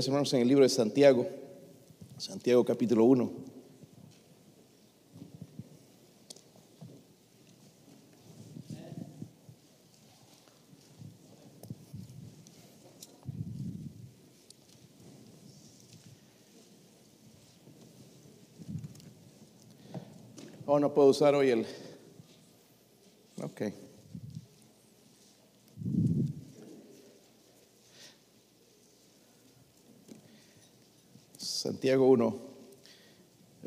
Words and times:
Hermanos, 0.00 0.32
en 0.32 0.42
el 0.42 0.46
libro 0.46 0.62
de 0.62 0.68
Santiago, 0.68 1.26
Santiago 2.18 2.64
capítulo 2.64 3.02
1. 3.02 3.32
Oh, 20.66 20.78
no 20.78 20.94
puedo 20.94 21.08
usar 21.08 21.34
hoy 21.34 21.50
el... 21.50 21.66
Ok. 23.42 23.87
Santiago 31.58 32.08
1, 32.08 32.38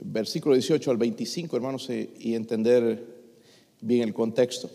versículo 0.03 0.55
18 0.55 0.91
al 0.91 0.95
25, 0.95 1.57
hermanos, 1.57 1.89
eh, 1.89 2.09
y 2.19 2.35
entender 2.35 3.05
bien 3.81 4.03
el 4.03 4.13
contexto. 4.13 4.71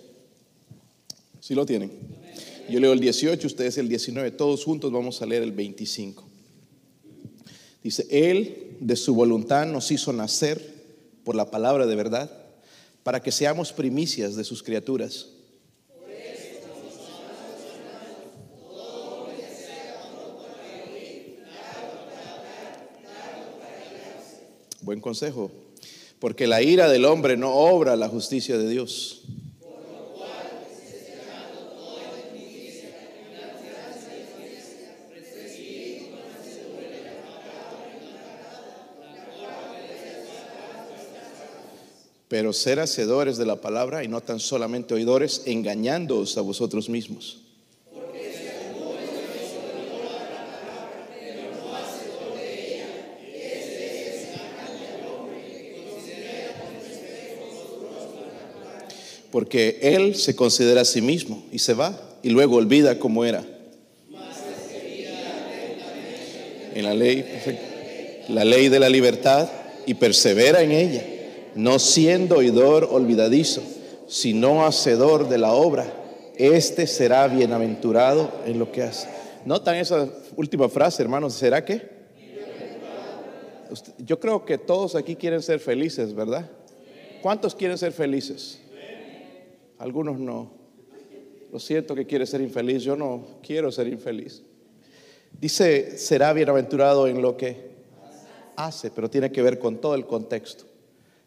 Si 1.41 1.55
lo 1.55 1.65
tienen? 1.65 1.91
Yo 2.69 2.79
leo 2.79 2.93
el 2.93 3.01
18, 3.01 3.47
ustedes 3.47 3.79
el 3.79 3.89
19, 3.89 4.33
todos 4.33 4.63
juntos 4.65 4.93
vamos 4.93 5.23
a 5.23 5.27
leer 5.27 5.43
el 5.43 5.53
25. 5.53 6.29
Dice, 7.83 8.07
Él 8.11 8.77
de 8.81 8.97
su 8.97 9.15
voluntad 9.15 9.67
nos 9.67 9.91
hizo 9.91 10.13
nacer 10.13 10.75
por 11.25 11.37
la 11.37 11.51
palabra 11.51 11.87
de 11.87 11.97
verdad, 11.97 12.31
para 13.03 13.23
que 13.23 13.33
seamos 13.33 13.73
primicias 13.73 14.37
de 14.37 14.45
sus 14.45 14.63
criaturas. 14.63 15.29
Buen 24.87 25.01
consejo. 25.01 25.51
Porque 26.21 26.47
la 26.47 26.63
ira 26.63 26.89
del 26.89 27.07
hombre 27.07 27.37
no 27.37 27.53
obra 27.53 27.97
la 27.97 28.09
justicia 28.09 28.57
de 28.57 28.69
Dios. 28.69 29.23
Pero 42.29 42.53
ser 42.53 42.79
hacedores 42.79 43.39
de 43.39 43.47
la 43.47 43.61
palabra 43.61 44.05
y 44.05 44.09
no 44.09 44.21
tan 44.21 44.39
solamente 44.39 44.95
oidores, 44.95 45.43
engañándoos 45.47 46.39
a 46.39 46.43
vosotros 46.43 46.89
mismos. 46.89 47.46
Porque 59.37 59.81
él 59.83 60.15
se 60.15 60.35
considera 60.35 60.81
a 60.81 60.85
sí 60.87 61.03
mismo 61.03 61.45
y 61.53 61.59
se 61.59 61.75
va 61.75 61.95
y 62.23 62.31
luego 62.31 62.57
olvida 62.57 62.99
cómo 62.99 63.23
era. 63.23 63.45
En 66.75 66.83
la 66.83 66.95
ley, 66.95 67.23
la 68.31 68.47
ley 68.47 68.71
de 68.71 68.81
la 68.81 68.89
libertad 68.89 69.47
y 69.85 69.93
persevera 69.93 70.63
en 70.63 70.73
ella, 70.73 71.05
no 71.55 71.79
siendo 71.79 72.37
oidor 72.37 72.89
olvidadizo, 72.91 73.63
sino 74.09 74.65
hacedor 74.65 75.29
de 75.29 75.37
la 75.37 75.53
obra. 75.53 75.85
Este 76.39 76.87
será 76.87 77.29
bienaventurado 77.29 78.33
en 78.47 78.59
lo 78.59 78.73
que 78.73 78.85
hace. 78.85 79.07
¿Notan 79.45 79.77
esa 79.77 80.09
última 80.37 80.71
frase, 80.71 81.03
hermanos? 81.03 81.35
¿Será 81.35 81.63
que? 81.63 81.83
Yo 83.99 84.19
creo 84.19 84.47
que 84.47 84.57
todos 84.57 84.95
aquí 84.95 85.15
quieren 85.15 85.43
ser 85.43 85.61
felices, 85.61 86.15
¿verdad? 86.15 86.49
¿Cuántos 87.21 87.55
quieren 87.55 87.77
ser 87.77 87.93
felices? 87.93 88.61
Algunos 89.79 90.19
no. 90.19 90.53
Lo 91.53 91.59
siento 91.59 91.95
que 91.95 92.07
quiere 92.07 92.27
ser 92.27 92.41
infeliz, 92.41 92.83
yo 92.83 92.97
no 92.97 93.39
quiero 93.43 93.71
ser 93.71 93.89
infeliz. 93.89 94.43
Dice, 95.41 95.99
será 95.99 96.33
bienaventurado 96.33 97.07
en 97.07 97.23
lo 97.23 97.37
que 97.37 97.77
hace, 98.57 98.91
pero 98.91 99.11
tiene 99.11 99.31
que 99.31 99.43
ver 99.43 99.59
con 99.59 99.81
todo 99.81 99.95
el 99.95 100.07
contexto. 100.07 100.65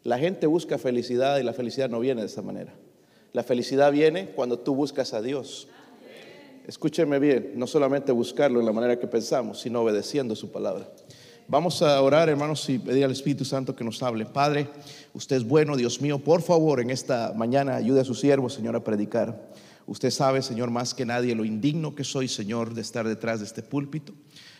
La 0.03 0.17
gente 0.17 0.47
busca 0.47 0.77
felicidad 0.77 1.37
y 1.39 1.43
la 1.43 1.53
felicidad 1.53 1.89
no 1.89 1.99
viene 1.99 2.21
de 2.21 2.27
esa 2.27 2.41
manera. 2.41 2.73
La 3.33 3.43
felicidad 3.43 3.91
viene 3.91 4.29
cuando 4.31 4.59
tú 4.59 4.73
buscas 4.73 5.13
a 5.13 5.21
Dios. 5.21 5.67
Escúcheme 6.65 7.19
bien, 7.19 7.53
no 7.55 7.67
solamente 7.67 8.11
buscarlo 8.11 8.59
en 8.59 8.65
la 8.65 8.71
manera 8.71 8.99
que 8.99 9.07
pensamos, 9.07 9.59
sino 9.59 9.81
obedeciendo 9.81 10.35
su 10.35 10.51
palabra. 10.51 10.87
Vamos 11.51 11.81
a 11.81 11.99
orar, 12.03 12.29
hermanos, 12.29 12.69
y 12.69 12.77
pedir 12.77 13.03
al 13.03 13.09
Espíritu 13.09 13.43
Santo 13.43 13.75
que 13.75 13.83
nos 13.83 14.03
hable. 14.03 14.27
Padre, 14.27 14.69
usted 15.13 15.35
es 15.35 15.43
bueno, 15.43 15.75
Dios 15.75 15.99
mío. 15.99 16.19
Por 16.19 16.43
favor, 16.43 16.79
en 16.79 16.91
esta 16.91 17.33
mañana 17.35 17.75
ayude 17.75 18.01
a 18.01 18.05
su 18.05 18.13
siervo, 18.13 18.51
Señor, 18.51 18.75
a 18.75 18.83
predicar. 18.83 19.49
Usted 19.87 20.11
sabe, 20.11 20.43
Señor, 20.43 20.69
más 20.69 20.93
que 20.93 21.07
nadie 21.07 21.33
lo 21.33 21.43
indigno 21.45 21.95
que 21.95 22.03
soy, 22.03 22.27
Señor, 22.27 22.75
de 22.75 22.81
estar 22.81 23.07
detrás 23.07 23.39
de 23.39 23.47
este 23.47 23.63
púlpito. 23.63 24.13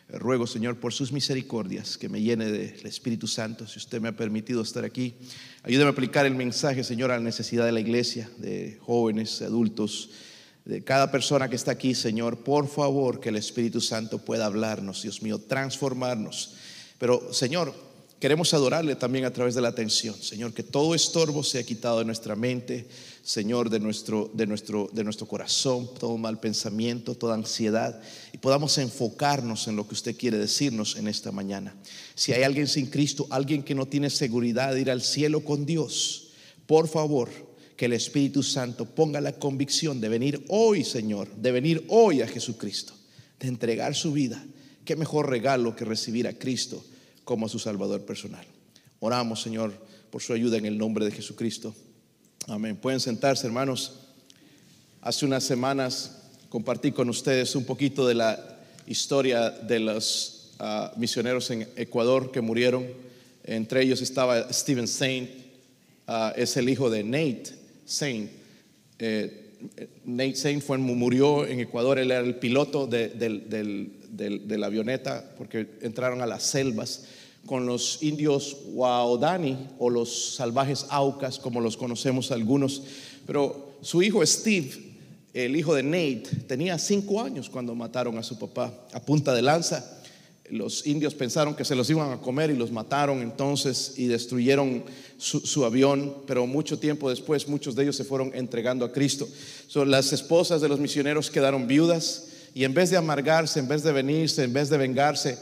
Ruego, 0.07 0.47
Señor, 0.47 0.79
por 0.79 0.91
sus 0.91 1.11
misericordias, 1.11 1.95
que 1.95 2.09
me 2.09 2.23
llene 2.23 2.45
del 2.45 2.88
Espíritu 2.88 3.27
Santo. 3.27 3.67
Si 3.67 3.77
usted 3.77 4.01
me 4.01 4.09
ha 4.09 4.17
permitido 4.17 4.63
estar 4.63 4.83
aquí, 4.83 5.13
ayúdeme 5.61 5.89
a 5.89 5.91
aplicar 5.91 6.25
el 6.25 6.33
mensaje, 6.33 6.83
Señor, 6.83 7.11
a 7.11 7.17
la 7.17 7.23
necesidad 7.23 7.66
de 7.66 7.71
la 7.71 7.81
iglesia, 7.81 8.31
de 8.39 8.79
jóvenes, 8.81 9.44
adultos, 9.44 10.09
de 10.66 10.83
cada 10.83 11.11
persona 11.11 11.50
que 11.50 11.56
está 11.56 11.69
aquí, 11.69 11.94
Señor. 11.94 12.39
Por 12.39 12.67
favor, 12.67 13.19
que 13.19 13.29
el 13.29 13.35
Espíritu 13.35 13.79
Santo 13.79 14.17
pueda 14.17 14.47
hablarnos, 14.47 15.03
Dios 15.03 15.21
mío, 15.21 15.38
transformarnos 15.38 16.56
pero 17.00 17.34
Señor, 17.34 17.74
queremos 18.20 18.54
adorarle 18.54 18.96
también 18.96 19.26
a 19.26 19.34
través 19.34 19.56
de 19.56 19.62
la 19.62 19.70
atención. 19.70 20.16
Señor, 20.22 20.54
que 20.54 20.64
todo 20.64 20.94
estorbo 20.94 21.44
sea 21.44 21.64
quitado 21.64 22.00
de 22.00 22.06
nuestra 22.06 22.36
mente, 22.36 22.88
Señor, 23.24 23.70
de 23.70 23.80
nuestro, 23.80 24.30
de 24.34 24.46
nuestro, 24.46 24.90
de 24.92 25.04
nuestro 25.04 25.28
corazón, 25.28 25.90
todo 25.98 26.18
mal 26.18 26.40
pensamiento, 26.40 27.16
toda 27.16 27.36
ansiedad, 27.36 28.02
y 28.34 28.38
podamos 28.38 28.78
enfocarnos 28.78 29.68
en 29.68 29.76
lo 29.76 29.88
que 29.88 29.94
usted 29.94 30.18
quiere 30.18 30.38
decirnos 30.38 30.98
en 30.98 31.08
esta 31.08 31.32
mañana. 31.32 31.76
Si 32.16 32.34
hay 32.34 32.44
alguien 32.44 32.68
sin 32.68 32.88
Cristo, 32.88 33.28
alguien 33.30 33.64
que 33.64 33.76
no 33.76 33.86
tiene 33.86 34.10
seguridad 34.10 34.74
de 34.74 34.81
ir 34.81 34.92
al 34.92 35.02
cielo 35.02 35.42
con 35.44 35.66
Dios, 35.66 36.30
por 36.66 36.88
favor, 36.88 37.30
que 37.78 37.86
el 37.86 37.94
Espíritu 37.94 38.44
Santo 38.44 38.84
ponga 38.84 39.22
la 39.22 39.40
convicción 39.40 40.02
de 40.02 40.10
venir 40.10 40.44
hoy, 40.50 40.84
Señor, 40.84 41.34
de 41.36 41.54
venir 41.54 41.86
hoy 41.88 42.22
a 42.22 42.28
Jesucristo, 42.28 42.94
de 43.40 43.48
entregar 43.48 43.96
su 43.96 44.12
vida. 44.12 44.44
Qué 44.89 44.95
mejor 44.95 45.29
regalo 45.29 45.75
que 45.75 45.85
recibir 45.85 46.27
a 46.27 46.33
Cristo 46.33 46.83
como 47.23 47.47
su 47.47 47.59
Salvador 47.59 48.07
personal. 48.07 48.44
Oramos, 49.00 49.39
Señor, 49.39 49.72
por 50.09 50.23
su 50.23 50.33
ayuda 50.33 50.57
en 50.57 50.66
el 50.66 50.79
nombre 50.79 51.05
de 51.05 51.11
Jesucristo. 51.11 51.75
Amén. 52.47 52.75
Pueden 52.75 53.00
sentarse, 53.00 53.45
hermanos. 53.45 54.00
Hace 55.01 55.27
unas 55.27 55.44
semanas 55.44 56.23
compartí 56.50 56.91
con 56.91 57.07
ustedes 57.07 57.55
un 57.55 57.66
poquito 57.66 58.07
de 58.07 58.16
la 58.16 58.57
historia 58.88 59.51
de 59.51 59.79
los 59.79 60.53
ah, 60.57 60.91
misioneros 60.97 61.51
en 61.51 61.69
Ecuador 61.75 62.31
que 62.31 62.41
murieron. 62.41 62.88
Entre 63.44 63.83
ellos 63.83 64.01
estaba 64.01 64.51
Stephen 64.51 64.88
Saint, 64.88 65.29
ah, 66.07 66.33
es 66.35 66.57
el 66.57 66.67
hijo 66.67 66.89
de 66.89 67.03
Nate 67.03 67.53
Saint. 67.85 68.31
Eh, 68.97 69.49
Nate 70.06 70.36
Saint 70.36 70.64
fue, 70.64 70.78
murió 70.78 71.46
en 71.46 71.59
Ecuador, 71.59 72.00
él 72.00 72.12
era 72.12 72.22
el 72.22 72.36
piloto 72.36 72.88
de 72.88 74.58
la 74.58 74.68
avioneta 74.68 75.34
porque 75.38 75.68
entraron 75.81 76.22
a 76.22 76.25
las 76.25 76.44
selvas 76.44 77.06
con 77.46 77.66
los 77.66 78.03
indios 78.03 78.58
Waodani 78.74 79.58
o 79.80 79.90
los 79.90 80.36
salvajes 80.36 80.86
Aucas, 80.90 81.40
como 81.40 81.62
los 81.62 81.78
conocemos 81.78 82.31
algunos. 82.31 82.84
Pero 83.25 83.78
su 83.81 84.02
hijo 84.02 84.25
Steve, 84.25 84.72
el 85.34 85.56
hijo 85.56 85.74
de 85.74 85.84
Nate, 85.84 86.24
tenía 86.48 86.78
cinco 86.78 87.22
años 87.22 87.50
cuando 87.50 87.74
mataron 87.75 88.18
a 88.18 88.24
su 88.24 88.38
papá 88.38 88.74
a 88.94 89.00
punta 89.00 89.34
de 89.34 89.42
lanza. 89.42 89.99
Los 90.52 90.88
indios 90.88 91.14
pensaron 91.14 91.56
que 91.56 91.66
se 91.66 91.75
los 91.75 91.90
iban 91.90 92.12
a 92.12 92.22
comer 92.22 92.50
y 92.50 92.56
los 92.56 92.72
mataron 92.72 93.22
entonces 93.22 93.94
y 93.98 94.07
destruyeron 94.07 94.84
su, 95.18 95.66
avión, 95.66 96.16
pero 96.25 96.48
mucho 96.48 96.80
tiempo 96.80 97.10
después 97.10 97.48
muchos 97.48 97.75
de 97.75 97.84
ellos 97.84 97.96
se 97.96 98.04
fueron 98.04 98.31
entregando 98.34 98.86
a 98.86 98.92
Cristo. 98.92 99.28
las 99.86 100.13
esposas 100.13 100.62
de 100.62 100.69
los 100.69 100.80
misioneros 100.80 101.30
quedaron 101.30 101.68
viudas 101.68 102.28
y 102.54 102.63
en 102.63 102.74
vez 102.74 102.90
de 102.90 102.98
amargarse, 102.98 103.60
en 103.60 103.68
vez 103.68 103.84
de 103.84 103.92
venirse, 103.92 104.44
en 104.44 104.54
vez 104.54 104.69
de 104.69 104.78
vengarse, 104.78 105.38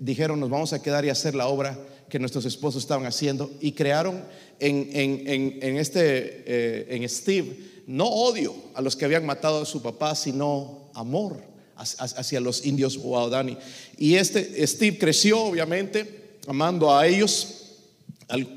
dijeron, 0.00 0.40
nos 0.40 0.50
vamos 0.50 0.72
a 0.72 0.82
quedar 0.82 1.04
y 1.04 1.10
hacer 1.10 1.34
la 1.34 1.48
obra 1.48 1.78
que 2.08 2.18
nuestros 2.18 2.44
esposos 2.44 2.82
estaban 2.82 3.06
haciendo 3.06 3.50
y 3.60 3.72
crearon 3.72 4.22
en, 4.58 5.78
este, 5.78 6.44
eh, 6.46 6.86
en 6.90 7.08
Steve, 7.08 7.56
no 7.86 8.06
odio 8.06 8.54
a 8.74 8.82
los 8.82 8.96
que 8.96 9.04
habían 9.04 9.24
matado 9.24 9.62
a 9.62 9.66
su 9.66 9.80
papá, 9.82 10.14
sino 10.14 10.90
amor 10.94 11.49
hacia 11.80 12.40
los 12.40 12.64
indios. 12.64 12.96
Waodani. 12.96 13.56
Y 13.98 14.14
este 14.14 14.66
Steve 14.66 14.98
creció, 14.98 15.40
obviamente, 15.40 16.38
amando 16.46 16.94
a 16.94 17.06
ellos, 17.06 17.60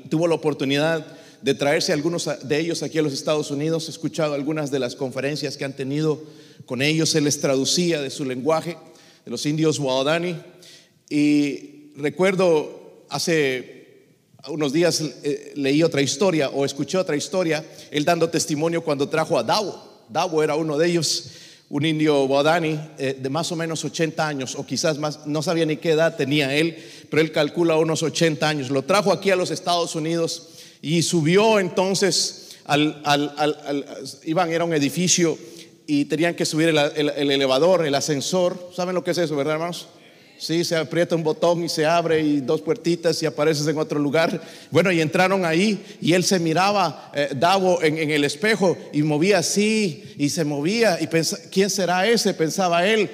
tuvo 0.08 0.28
la 0.28 0.34
oportunidad 0.34 1.06
de 1.42 1.54
traerse 1.54 1.92
algunos 1.92 2.28
de 2.42 2.58
ellos 2.58 2.82
aquí 2.82 2.98
a 2.98 3.02
los 3.02 3.12
Estados 3.12 3.50
Unidos, 3.50 3.88
he 3.88 3.90
escuchado 3.90 4.32
algunas 4.32 4.70
de 4.70 4.78
las 4.78 4.94
conferencias 4.94 5.58
que 5.58 5.64
han 5.66 5.76
tenido 5.76 6.22
con 6.64 6.80
ellos, 6.80 7.14
él 7.14 7.24
les 7.24 7.38
traducía 7.38 8.00
de 8.00 8.08
su 8.08 8.24
lenguaje, 8.24 8.78
de 9.24 9.30
los 9.30 9.44
indios. 9.44 9.78
Waodani 9.78 10.36
Y 11.10 11.92
recuerdo 11.96 13.04
hace 13.10 13.74
unos 14.48 14.72
días 14.72 15.02
eh, 15.22 15.52
leí 15.56 15.82
otra 15.82 16.02
historia 16.02 16.50
o 16.50 16.64
escuché 16.64 16.98
otra 16.98 17.16
historia, 17.16 17.64
él 17.90 18.04
dando 18.04 18.28
testimonio 18.28 18.82
cuando 18.82 19.08
trajo 19.08 19.38
a 19.38 19.42
Davo. 19.42 20.04
Davo 20.08 20.42
era 20.42 20.54
uno 20.54 20.76
de 20.76 20.88
ellos, 20.88 21.30
un 21.74 21.84
indio 21.84 22.28
Bodani 22.28 22.78
eh, 22.98 23.18
de 23.20 23.30
más 23.30 23.50
o 23.50 23.56
menos 23.56 23.84
80 23.84 24.24
años 24.24 24.54
o 24.54 24.64
quizás 24.64 24.96
más, 24.96 25.26
no 25.26 25.42
sabía 25.42 25.66
ni 25.66 25.76
qué 25.76 25.90
edad 25.90 26.14
tenía 26.14 26.54
él, 26.54 26.78
pero 27.10 27.20
él 27.20 27.32
calcula 27.32 27.76
unos 27.76 28.04
80 28.04 28.48
años. 28.48 28.70
Lo 28.70 28.82
trajo 28.82 29.10
aquí 29.10 29.32
a 29.32 29.36
los 29.36 29.50
Estados 29.50 29.96
Unidos 29.96 30.50
y 30.80 31.02
subió 31.02 31.58
entonces 31.58 32.58
al, 32.64 33.02
al, 33.04 33.84
iban, 34.22 34.52
era 34.52 34.62
un 34.62 34.72
edificio 34.72 35.36
y 35.84 36.04
tenían 36.04 36.36
que 36.36 36.44
subir 36.44 36.68
el, 36.68 36.78
el 36.78 37.30
elevador, 37.32 37.84
el 37.84 37.96
ascensor. 37.96 38.70
¿Saben 38.72 38.94
lo 38.94 39.02
que 39.02 39.10
es 39.10 39.18
eso, 39.18 39.34
verdad, 39.34 39.54
hermanos? 39.54 39.88
Sí, 40.36 40.64
se 40.64 40.76
aprieta 40.76 41.14
un 41.14 41.22
botón 41.22 41.64
y 41.64 41.68
se 41.68 41.86
abre 41.86 42.20
y 42.20 42.40
dos 42.40 42.60
puertitas 42.60 43.22
y 43.22 43.26
apareces 43.26 43.66
en 43.68 43.78
otro 43.78 44.00
lugar. 44.00 44.40
Bueno, 44.70 44.90
y 44.90 45.00
entraron 45.00 45.44
ahí 45.44 45.82
y 46.00 46.12
él 46.12 46.24
se 46.24 46.40
miraba, 46.40 47.12
eh, 47.14 47.30
Davo, 47.34 47.82
en, 47.82 48.10
el 48.10 48.24
espejo 48.24 48.76
y 48.92 49.02
movía 49.02 49.38
así 49.38 50.14
y 50.18 50.28
se 50.28 50.44
movía 50.44 51.00
y 51.00 51.06
pensaba, 51.06 51.42
¿quién 51.50 51.70
será 51.70 52.06
ese? 52.06 52.34
Pensaba 52.34 52.84
él. 52.86 53.08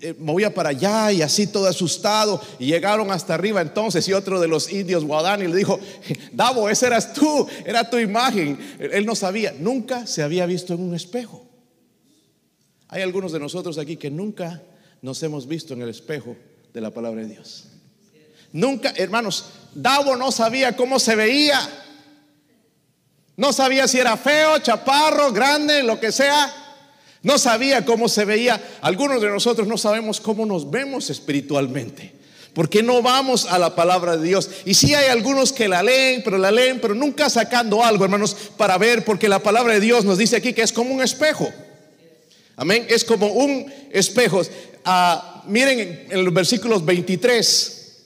Eh, 0.00 0.14
movía 0.18 0.52
para 0.52 0.70
allá 0.70 1.12
y 1.12 1.22
así 1.22 1.46
todo 1.46 1.66
asustado 1.66 2.42
y 2.58 2.66
llegaron 2.66 3.12
hasta 3.12 3.34
arriba 3.34 3.60
entonces 3.60 4.08
y 4.08 4.12
otro 4.12 4.40
de 4.40 4.48
los 4.48 4.72
indios 4.72 5.04
Guadani 5.04 5.46
le 5.46 5.54
dijo 5.54 5.78
Davo 6.32 6.68
ese 6.68 6.88
eras 6.88 7.12
tú 7.12 7.46
era 7.64 7.88
tu 7.88 7.96
imagen 7.96 8.58
él 8.80 9.06
no 9.06 9.14
sabía 9.14 9.54
nunca 9.56 10.04
se 10.04 10.24
había 10.24 10.44
visto 10.44 10.74
en 10.74 10.80
un 10.80 10.96
espejo 10.96 11.46
hay 12.88 13.02
algunos 13.02 13.30
de 13.30 13.38
nosotros 13.38 13.78
aquí 13.78 13.96
que 13.96 14.10
nunca 14.10 14.60
nos 15.02 15.22
hemos 15.22 15.46
visto 15.46 15.74
en 15.74 15.82
el 15.82 15.90
espejo 15.90 16.34
de 16.76 16.82
la 16.82 16.90
palabra 16.90 17.22
de 17.22 17.28
Dios. 17.28 17.64
Nunca, 18.52 18.92
hermanos, 18.96 19.46
Davo 19.74 20.14
no 20.14 20.30
sabía 20.30 20.76
cómo 20.76 20.98
se 20.98 21.16
veía. 21.16 21.58
No 23.34 23.50
sabía 23.54 23.88
si 23.88 23.98
era 23.98 24.14
feo, 24.18 24.58
chaparro, 24.58 25.32
grande, 25.32 25.82
lo 25.82 25.98
que 25.98 26.12
sea. 26.12 26.52
No 27.22 27.38
sabía 27.38 27.86
cómo 27.86 28.10
se 28.10 28.26
veía. 28.26 28.62
Algunos 28.82 29.22
de 29.22 29.30
nosotros 29.30 29.66
no 29.66 29.78
sabemos 29.78 30.20
cómo 30.20 30.44
nos 30.44 30.70
vemos 30.70 31.08
espiritualmente. 31.08 32.12
Porque 32.52 32.82
no 32.82 33.00
vamos 33.00 33.46
a 33.46 33.58
la 33.58 33.74
palabra 33.74 34.18
de 34.18 34.26
Dios. 34.26 34.50
Y 34.66 34.74
sí 34.74 34.94
hay 34.94 35.08
algunos 35.08 35.54
que 35.54 35.68
la 35.68 35.82
leen, 35.82 36.20
pero 36.22 36.36
la 36.36 36.50
leen, 36.50 36.78
pero 36.78 36.94
nunca 36.94 37.30
sacando 37.30 37.82
algo, 37.82 38.04
hermanos, 38.04 38.36
para 38.58 38.76
ver, 38.76 39.02
porque 39.02 39.30
la 39.30 39.38
palabra 39.38 39.72
de 39.72 39.80
Dios 39.80 40.04
nos 40.04 40.18
dice 40.18 40.36
aquí 40.36 40.52
que 40.52 40.60
es 40.60 40.74
como 40.74 40.92
un 40.92 41.02
espejo. 41.02 41.50
Amén. 42.54 42.86
Es 42.90 43.02
como 43.02 43.28
un 43.28 43.72
espejo. 43.90 44.42
Ah, 44.88 45.42
miren 45.48 46.06
en 46.08 46.24
los 46.24 46.32
versículos 46.32 46.84
23, 46.84 48.04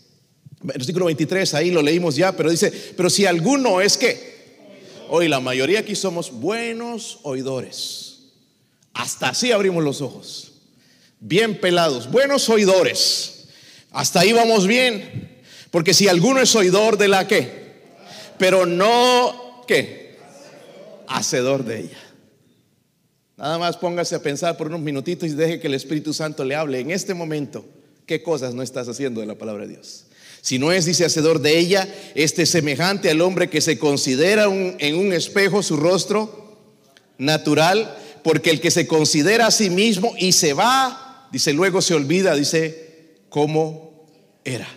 versículo 0.62 1.04
23, 1.04 1.52
ahí 1.52 1.70
lo 1.70 1.82
leímos 1.82 2.16
ya, 2.16 2.32
pero 2.34 2.50
dice, 2.50 2.72
pero 2.96 3.10
si 3.10 3.26
alguno 3.26 3.82
es 3.82 3.98
que, 3.98 4.30
hoy 5.10 5.28
la 5.28 5.40
mayoría 5.40 5.80
aquí 5.80 5.94
somos 5.94 6.32
buenos 6.32 7.18
oidores. 7.22 8.20
Hasta 8.94 9.28
así 9.28 9.52
abrimos 9.52 9.84
los 9.84 10.00
ojos. 10.00 10.52
Bien 11.20 11.60
pelados, 11.60 12.10
buenos 12.10 12.48
oidores. 12.48 13.44
Hasta 13.90 14.20
ahí 14.20 14.32
vamos 14.32 14.66
bien. 14.66 15.42
Porque 15.70 15.92
si 15.92 16.08
alguno 16.08 16.40
es 16.40 16.56
oidor 16.56 16.96
de 16.96 17.08
la 17.08 17.28
que, 17.28 17.74
pero 18.38 18.64
no, 18.64 19.64
¿qué? 19.68 20.16
Hacedor 21.08 21.62
de 21.64 21.80
ella. 21.80 22.09
Nada 23.40 23.56
más 23.56 23.78
póngase 23.78 24.14
a 24.14 24.22
pensar 24.22 24.58
por 24.58 24.66
unos 24.66 24.80
minutitos 24.80 25.26
y 25.26 25.32
deje 25.32 25.60
que 25.60 25.68
el 25.68 25.72
Espíritu 25.72 26.12
Santo 26.12 26.44
le 26.44 26.54
hable 26.54 26.78
en 26.78 26.90
este 26.90 27.14
momento. 27.14 27.64
¿Qué 28.04 28.22
cosas 28.22 28.52
no 28.52 28.62
estás 28.62 28.86
haciendo 28.86 29.22
de 29.22 29.26
la 29.26 29.36
palabra 29.36 29.66
de 29.66 29.76
Dios? 29.76 30.04
Si 30.42 30.58
no 30.58 30.72
es 30.72 30.84
dice 30.84 31.06
hacedor 31.06 31.40
de 31.40 31.58
ella, 31.58 31.88
este 32.14 32.44
semejante 32.44 33.10
al 33.10 33.22
hombre 33.22 33.48
que 33.48 33.62
se 33.62 33.78
considera 33.78 34.44
en 34.44 34.94
un 34.94 35.12
espejo 35.14 35.62
su 35.62 35.78
rostro 35.78 36.58
natural, 37.16 37.96
porque 38.22 38.50
el 38.50 38.60
que 38.60 38.70
se 38.70 38.86
considera 38.86 39.46
a 39.46 39.50
sí 39.50 39.70
mismo 39.70 40.12
y 40.18 40.32
se 40.32 40.52
va, 40.52 41.26
dice 41.32 41.54
luego 41.54 41.80
se 41.80 41.94
olvida, 41.94 42.34
dice 42.34 43.14
cómo 43.30 44.04
era. 44.44 44.68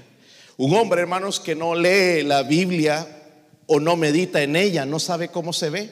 Un 0.56 0.74
hombre, 0.74 1.02
hermanos, 1.02 1.42
que 1.42 1.54
no 1.54 1.76
lee 1.76 2.24
la 2.24 2.44
Biblia 2.44 3.24
o 3.66 3.82
no 3.82 3.98
medita 3.98 4.42
en 4.42 4.56
ella, 4.56 4.86
no 4.86 5.00
sabe 5.00 5.28
cómo 5.28 5.52
se 5.52 5.70
ve. 5.70 5.90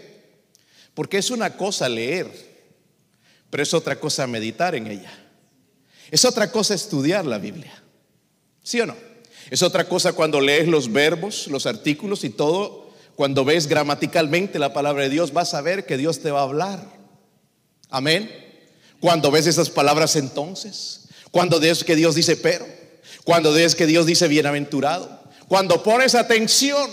Porque 0.93 1.17
es 1.17 1.31
una 1.31 1.57
cosa 1.57 1.89
leer, 1.89 2.50
pero 3.51 3.61
es 3.61 3.73
otra 3.75 3.99
cosa 3.99 4.25
meditar 4.25 4.73
en 4.73 4.87
ella. 4.87 5.11
Es 6.09 6.25
otra 6.25 6.51
cosa 6.51 6.73
estudiar 6.73 7.25
la 7.25 7.37
Biblia. 7.37 7.83
¿Sí 8.63 8.81
o 8.81 8.87
no? 8.87 8.95
Es 9.51 9.61
otra 9.61 9.87
cosa 9.87 10.13
cuando 10.13 10.41
lees 10.41 10.67
los 10.67 10.91
verbos, 10.91 11.47
los 11.47 11.65
artículos 11.65 12.23
y 12.23 12.29
todo. 12.29 12.89
Cuando 13.15 13.45
ves 13.45 13.67
gramaticalmente 13.67 14.57
la 14.57 14.73
palabra 14.73 15.03
de 15.03 15.09
Dios, 15.09 15.33
vas 15.33 15.53
a 15.53 15.61
ver 15.61 15.85
que 15.85 15.97
Dios 15.97 16.21
te 16.21 16.31
va 16.31 16.39
a 16.39 16.43
hablar. 16.43 16.79
Amén. 17.89 18.31
Cuando 19.01 19.29
ves 19.29 19.47
esas 19.47 19.69
palabras 19.69 20.15
entonces, 20.15 21.07
cuando 21.31 21.59
ves 21.59 21.83
que 21.83 21.95
Dios 21.95 22.15
dice 22.15 22.37
pero, 22.37 22.65
cuando 23.25 23.51
ves 23.51 23.75
que 23.75 23.85
Dios 23.85 24.05
dice 24.05 24.27
bienaventurado, 24.27 25.21
cuando 25.47 25.83
pones 25.83 26.15
atención, 26.15 26.89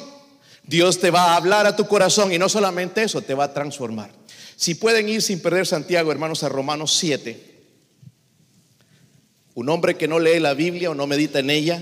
Dios 0.65 0.99
te 0.99 1.11
va 1.11 1.33
a 1.33 1.37
hablar 1.37 1.67
a 1.67 1.77
tu 1.77 1.87
corazón 1.87 2.33
y 2.33 2.39
no 2.39 2.49
solamente 2.49 3.03
eso, 3.03 3.23
te 3.23 3.35
va 3.35 3.45
a 3.45 3.55
transformar. 3.55 4.11
Si 4.59 4.75
pueden 4.75 5.09
ir 5.09 5.23
sin 5.23 5.39
perder 5.39 5.69
Santiago, 5.69 6.11
hermanos, 6.11 6.43
a 6.43 6.49
Romanos 6.49 6.93
7. 6.95 7.61
Un 9.55 9.69
hombre 9.69 9.97
que 9.97 10.09
no 10.09 10.19
lee 10.19 10.41
la 10.41 10.53
Biblia 10.55 10.91
o 10.91 10.97
no 10.97 11.07
medita 11.07 11.39
en 11.39 11.51
ella, 11.51 11.81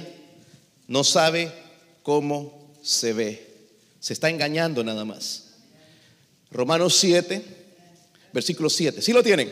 no 0.86 1.02
sabe 1.02 1.50
cómo 2.02 2.74
se 2.82 3.14
ve. 3.14 3.46
Se 3.98 4.12
está 4.12 4.28
engañando 4.28 4.84
nada 4.84 5.06
más. 5.06 5.54
Romanos 6.50 6.94
7, 6.96 7.42
versículo 8.34 8.68
7. 8.68 9.00
¿Sí 9.00 9.14
lo 9.14 9.22
tienen? 9.22 9.50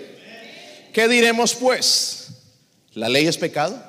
¿Qué 0.93 1.09
diremos 1.09 1.55
pues? 1.55 2.29
¿La 2.93 3.09
ley 3.09 3.27
es 3.27 3.39
pecado? 3.39 3.83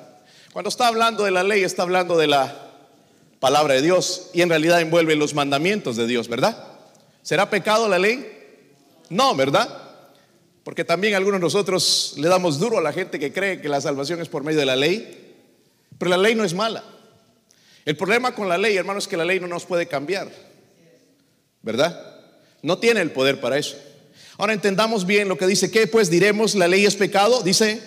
Cuando 0.54 0.70
está 0.70 0.86
hablando 0.86 1.24
de 1.24 1.30
la 1.30 1.42
ley, 1.42 1.62
está 1.62 1.82
hablando 1.82 2.16
de 2.16 2.26
la 2.26 2.72
palabra 3.38 3.74
de 3.74 3.82
Dios 3.82 4.30
y 4.32 4.40
en 4.40 4.48
realidad 4.48 4.80
envuelve 4.80 5.14
los 5.14 5.34
mandamientos 5.34 5.96
de 5.96 6.06
Dios, 6.06 6.26
¿verdad? 6.26 6.56
¿Será 7.22 7.50
pecado 7.50 7.86
la 7.86 7.98
ley? 7.98 8.35
No, 9.08 9.34
¿verdad? 9.34 9.68
Porque 10.64 10.84
también 10.84 11.14
algunos 11.14 11.40
de 11.40 11.44
nosotros 11.44 12.14
le 12.16 12.28
damos 12.28 12.58
duro 12.58 12.78
a 12.78 12.82
la 12.82 12.92
gente 12.92 13.18
que 13.18 13.32
cree 13.32 13.60
que 13.60 13.68
la 13.68 13.80
salvación 13.80 14.20
es 14.20 14.28
por 14.28 14.42
medio 14.42 14.58
de 14.58 14.66
la 14.66 14.76
ley, 14.76 15.34
pero 15.98 16.10
la 16.10 16.18
ley 16.18 16.34
no 16.34 16.44
es 16.44 16.54
mala. 16.54 16.82
El 17.84 17.96
problema 17.96 18.34
con 18.34 18.48
la 18.48 18.58
ley, 18.58 18.76
hermano, 18.76 18.98
es 18.98 19.06
que 19.06 19.16
la 19.16 19.24
ley 19.24 19.38
no 19.38 19.46
nos 19.46 19.64
puede 19.64 19.86
cambiar, 19.86 20.28
¿verdad? 21.62 22.16
No 22.62 22.78
tiene 22.78 23.00
el 23.00 23.12
poder 23.12 23.40
para 23.40 23.58
eso. 23.58 23.76
Ahora 24.38 24.52
entendamos 24.52 25.06
bien 25.06 25.28
lo 25.28 25.38
que 25.38 25.46
dice, 25.46 25.70
¿qué 25.70 25.86
pues 25.86 26.10
diremos? 26.10 26.56
¿La 26.56 26.66
ley 26.66 26.84
es 26.84 26.96
pecado? 26.96 27.42
Dice, 27.42 27.80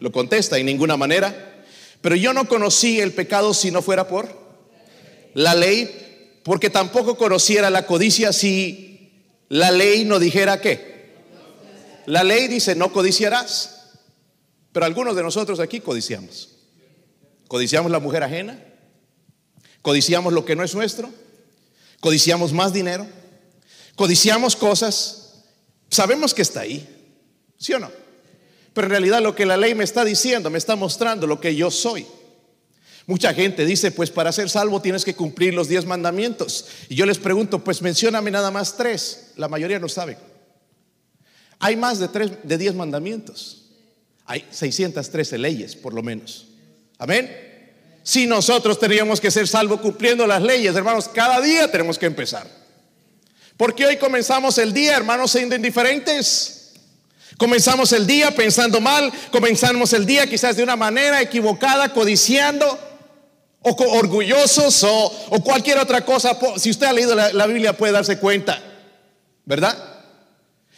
lo 0.00 0.12
contesta, 0.12 0.58
en 0.58 0.66
ninguna 0.66 0.98
manera. 0.98 1.64
Pero 2.02 2.14
yo 2.14 2.34
no 2.34 2.46
conocí 2.46 3.00
el 3.00 3.12
pecado 3.12 3.54
si 3.54 3.70
no 3.70 3.80
fuera 3.80 4.06
por 4.06 4.28
la 5.32 5.54
ley, 5.54 6.40
porque 6.42 6.68
tampoco 6.68 7.16
conociera 7.16 7.70
la 7.70 7.86
codicia 7.86 8.34
si 8.34 8.91
la 9.52 9.70
ley 9.70 10.06
no 10.06 10.18
dijera 10.18 10.62
qué. 10.62 11.12
La 12.06 12.24
ley 12.24 12.48
dice 12.48 12.74
no 12.74 12.90
codiciarás. 12.90 13.90
Pero 14.72 14.86
algunos 14.86 15.14
de 15.14 15.22
nosotros 15.22 15.60
aquí 15.60 15.80
codiciamos. 15.80 16.48
Codiciamos 17.48 17.92
la 17.92 17.98
mujer 17.98 18.22
ajena. 18.22 18.58
Codiciamos 19.82 20.32
lo 20.32 20.46
que 20.46 20.56
no 20.56 20.64
es 20.64 20.74
nuestro. 20.74 21.10
Codiciamos 22.00 22.54
más 22.54 22.72
dinero. 22.72 23.06
Codiciamos 23.94 24.56
cosas. 24.56 25.42
Sabemos 25.90 26.32
que 26.32 26.40
está 26.40 26.60
ahí. 26.60 26.88
¿Sí 27.58 27.74
o 27.74 27.78
no? 27.78 27.90
Pero 28.72 28.86
en 28.86 28.90
realidad 28.90 29.20
lo 29.20 29.34
que 29.34 29.44
la 29.44 29.58
ley 29.58 29.74
me 29.74 29.84
está 29.84 30.02
diciendo, 30.02 30.48
me 30.48 30.56
está 30.56 30.76
mostrando 30.76 31.26
lo 31.26 31.42
que 31.42 31.54
yo 31.54 31.70
soy. 31.70 32.06
Mucha 33.06 33.34
gente 33.34 33.66
dice, 33.66 33.90
pues 33.90 34.10
para 34.10 34.30
ser 34.30 34.48
salvo 34.48 34.80
tienes 34.80 35.04
que 35.04 35.14
cumplir 35.14 35.54
los 35.54 35.68
diez 35.68 35.84
mandamientos. 35.84 36.66
Y 36.88 36.94
yo 36.94 37.04
les 37.04 37.18
pregunto, 37.18 37.62
pues 37.64 37.82
mencióname 37.82 38.30
nada 38.30 38.50
más 38.50 38.76
tres. 38.76 39.32
La 39.36 39.48
mayoría 39.48 39.78
no 39.78 39.88
sabe. 39.88 40.16
Hay 41.58 41.76
más 41.76 41.98
de, 41.98 42.08
tres, 42.08 42.30
de 42.42 42.58
diez 42.58 42.74
mandamientos. 42.74 43.62
Hay 44.24 44.44
613 44.50 45.38
leyes, 45.38 45.74
por 45.74 45.94
lo 45.94 46.02
menos. 46.02 46.46
Amén. 46.98 47.50
Si 48.04 48.26
nosotros 48.26 48.78
teníamos 48.78 49.20
que 49.20 49.30
ser 49.30 49.48
salvos 49.48 49.80
cumpliendo 49.80 50.26
las 50.26 50.42
leyes, 50.42 50.74
hermanos, 50.74 51.08
cada 51.08 51.40
día 51.40 51.70
tenemos 51.70 51.98
que 51.98 52.06
empezar. 52.06 52.46
Porque 53.56 53.86
hoy 53.86 53.96
comenzamos 53.96 54.58
el 54.58 54.72
día, 54.72 54.96
hermanos, 54.96 55.32
siendo 55.32 55.54
indiferentes. 55.54 56.72
Comenzamos 57.36 57.92
el 57.92 58.06
día 58.06 58.30
pensando 58.32 58.80
mal, 58.80 59.12
comenzamos 59.30 59.92
el 59.92 60.06
día 60.06 60.28
quizás 60.28 60.56
de 60.56 60.62
una 60.62 60.76
manera 60.76 61.20
equivocada, 61.20 61.92
codiciando 61.92 62.91
o 63.62 63.70
orgullosos 63.96 64.84
o, 64.84 65.42
cualquier 65.42 65.78
otra 65.78 66.04
cosa. 66.04 66.36
Si 66.56 66.70
usted 66.70 66.86
ha 66.86 66.92
leído 66.92 67.14
la, 67.14 67.46
Biblia 67.46 67.76
puede 67.76 67.92
darse 67.92 68.18
cuenta, 68.18 68.60
¿verdad? 69.44 69.76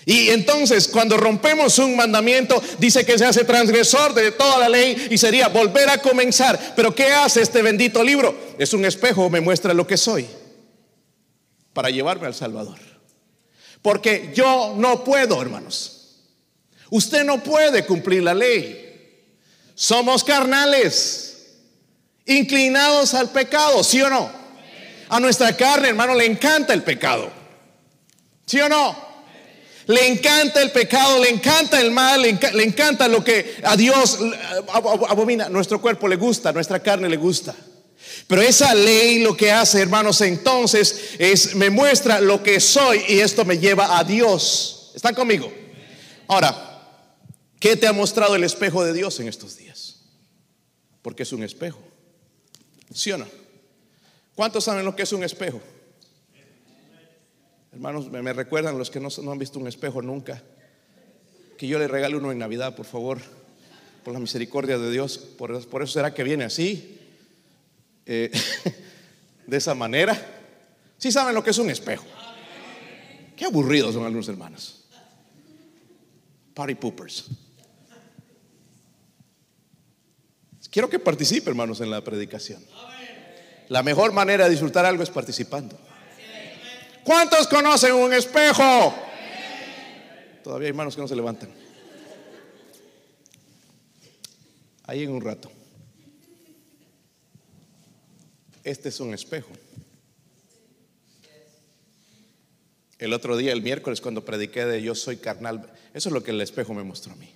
Y 0.07 0.29
entonces 0.29 0.89
cuando 0.89 1.17
rompemos 1.17 1.79
un 1.79 1.97
mandamiento, 1.97 2.63
dice 2.79 3.07
que 3.07 3.19
se 3.19 3.25
hace 3.25 3.45
transgresor 3.45 4.13
de 4.13 4.33
toda 4.33 4.59
la 4.59 4.69
ley 4.69 5.09
y 5.11 5.17
sería 5.17 5.49
volver 5.49 5.89
a 5.89 5.99
comenzar. 5.99 6.75
Pero 6.77 6.95
¿qué 6.95 7.07
hace 7.07 7.41
este 7.41 7.63
bendito 7.63 8.05
libro? 8.05 8.37
Es 8.59 8.75
un 8.75 8.85
espejo, 8.85 9.31
me 9.31 9.41
muestra 9.41 9.73
lo 9.73 9.87
que 9.87 9.97
soy 9.97 10.27
para 11.73 11.91
llevarme 11.91 12.27
al 12.27 12.35
Salvador. 12.35 12.79
Porque 13.81 14.33
yo 14.35 14.75
no 14.77 15.05
puedo, 15.05 15.41
hermanos. 15.43 15.95
Usted 16.91 17.25
no 17.25 17.43
puede 17.43 17.85
cumplir 17.85 18.23
la 18.23 18.35
ley. 18.35 18.81
Somos 19.75 20.23
carnales, 20.23 21.34
inclinados 22.27 23.15
al 23.15 23.31
pecado, 23.31 23.83
¿sí 23.85 24.01
o 24.03 24.11
no? 24.11 24.31
A 25.09 25.21
nuestra 25.21 25.57
carne, 25.57 25.89
hermano, 25.89 26.15
le 26.15 26.27
encanta 26.27 26.73
el 26.73 26.83
pecado. 26.83 27.31
¿Sí 28.47 28.61
o 28.61 28.69
no? 28.69 29.05
Le 29.87 30.09
encanta 30.09 30.63
el 30.63 30.71
pecado, 30.71 31.23
le 31.23 31.29
encanta 31.29 31.81
el 31.81 31.91
mal, 31.91 32.23
le, 32.23 32.65
encanta 32.65 33.07
lo 33.07 33.23
que 33.23 33.57
a 33.63 33.77
Dios 33.77 34.19
abomina. 34.69 35.49
Nuestro 35.51 35.81
cuerpo 35.81 36.09
le 36.09 36.17
gusta, 36.17 36.53
nuestra 36.53 36.81
carne 36.81 37.09
le 37.09 37.19
gusta. 37.19 37.55
Pero 38.27 38.41
esa 38.41 38.75
ley 38.75 39.19
lo 39.19 39.37
que 39.37 39.53
hace, 39.53 39.81
hermanos, 39.81 40.21
entonces 40.23 41.11
es 41.19 41.55
me 41.55 41.69
muestra 41.69 42.21
lo 42.21 42.43
que 42.43 42.61
soy 42.61 43.03
y 43.09 43.21
esto 43.21 43.45
me 43.45 43.59
lleva 43.59 43.99
a 43.99 44.05
Dios. 44.05 44.93
¿Están 44.95 45.15
conmigo? 45.15 45.53
Ahora, 46.29 47.01
¿qué 47.61 47.77
te 47.77 47.87
ha 47.87 47.93
mostrado 47.93 48.37
el 48.37 48.45
espejo 48.45 48.85
de 48.85 48.95
Dios 48.95 49.21
en 49.21 49.29
estos 49.29 49.57
días? 49.59 49.97
Porque 51.03 51.25
es 51.25 51.33
un 51.33 51.43
espejo. 51.43 51.81
¿Sí 52.95 53.11
o 53.11 53.19
no? 53.19 53.27
¿Cuántos 54.37 54.65
saben 54.65 54.85
lo 54.85 54.95
que 54.95 55.03
es 55.03 55.13
un 55.13 55.25
espejo? 55.25 55.61
Hermanos, 57.73 58.09
me, 58.09 58.33
recuerdan 58.33 58.79
los 58.79 58.89
que 58.89 59.01
no, 59.01 59.09
han 59.31 59.39
visto 59.39 59.59
un 59.59 59.67
espejo 59.67 60.01
nunca, 60.01 60.41
que 61.59 61.67
yo 61.67 61.81
le 61.81 61.89
regale 61.89 62.17
uno 62.17 62.31
en 62.31 62.39
Navidad, 62.39 62.77
por 62.77 62.87
favor, 62.87 63.19
por 64.05 64.15
la 64.15 64.21
misericordia 64.21 64.79
de 64.79 64.93
Dios. 64.93 65.19
Por, 65.19 65.57
eso 65.57 65.87
será 65.87 66.15
que 66.15 66.23
viene 66.23 66.45
así, 66.45 67.01
eh, 68.07 68.31
de 69.47 69.57
esa 69.57 69.75
manera. 69.75 70.17
Si 70.97 71.11
saben 71.11 71.35
lo 71.35 71.43
que 71.43 71.51
es 71.51 71.59
un 71.59 71.71
espejo. 71.71 72.05
Qué 73.37 73.45
aburridos 73.45 73.95
son 73.95 74.05
algunos 74.05 74.29
hermanos. 74.29 74.85
Party 76.55 76.77
poopers. 76.77 77.25
Quiero 80.75 80.91
que 80.91 80.99
participe, 80.99 81.51
hermanos, 81.51 81.81
en 81.83 81.89
la 81.89 82.03
predicación. 82.03 82.61
La 83.69 83.85
mejor 83.85 84.11
manera 84.11 84.47
de 84.47 84.51
disfrutar 84.51 84.85
algo 84.85 85.05
es 85.05 85.09
participando. 85.09 85.79
¿Cuántos 87.05 87.47
conocen 87.47 87.95
un 87.95 88.13
espejo? 88.13 88.93
Todavía 90.43 90.67
hay 90.67 90.73
manos 90.73 90.97
que 90.97 91.01
no 91.01 91.07
se 91.07 91.15
levantan. 91.15 91.49
Ahí 94.83 95.05
en 95.05 95.13
un 95.13 95.21
rato. 95.21 95.49
Este 98.65 98.89
es 98.89 98.99
un 98.99 99.15
espejo. 99.15 99.51
El 102.99 103.13
otro 103.13 103.37
día, 103.37 103.53
el 103.53 103.63
miércoles, 103.63 104.01
cuando 104.01 104.25
prediqué 104.25 104.65
de 104.65 104.83
yo 104.83 104.97
soy 104.97 105.19
carnal, 105.19 105.73
eso 105.93 106.09
es 106.09 106.13
lo 106.13 106.25
que 106.25 106.33
el 106.33 106.41
espejo 106.41 106.75
me 106.75 106.83
mostró 106.83 107.13
a 107.13 107.17
mí. 107.17 107.31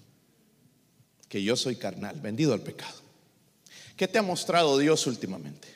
Que 1.29 1.45
yo 1.45 1.55
soy 1.55 1.77
carnal, 1.77 2.21
vendido 2.21 2.53
al 2.53 2.63
pecado. 2.63 3.07
¿Qué 3.99 4.07
te 4.07 4.17
ha 4.17 4.23
mostrado 4.23 4.79
Dios 4.79 5.09
últimamente? 5.09 5.67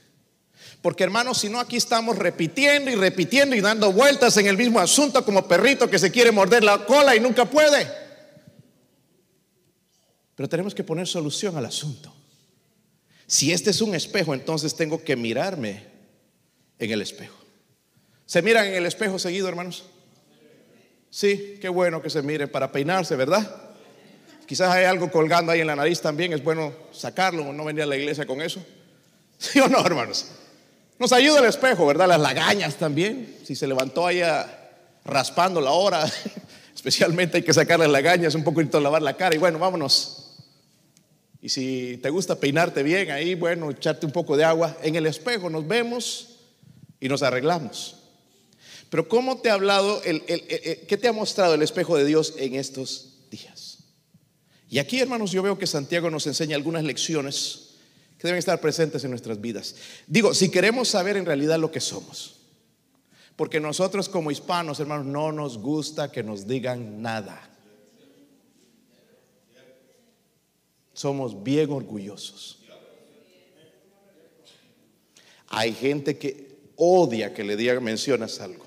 Porque 0.80 1.02
hermanos, 1.02 1.38
si 1.38 1.48
no 1.48 1.58
aquí 1.58 1.76
estamos 1.76 2.16
repitiendo 2.16 2.88
y 2.88 2.94
repitiendo 2.94 3.56
y 3.56 3.60
dando 3.60 3.92
vueltas 3.92 4.36
en 4.36 4.46
el 4.46 4.56
mismo 4.56 4.78
asunto 4.78 5.24
como 5.24 5.48
perrito 5.48 5.90
que 5.90 5.98
se 5.98 6.12
quiere 6.12 6.30
morder 6.30 6.62
la 6.62 6.86
cola 6.86 7.16
y 7.16 7.20
nunca 7.20 7.50
puede. 7.50 7.90
Pero 10.36 10.48
tenemos 10.48 10.72
que 10.72 10.84
poner 10.84 11.08
solución 11.08 11.56
al 11.56 11.66
asunto. 11.66 12.14
Si 13.26 13.52
este 13.52 13.70
es 13.70 13.80
un 13.80 13.92
espejo, 13.92 14.34
entonces 14.34 14.76
tengo 14.76 15.02
que 15.02 15.16
mirarme 15.16 15.84
en 16.78 16.92
el 16.92 17.02
espejo. 17.02 17.36
¿Se 18.24 18.40
miran 18.40 18.66
en 18.66 18.74
el 18.74 18.86
espejo 18.86 19.18
seguido, 19.18 19.48
hermanos? 19.48 19.84
Sí, 21.10 21.58
qué 21.60 21.68
bueno 21.68 22.00
que 22.00 22.08
se 22.08 22.22
mire 22.22 22.46
para 22.46 22.70
peinarse, 22.70 23.16
¿verdad? 23.16 23.71
Quizás 24.46 24.70
hay 24.70 24.84
algo 24.84 25.10
colgando 25.10 25.52
ahí 25.52 25.60
en 25.60 25.66
la 25.66 25.76
nariz 25.76 26.00
también, 26.00 26.32
es 26.32 26.42
bueno 26.42 26.72
sacarlo 26.92 27.48
o 27.48 27.52
no 27.52 27.64
venir 27.64 27.82
a 27.82 27.86
la 27.86 27.96
iglesia 27.96 28.26
con 28.26 28.42
eso. 28.42 28.64
¿Sí 29.38 29.60
o 29.60 29.68
no, 29.68 29.84
hermanos? 29.84 30.26
Nos 30.98 31.12
ayuda 31.12 31.40
el 31.40 31.46
espejo, 31.46 31.86
¿verdad? 31.86 32.08
Las 32.08 32.20
lagañas 32.20 32.76
también. 32.76 33.38
Si 33.44 33.56
se 33.56 33.66
levantó 33.66 34.06
ahí 34.06 34.20
raspando 35.04 35.60
la 35.60 35.72
hora, 35.72 36.04
especialmente 36.74 37.38
hay 37.38 37.42
que 37.42 37.52
sacar 37.52 37.78
las 37.80 37.90
lagañas, 37.90 38.34
un 38.34 38.44
poquito 38.44 38.80
lavar 38.80 39.02
la 39.02 39.16
cara 39.16 39.34
y 39.34 39.38
bueno, 39.38 39.58
vámonos. 39.58 40.18
Y 41.40 41.48
si 41.48 41.98
te 42.00 42.10
gusta 42.10 42.38
peinarte 42.38 42.84
bien 42.84 43.10
ahí, 43.10 43.34
bueno, 43.34 43.70
echarte 43.70 44.06
un 44.06 44.12
poco 44.12 44.36
de 44.36 44.44
agua 44.44 44.76
en 44.82 44.94
el 44.94 45.06
espejo, 45.06 45.50
nos 45.50 45.66
vemos 45.66 46.36
y 47.00 47.08
nos 47.08 47.24
arreglamos. 47.24 47.96
Pero 48.90 49.08
¿cómo 49.08 49.38
te 49.38 49.50
ha 49.50 49.54
hablado, 49.54 50.00
el, 50.04 50.22
qué 50.22 50.96
te 50.96 51.08
ha 51.08 51.12
mostrado 51.12 51.54
el 51.54 51.62
espejo 51.62 51.96
de 51.96 52.04
Dios 52.04 52.34
en 52.38 52.54
estos 52.54 53.06
días? 53.06 53.11
Y 54.72 54.78
aquí, 54.78 55.00
hermanos, 55.00 55.30
yo 55.32 55.42
veo 55.42 55.58
que 55.58 55.66
Santiago 55.66 56.10
nos 56.10 56.26
enseña 56.26 56.56
algunas 56.56 56.82
lecciones 56.82 57.74
que 58.16 58.26
deben 58.26 58.38
estar 58.38 58.58
presentes 58.58 59.04
en 59.04 59.10
nuestras 59.10 59.38
vidas. 59.38 59.74
Digo, 60.06 60.32
si 60.32 60.50
queremos 60.50 60.88
saber 60.88 61.18
en 61.18 61.26
realidad 61.26 61.58
lo 61.58 61.70
que 61.70 61.78
somos, 61.78 62.36
porque 63.36 63.60
nosotros 63.60 64.08
como 64.08 64.30
hispanos, 64.30 64.80
hermanos, 64.80 65.04
no 65.04 65.30
nos 65.30 65.58
gusta 65.58 66.10
que 66.10 66.22
nos 66.22 66.46
digan 66.46 67.02
nada. 67.02 67.50
Somos 70.94 71.44
bien 71.44 71.70
orgullosos. 71.70 72.60
Hay 75.48 75.74
gente 75.74 76.16
que 76.16 76.48
odia 76.76 77.34
que 77.34 77.44
le 77.44 77.58
digan, 77.58 77.84
mencionas 77.84 78.40
algo. 78.40 78.64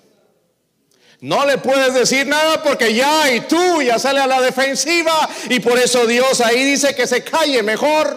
No 1.26 1.44
le 1.44 1.58
puedes 1.58 1.92
decir 1.96 2.28
nada 2.28 2.62
porque 2.62 2.94
ya 2.94 3.34
y 3.34 3.42
tú 3.42 3.82
ya 3.82 3.98
sale 3.98 4.20
a 4.20 4.28
la 4.28 4.40
defensiva 4.42 5.28
y 5.50 5.60
por 5.60 5.80
eso 5.80 6.06
Dios 6.06 6.40
ahí 6.40 6.64
dice 6.64 6.94
que 6.94 7.08
se 7.08 7.24
calle 7.24 7.64
mejor. 7.64 8.16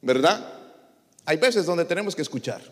¿verdad? 0.00 0.42
Hay 1.26 1.36
veces 1.36 1.66
donde 1.66 1.84
tenemos 1.84 2.16
que 2.16 2.22
escuchar. 2.22 2.62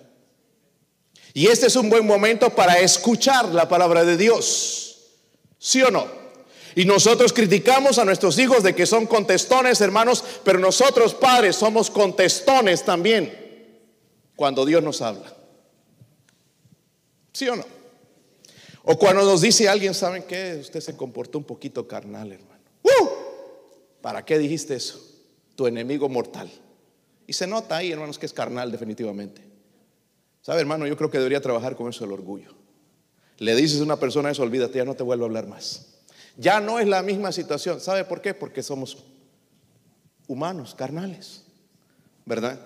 Y 1.34 1.48
este 1.48 1.66
es 1.66 1.76
un 1.76 1.90
buen 1.90 2.06
momento 2.06 2.48
para 2.48 2.78
escuchar 2.78 3.50
la 3.50 3.68
palabra 3.68 4.06
de 4.06 4.16
Dios. 4.16 5.10
¿Sí 5.58 5.82
o 5.82 5.90
no? 5.90 6.06
Y 6.74 6.86
nosotros 6.86 7.34
criticamos 7.34 7.98
a 7.98 8.06
nuestros 8.06 8.38
hijos 8.38 8.62
de 8.62 8.74
que 8.74 8.86
son 8.86 9.06
contestones, 9.06 9.82
hermanos, 9.82 10.24
pero 10.44 10.58
nosotros 10.58 11.12
padres 11.12 11.56
somos 11.56 11.90
contestones 11.90 12.86
también 12.86 13.36
cuando 14.34 14.64
Dios 14.64 14.82
nos 14.82 15.02
habla. 15.02 15.30
¿Sí 17.34 17.46
o 17.50 17.56
no? 17.56 17.79
O 18.92 18.98
cuando 18.98 19.24
nos 19.24 19.40
dice 19.40 19.68
alguien, 19.68 19.94
¿saben 19.94 20.24
qué? 20.24 20.58
Usted 20.60 20.80
se 20.80 20.96
comportó 20.96 21.38
un 21.38 21.44
poquito 21.44 21.86
carnal, 21.86 22.32
hermano. 22.32 22.60
¡Uh! 22.82 23.08
¿Para 24.02 24.24
qué 24.24 24.36
dijiste 24.36 24.74
eso? 24.74 25.00
Tu 25.54 25.68
enemigo 25.68 26.08
mortal. 26.08 26.50
Y 27.24 27.32
se 27.32 27.46
nota 27.46 27.76
ahí, 27.76 27.92
hermanos, 27.92 28.18
que 28.18 28.26
es 28.26 28.32
carnal 28.32 28.72
definitivamente. 28.72 29.42
¿Sabe, 30.42 30.62
hermano? 30.62 30.88
Yo 30.88 30.96
creo 30.96 31.08
que 31.08 31.18
debería 31.18 31.40
trabajar 31.40 31.76
con 31.76 31.88
eso 31.88 32.04
el 32.04 32.10
orgullo. 32.10 32.52
Le 33.38 33.54
dices 33.54 33.78
a 33.78 33.84
una 33.84 33.96
persona 33.96 34.28
eso, 34.28 34.42
olvídate, 34.42 34.78
ya 34.78 34.84
no 34.84 34.96
te 34.96 35.04
vuelvo 35.04 35.22
a 35.24 35.28
hablar 35.28 35.46
más. 35.46 36.00
Ya 36.36 36.58
no 36.58 36.80
es 36.80 36.88
la 36.88 37.04
misma 37.04 37.30
situación. 37.30 37.80
¿Sabe 37.80 38.04
por 38.04 38.20
qué? 38.20 38.34
Porque 38.34 38.60
somos 38.60 39.04
humanos, 40.26 40.74
carnales. 40.74 41.44
¿Verdad? 42.26 42.58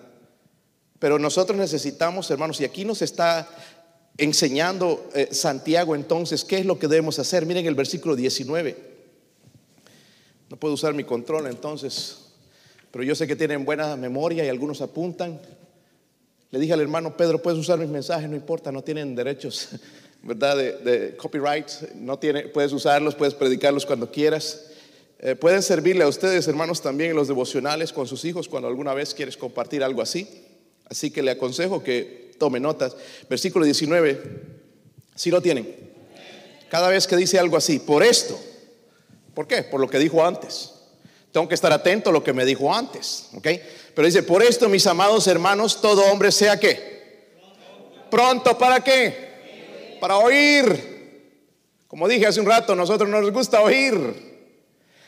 Pero 0.99 1.19
nosotros 1.19 1.59
necesitamos, 1.59 2.31
hermanos, 2.31 2.62
y 2.62 2.64
aquí 2.64 2.87
nos 2.87 3.02
está 3.02 3.47
enseñando 4.16 5.11
eh, 5.14 5.28
Santiago 5.33 5.94
entonces 5.94 6.44
qué 6.44 6.59
es 6.59 6.66
lo 6.66 6.78
que 6.78 6.88
debemos 6.88 7.18
hacer. 7.18 7.47
Miren 7.47 7.66
el 7.66 7.75
versículo 7.75 8.16
19. 8.16 8.76
No 10.50 10.56
puedo 10.56 10.75
usar 10.75 10.94
mi 10.94 11.04
control 11.04 11.47
entonces. 11.47 12.18
Pero 12.90 13.02
yo 13.04 13.14
sé 13.14 13.26
que 13.26 13.35
tienen 13.35 13.64
buena 13.64 13.97
memoria 13.97 14.44
y 14.44 14.49
algunos 14.49 14.80
apuntan. 14.80 15.40
Le 16.50 16.61
dije 16.61 16.73
al 16.73 16.80
hermano 16.80 17.16
Pedro, 17.16 17.42
puedes 17.42 17.59
usar 17.59 17.78
mis 17.80 17.88
mensajes, 17.88 18.30
no 18.30 18.37
importa, 18.37 18.71
no 18.71 18.83
tienen 18.83 19.16
derechos, 19.16 19.71
¿verdad? 20.23 20.56
De, 20.56 21.16
copyright, 21.16 21.68
no 21.97 22.16
tiene, 22.16 22.42
puedes 22.42 22.73
usarlos, 22.73 23.16
puedes 23.16 23.35
predicarlos 23.35 23.85
cuando 23.85 24.12
quieras. 24.12 24.66
Eh, 25.18 25.35
pueden 25.35 25.62
servirle 25.62 26.04
a 26.04 26.09
ustedes, 26.09 26.47
hermanos, 26.47 26.80
también 26.80 27.11
en 27.11 27.16
los 27.16 27.26
devocionales 27.26 27.92
con 27.92 28.06
sus 28.06 28.25
hijos 28.25 28.49
cuando 28.49 28.68
alguna 28.68 28.94
vez 28.94 29.12
quieres 29.12 29.37
compartir 29.37 29.83
algo 29.83 30.00
así. 30.00 30.28
Así 30.85 31.11
que 31.11 31.25
le 31.25 31.33
aconsejo 31.33 31.83
que 31.83 32.24
tome 32.38 32.61
notas. 32.61 32.97
Versículo 33.29 33.64
19, 33.64 34.23
si 35.14 35.31
lo 35.31 35.41
tienen. 35.41 35.93
Cada 36.69 36.88
vez 36.88 37.07
que 37.07 37.17
dice 37.17 37.38
algo 37.38 37.57
así, 37.57 37.79
por 37.79 38.03
esto, 38.03 38.38
¿por 39.35 39.47
qué? 39.47 39.62
Por 39.62 39.81
lo 39.81 39.88
que 39.88 39.99
dijo 39.99 40.25
antes. 40.25 40.73
Tengo 41.33 41.49
que 41.49 41.55
estar 41.55 41.73
atento 41.73 42.11
a 42.11 42.12
lo 42.12 42.23
que 42.23 42.33
me 42.33 42.45
dijo 42.45 42.73
antes, 42.73 43.29
¿ok? 43.35 43.49
Pero 43.95 44.07
dice, 44.07 44.23
por 44.23 44.43
esto, 44.43 44.69
mis 44.69 44.87
amados 44.87 45.26
hermanos, 45.26 45.81
todo 45.81 46.05
hombre 46.05 46.31
sea 46.31 46.59
que 46.59 46.95
pronto 48.11 48.57
para 48.57 48.83
qué? 48.83 49.97
Para 50.00 50.19
oír. 50.19 50.95
Como 51.88 52.07
dije 52.09 52.26
hace 52.26 52.41
un 52.41 52.47
rato, 52.47 52.76
nosotros 52.76 53.09
no 53.09 53.21
nos 53.21 53.33
gusta 53.33 53.61
oír. 53.61 54.35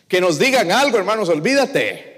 Que 0.09 0.21
nos 0.21 0.39
digan 0.39 0.71
algo, 0.73 0.99
hermanos, 0.99 1.29
olvídate. 1.29 2.17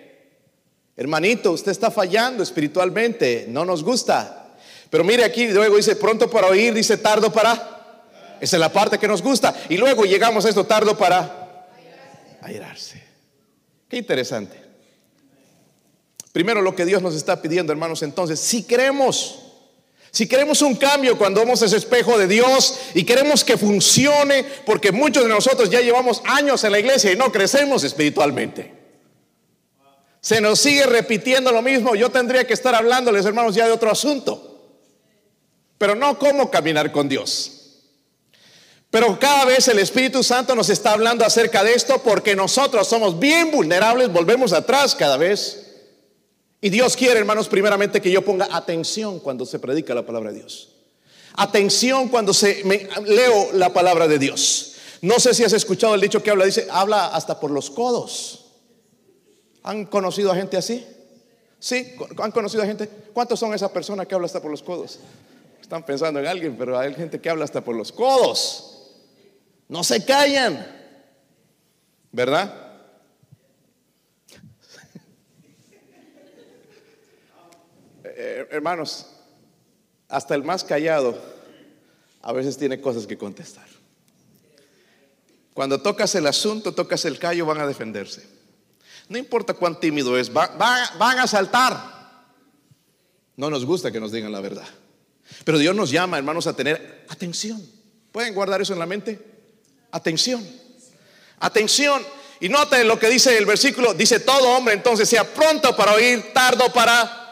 Hermanito, 0.97 1.53
usted 1.53 1.73
está 1.73 1.91
fallando 1.91 2.43
espiritualmente, 2.43 3.47
no 3.49 3.65
nos 3.65 3.85
gusta. 3.85 4.48
Pero 4.90 5.04
mire 5.04 5.25
aquí, 5.25 5.49
luego 5.49 5.76
dice 5.76 5.97
pronto 5.97 6.30
para 6.30 6.49
oír, 6.49 6.73
dice 6.73 6.97
tardo 6.97 7.30
para. 7.33 7.76
Esa 8.40 8.57
es 8.57 8.61
la 8.61 8.73
parte 8.73 8.99
que 8.99 9.09
nos 9.09 9.23
gusta. 9.23 9.54
Y 9.68 9.76
luego 9.76 10.04
llegamos 10.04 10.45
a 10.45 10.49
esto 10.49 10.64
tardo 10.64 10.97
para 10.97 11.66
airarse. 12.40 13.02
Qué 13.88 13.97
interesante. 13.97 14.68
Primero 16.33 16.62
lo 16.62 16.75
que 16.75 16.85
Dios 16.85 17.02
nos 17.02 17.14
está 17.14 17.42
pidiendo, 17.42 17.73
hermanos, 17.73 18.02
entonces, 18.02 18.38
si 18.38 18.62
queremos, 18.62 19.40
si 20.11 20.28
queremos 20.28 20.62
un 20.62 20.76
cambio 20.76 21.18
cuando 21.18 21.40
vamos 21.40 21.62
a 21.62 21.66
ese 21.66 21.76
espejo 21.76 22.16
de 22.16 22.28
Dios 22.28 22.78
y 22.95 23.04
queremos 23.04 23.45
que 23.45 23.57
funcione, 23.57 24.45
porque 24.64 24.92
muchos 24.92 25.25
de 25.25 25.30
nosotros 25.30 25.68
ya 25.68 25.80
llevamos 25.80 26.23
años 26.25 26.62
en 26.64 26.73
la 26.73 26.78
iglesia 26.78 27.12
y 27.12 27.16
no 27.16 27.33
crecemos 27.33 27.83
espiritualmente. 27.83 28.73
Se 30.21 30.40
nos 30.40 30.61
sigue 30.61 30.85
repitiendo 30.85 31.52
lo 31.52 31.62
mismo. 31.62 31.95
Yo 31.95 32.11
tendría 32.11 32.47
que 32.47 32.54
estar 32.54 32.75
hablándoles, 32.75 33.25
hermanos, 33.25 33.54
ya 33.54 33.66
de 33.66 33.73
otro 33.73 33.90
asunto. 33.90 34.48
Pero 35.78 35.94
no 35.94 36.18
cómo 36.18 36.50
caminar 36.50 36.92
con 36.92 37.08
Dios. 37.08 37.52
Pero 38.90 39.18
cada 39.18 39.44
vez 39.44 39.68
el 39.68 39.78
Espíritu 39.78 40.23
Santo 40.23 40.54
nos 40.54 40.70
está 40.70 40.92
hablando 40.92 41.25
acerca 41.25 41.62
de 41.62 41.75
esto 41.75 42.02
porque 42.02 42.35
nosotros 42.35 42.88
somos 42.88 43.18
bien 43.18 43.50
vulnerables, 43.50 44.12
volvemos 44.12 44.52
atrás 44.52 44.94
cada 44.94 45.16
vez. 45.16 45.66
Y 46.61 46.70
Dios 46.70 46.97
quiere, 46.97 47.20
hermanos, 47.20 47.49
primeramente 47.49 48.00
que 48.00 48.11
yo 48.11 48.25
ponga 48.25 48.49
atención 48.50 49.20
cuando 49.20 49.47
se 49.47 49.58
predica 49.58 49.94
la 49.94 50.06
palabra 50.06 50.32
de 50.32 50.38
Dios. 50.38 50.70
Atención 51.35 52.08
cuando 52.08 52.35
se 52.35 52.64
leo 53.04 53.52
la 53.52 53.73
palabra 53.73 54.08
de 54.08 54.18
Dios. 54.18 54.75
No 55.02 55.20
sé 55.20 55.35
si 55.35 55.44
has 55.44 55.52
escuchado 55.52 55.94
el 55.94 56.00
dicho 56.00 56.23
que 56.23 56.30
habla, 56.30 56.47
dice, 56.47 56.66
habla 56.70 57.06
hasta 57.06 57.38
por 57.38 57.50
los 57.50 57.70
codos. 57.70 58.47
¿Han 59.62 59.85
conocido 59.85 60.32
a 60.32 60.35
gente 60.35 60.56
así? 60.56 60.85
¿Sí? 61.61 61.94
¿Han 62.20 62.32
conocido 62.32 62.62
a 62.62 62.66
gente? 62.66 62.88
¿Cuántos 63.12 63.38
son 63.38 63.54
esas 63.54 63.70
personas 63.70 64.06
que 64.08 64.14
habla 64.14 64.26
hasta 64.26 64.40
por 64.40 64.50
los 64.50 64.62
codos? 64.62 64.99
Están 65.69 65.85
pensando 65.85 66.19
en 66.19 66.27
alguien, 66.27 66.57
pero 66.57 66.79
hay 66.79 66.95
gente 66.95 67.21
que 67.21 67.29
habla 67.29 67.45
hasta 67.45 67.63
por 67.63 67.77
los 67.77 67.93
codos. 67.93 68.91
No 69.69 69.85
se 69.85 70.03
callan. 70.03 70.67
¿Verdad? 72.11 72.55
Eh, 78.21 78.49
hermanos, 78.51 79.07
hasta 80.09 80.35
el 80.35 80.43
más 80.43 80.65
callado 80.65 81.17
a 82.23 82.33
veces 82.33 82.57
tiene 82.57 82.81
cosas 82.81 83.07
que 83.07 83.17
contestar. 83.17 83.69
Cuando 85.55 85.81
tocas 85.83 86.13
el 86.17 86.27
asunto, 86.27 86.75
tocas 86.75 87.05
el 87.05 87.19
callo, 87.19 87.47
van 87.47 87.61
a 87.61 87.67
defenderse. 87.67 88.27
No 89.09 89.19
importa 89.19 89.55
cuán 89.55 89.79
tímido 89.79 90.19
es, 90.19 90.33
van 90.33 90.51
a 91.01 91.27
saltar. 91.29 92.25
No 93.37 93.51
nos 93.51 93.65
gusta 93.65 93.93
que 93.93 94.01
nos 94.01 94.11
digan 94.11 94.33
la 94.33 94.41
verdad. 94.41 94.67
Pero 95.44 95.58
Dios 95.58 95.75
nos 95.75 95.90
llama, 95.90 96.18
hermanos, 96.18 96.47
a 96.47 96.54
tener 96.54 97.04
atención. 97.08 97.64
¿Pueden 98.12 98.35
guardar 98.35 98.61
eso 98.61 98.73
en 98.73 98.78
la 98.78 98.87
mente? 98.87 99.18
Atención. 99.90 100.47
Atención. 101.40 102.02
Y 102.40 102.49
noten 102.49 102.87
lo 102.87 102.99
que 102.99 103.08
dice 103.08 103.37
el 103.37 103.47
versículo. 103.47 103.94
Dice, 103.94 104.20
todo 104.20 104.50
hombre 104.50 104.75
entonces 104.75 105.08
sea 105.08 105.25
pronto 105.25 105.75
para 105.76 105.94
oír, 105.94 106.32
tardo 106.32 106.73
para 106.73 107.28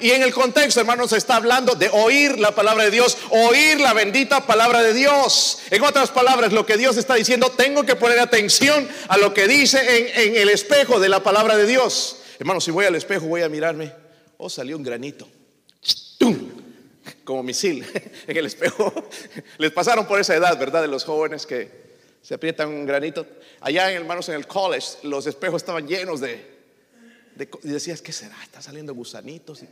y 0.00 0.10
en 0.10 0.22
el 0.22 0.34
contexto, 0.34 0.80
hermanos, 0.80 1.10
se 1.10 1.18
está 1.18 1.36
hablando 1.36 1.74
de 1.74 1.88
oír 1.88 2.38
la 2.38 2.54
palabra 2.54 2.84
de 2.84 2.90
Dios, 2.90 3.16
oír 3.30 3.80
la 3.80 3.92
bendita 3.92 4.44
palabra 4.44 4.82
de 4.82 4.92
Dios. 4.92 5.58
En 5.70 5.82
otras 5.82 6.10
palabras, 6.10 6.52
lo 6.52 6.66
que 6.66 6.76
Dios 6.76 6.96
está 6.96 7.14
diciendo, 7.14 7.50
tengo 7.56 7.84
que 7.84 7.94
poner 7.94 8.18
atención 8.18 8.88
a 9.08 9.16
lo 9.18 9.32
que 9.32 9.46
dice 9.46 10.12
en, 10.26 10.36
el 10.36 10.48
espejo 10.48 10.98
de 10.98 11.08
la 11.08 11.22
palabra 11.22 11.56
de 11.56 11.66
Dios. 11.66 12.16
Hermanos, 12.38 12.64
si 12.64 12.72
voy 12.72 12.86
al 12.86 12.96
espejo, 12.96 13.26
voy 13.26 13.42
a 13.42 13.48
mirarme. 13.48 13.92
Oh, 14.36 14.50
salió 14.50 14.76
un 14.76 14.82
granito. 14.82 15.28
Como 17.24 17.42
misil 17.42 17.84
en 18.26 18.36
el 18.36 18.46
espejo. 18.46 18.92
Les 19.58 19.72
pasaron 19.72 20.06
por 20.06 20.20
esa 20.20 20.34
edad, 20.34 20.58
¿verdad? 20.58 20.82
De 20.82 20.88
los 20.88 21.04
jóvenes 21.04 21.46
que 21.46 21.84
se 22.22 22.34
aprietan 22.34 22.68
un 22.68 22.86
granito. 22.86 23.26
Allá, 23.60 23.90
hermanos, 23.90 24.28
en 24.28 24.36
el 24.36 24.46
college, 24.46 24.98
los 25.02 25.26
espejos 25.26 25.62
estaban 25.62 25.86
llenos 25.86 26.20
de, 26.20 26.54
y 27.62 27.68
decías, 27.68 28.00
¿qué 28.00 28.12
será? 28.12 28.36
Está 28.42 28.62
saliendo 28.62 28.94
gusanitos. 28.94 29.62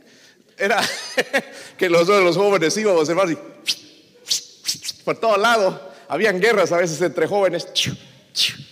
era 0.57 0.81
que 1.77 1.89
los, 1.89 2.07
los 2.07 2.35
jóvenes 2.35 2.75
íbamos, 2.77 3.07
hermanos, 3.07 3.31
y 3.31 5.03
por 5.03 5.17
todo 5.17 5.37
lado. 5.37 5.93
Habían 6.07 6.39
guerras 6.39 6.71
a 6.71 6.77
veces 6.77 7.01
entre 7.01 7.27
jóvenes. 7.27 7.67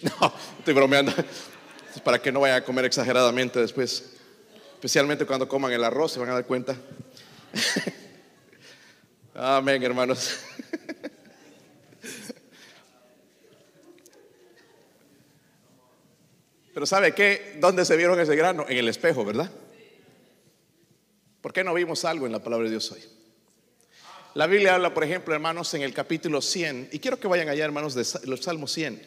No, 0.02 0.34
estoy 0.60 0.74
bromeando. 0.74 1.14
Para 2.04 2.22
que 2.22 2.32
no 2.32 2.40
vayan 2.40 2.62
a 2.62 2.66
comer 2.66 2.86
exageradamente 2.86 3.60
después. 3.60 4.12
Especialmente 4.74 5.26
cuando 5.26 5.48
coman 5.48 5.72
el 5.72 5.84
arroz, 5.84 6.14
se 6.14 6.20
van 6.20 6.30
a 6.30 6.34
dar 6.34 6.46
cuenta. 6.46 6.76
Amén, 9.44 9.82
hermanos. 9.82 10.38
Pero 16.76 16.86
¿sabe 16.86 17.16
qué? 17.16 17.58
¿Dónde 17.60 17.84
se 17.84 17.98
vieron 17.98 18.20
ese 18.20 18.36
grano? 18.36 18.68
En 18.70 18.78
el 18.78 18.88
espejo, 18.88 19.26
¿verdad? 19.26 19.50
¿Por 21.42 21.54
qué 21.54 21.64
no 21.64 21.74
vimos 21.74 22.06
algo 22.06 22.28
en 22.28 22.34
la 22.34 22.44
palabra 22.44 22.66
de 22.66 22.70
Dios 22.70 22.92
hoy? 22.92 23.02
La 24.36 24.46
Biblia 24.46 24.76
habla, 24.76 24.94
por 24.94 25.04
ejemplo, 25.04 25.34
hermanos, 25.34 25.74
en 25.74 25.82
el 25.82 25.96
capítulo 25.96 26.40
100, 26.40 26.90
y 26.92 27.00
quiero 27.00 27.20
que 27.20 27.28
vayan 27.28 27.50
allá, 27.50 27.66
hermanos, 27.66 27.96
de 27.96 28.06
los 28.30 28.42
Salmos 28.42 28.72
100. 28.74 29.02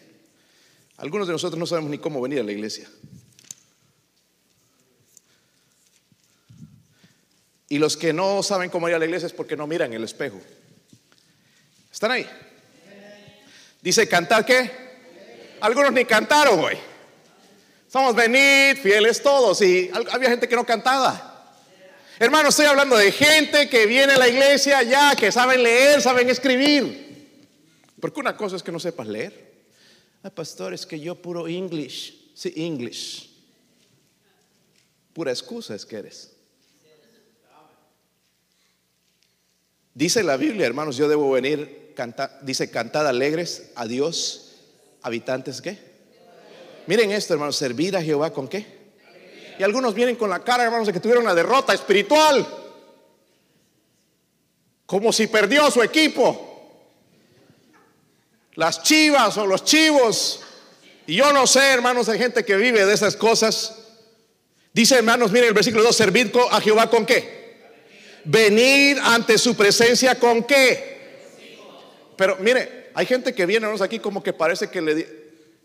Algunos 0.97 1.29
de 1.29 1.33
nosotros 1.33 1.61
no 1.61 1.67
sabemos 1.67 1.93
ni 1.93 1.99
cómo 1.99 2.21
venir 2.21 2.41
a 2.41 2.43
la 2.43 2.51
iglesia. 2.51 2.91
Y 7.69 7.79
los 7.79 7.97
que 7.97 8.13
no 8.13 8.43
saben 8.43 8.71
cómo 8.71 8.89
ir 8.89 8.95
a 8.95 8.99
la 8.99 9.05
iglesia 9.05 9.27
es 9.27 9.33
porque 9.33 9.57
no 9.57 9.67
miran 9.67 9.93
el 9.93 10.05
espejo. 10.05 10.41
¿Están 11.91 12.11
ahí? 12.11 12.27
Dice, 13.81 14.09
¿cantar 14.09 14.45
qué? 14.45 14.71
Algunos 15.61 15.93
ni 15.93 16.05
cantaron 16.05 16.59
hoy. 16.61 16.77
Somos 17.89 18.15
venid, 18.15 18.77
fieles 18.83 19.23
todos. 19.23 19.63
Y 19.63 19.91
había 20.11 20.31
gente 20.31 20.49
que 20.49 20.57
no 20.57 20.65
cantaba. 20.65 21.31
Hermano, 22.19 22.51
estoy 22.51 22.67
hablando 22.67 22.97
de 22.97 23.11
gente 23.11 23.69
que 23.69 23.87
viene 23.87 24.15
a 24.15 24.19
la 24.19 24.29
iglesia 24.29 24.83
ya, 24.83 25.17
que 25.17 25.33
saben 25.33 25.63
leer, 25.63 26.01
saben 26.03 26.29
escribir. 26.29 27.05
Porque 28.01 28.21
una 28.21 28.37
cosa 28.37 28.57
es 28.57 28.63
que 28.63 28.73
no 28.73 28.79
sepas 28.79 29.07
leer. 29.07 29.53
Ay, 30.23 30.31
pastor, 30.31 30.75
es 30.75 30.87
que 30.87 30.99
yo 31.01 31.15
puro 31.15 31.49
English. 31.49 32.33
Sí, 32.35 32.53
English. 32.57 33.31
Pura 35.13 35.31
excusa 35.31 35.75
es 35.75 35.87
que 35.87 35.97
eres. 35.97 36.34
Dice 39.95 40.25
la 40.25 40.37
Biblia, 40.37 40.67
hermanos, 40.67 40.97
yo 40.97 41.09
debo 41.09 41.31
venir, 41.31 41.95
dice, 42.43 42.69
cantad 42.69 43.07
alegres 43.07 43.71
a 43.77 43.87
Dios, 43.87 44.57
habitantes, 45.03 45.63
¿qué? 45.63 45.79
Miren 46.87 47.13
esto, 47.13 47.33
hermanos, 47.33 47.57
servir 47.57 47.97
a 47.97 48.03
Jehová 48.03 48.33
con 48.33 48.49
qué? 48.49 48.67
Y 49.57 49.63
algunos 49.63 49.95
vienen 49.95 50.17
con 50.17 50.29
la 50.29 50.43
cara, 50.43 50.65
hermanos, 50.65 50.89
de 50.89 50.93
que 50.93 50.99
tuvieron 50.99 51.23
una 51.23 51.35
derrota 51.35 51.73
espiritual. 51.73 52.45
Como 54.85 55.13
si 55.13 55.29
perdió 55.29 55.71
su 55.71 55.81
equipo. 55.81 56.51
Las 58.57 58.83
chivas 58.83 59.37
o 59.39 59.47
los 59.47 59.65
chivos. 59.65 60.41
Y 61.07 61.15
yo 61.15 61.33
no 61.33 61.47
sé, 61.47 61.73
hermanos, 61.73 62.09
hay 62.09 62.19
gente 62.19 62.45
que 62.45 62.57
vive 62.57 62.85
de 62.85 62.93
esas 62.93 63.15
cosas. 63.15 63.77
Dice, 64.73 64.97
hermanos, 64.97 65.31
miren 65.31 65.49
el 65.49 65.55
versículo 65.55 65.85
2, 65.85 65.97
servir 65.97 66.33
a 66.51 66.61
Jehová 66.61 66.91
con 66.91 67.07
qué? 67.07 67.44
Venir 68.25 68.99
ante 69.03 69.39
su 69.39 69.55
presencia 69.55 70.19
con 70.19 70.45
qué? 70.45 70.95
Pero 72.17 72.37
mire, 72.41 72.91
hay 72.95 73.07
gente 73.07 73.35
que 73.35 73.47
viene, 73.47 73.67
aquí 73.81 73.99
como 73.99 74.23
que 74.23 74.33
parece 74.33 74.71
que 74.71 74.81
le 74.81 75.25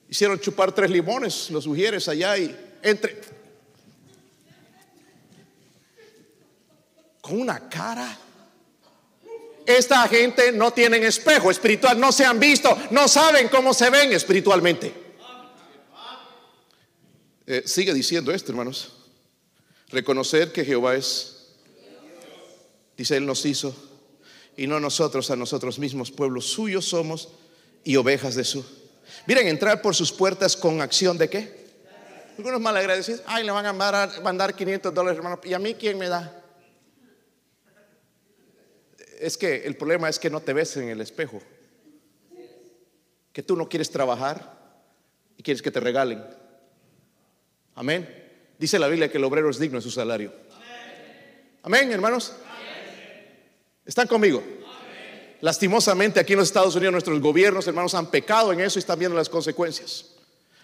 Hicieron 0.10 0.40
chupar 0.40 0.74
tres 0.74 0.90
limones, 0.90 1.52
los 1.52 1.66
sugieres 1.66 2.08
allá 2.08 2.36
y 2.36 2.58
entre. 2.82 3.22
Con 7.22 7.40
una 7.42 7.70
cara. 7.70 8.18
Esta 9.68 10.08
gente 10.08 10.52
no 10.52 10.74
tienen 10.74 11.04
espejo 11.04 11.52
espiritual, 11.52 12.00
no 12.00 12.12
se 12.12 12.26
han 12.26 12.40
visto, 12.40 12.76
no 12.90 13.08
saben 13.08 13.50
cómo 13.50 13.72
se 13.72 13.92
ven 13.92 14.12
espiritualmente. 14.14 14.92
Eh, 17.46 17.62
sigue 17.66 17.94
diciendo 17.94 18.32
esto, 18.32 18.52
hermanos. 18.52 18.94
Reconocer 19.90 20.52
que 20.52 20.66
Jehová 20.66 20.96
es, 20.96 21.39
dice, 23.00 23.18
Él 23.18 23.26
nos 23.26 23.46
hizo, 23.46 23.76
y 24.56 24.68
no 24.68 24.80
nosotros 24.80 25.32
a 25.32 25.36
nosotros 25.36 25.80
mismos, 25.80 26.12
pueblos 26.12 26.48
suyos 26.48 26.86
somos 26.86 27.30
y 27.84 27.96
ovejas 27.96 28.36
de 28.36 28.44
su 28.44 28.66
Miren, 29.26 29.48
entrar 29.48 29.82
por 29.82 29.96
sus 29.96 30.12
puertas 30.12 30.56
con 30.56 30.82
acción 30.82 31.18
de 31.18 31.30
qué? 31.30 31.60
Algunos 32.38 32.62
malagradecidos, 32.62 33.22
ay, 33.26 33.44
le 33.44 33.52
van 33.52 33.66
a 33.66 33.74
mandar, 33.74 34.22
mandar 34.22 34.56
500 34.56 34.94
dólares, 34.94 35.18
hermano. 35.18 35.40
¿Y 35.44 35.54
a 35.54 35.60
mí 35.60 35.74
quién 35.74 35.98
me 35.98 36.08
da? 36.08 36.42
Es 39.20 39.38
que 39.38 39.66
el 39.66 39.76
problema 39.76 40.08
es 40.08 40.20
que 40.20 40.30
no 40.30 40.40
te 40.40 40.54
ves 40.54 40.78
en 40.78 40.90
el 40.90 41.02
espejo. 41.02 41.42
que 43.34 43.44
tú 43.44 43.56
no 43.56 43.70
quieres 43.70 43.90
trabajar 43.90 44.58
y 45.38 45.44
quieres 45.44 45.62
que 45.62 45.72
te 45.72 45.80
regalen. 45.80 46.24
Amén. 47.76 48.08
Dice 48.58 48.80
la 48.80 48.88
Biblia 48.88 49.12
que 49.12 49.18
el 49.18 49.24
obrero 49.24 49.50
es 49.50 49.60
digno 49.60 49.78
de 49.78 49.82
su 49.82 49.92
salario. 49.92 50.34
Amén, 51.64 51.92
hermanos. 51.92 52.34
¿Están 53.90 54.08
conmigo? 54.08 54.44
Lastimosamente 55.42 56.20
aquí 56.20 56.34
en 56.34 56.40
los 56.40 56.50
Estados 56.50 56.76
Unidos 56.76 56.92
nuestros 56.92 57.20
gobiernos, 57.20 57.66
hermanos, 57.66 57.96
han 57.96 58.12
pecado 58.12 58.54
en 58.54 58.60
eso 58.60 58.78
y 58.78 58.82
están 58.82 59.00
viendo 59.00 59.18
las 59.18 59.30
consecuencias. 59.30 60.12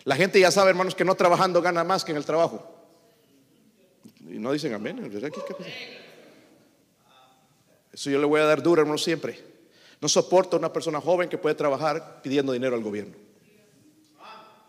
La 0.03 0.15
gente 0.15 0.39
ya 0.39 0.51
sabe, 0.51 0.69
hermanos, 0.69 0.93
que 0.93 1.03
no 1.03 1.15
trabajando 1.15 1.59
gana 1.59 1.83
más 1.83 2.05
que 2.05 2.11
en 2.11 2.17
el 2.17 2.25
trabajo. 2.25 2.63
Y 4.29 4.37
no 4.37 4.51
dicen 4.51 4.75
amén. 4.75 5.11
Eso 7.91 8.11
yo 8.11 8.19
le 8.19 8.25
voy 8.27 8.41
a 8.41 8.45
dar 8.45 8.61
duro, 8.61 8.81
hermanos, 8.81 9.03
siempre. 9.03 9.43
No 9.99 10.07
soporto 10.07 10.55
a 10.55 10.59
una 10.59 10.71
persona 10.71 11.01
joven 11.01 11.27
que 11.27 11.39
puede 11.39 11.55
trabajar 11.55 12.21
pidiendo 12.21 12.53
dinero 12.53 12.75
al 12.75 12.83
gobierno. 12.83 13.15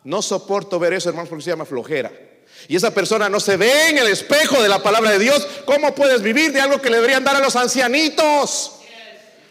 No 0.03 0.23
soporto 0.23 0.79
ver 0.79 0.95
eso, 0.95 1.11
hermanos, 1.11 1.29
porque 1.29 1.45
se 1.45 1.51
llama 1.51 1.67
flojera. 1.67 2.11
Y 2.69 2.77
esa 2.77 2.93
persona 2.93 3.29
no 3.29 3.39
se 3.39 3.57
ve 3.57 3.91
en 3.91 3.99
el 3.99 4.09
espejo 4.09 4.63
de 4.63 4.69
la 4.69 4.83
palabra 4.83 5.11
de 5.13 5.19
Dios. 5.19 5.47
¿Cómo 5.65 5.95
puedes 5.95 6.23
vivir 6.23 6.53
de 6.53 6.61
algo 6.61 6.81
que 6.81 6.91
le 6.91 6.97
deberían 6.97 7.25
dar 7.25 7.37
a 7.37 7.41
los 7.41 7.55
ancianitos? 7.57 8.73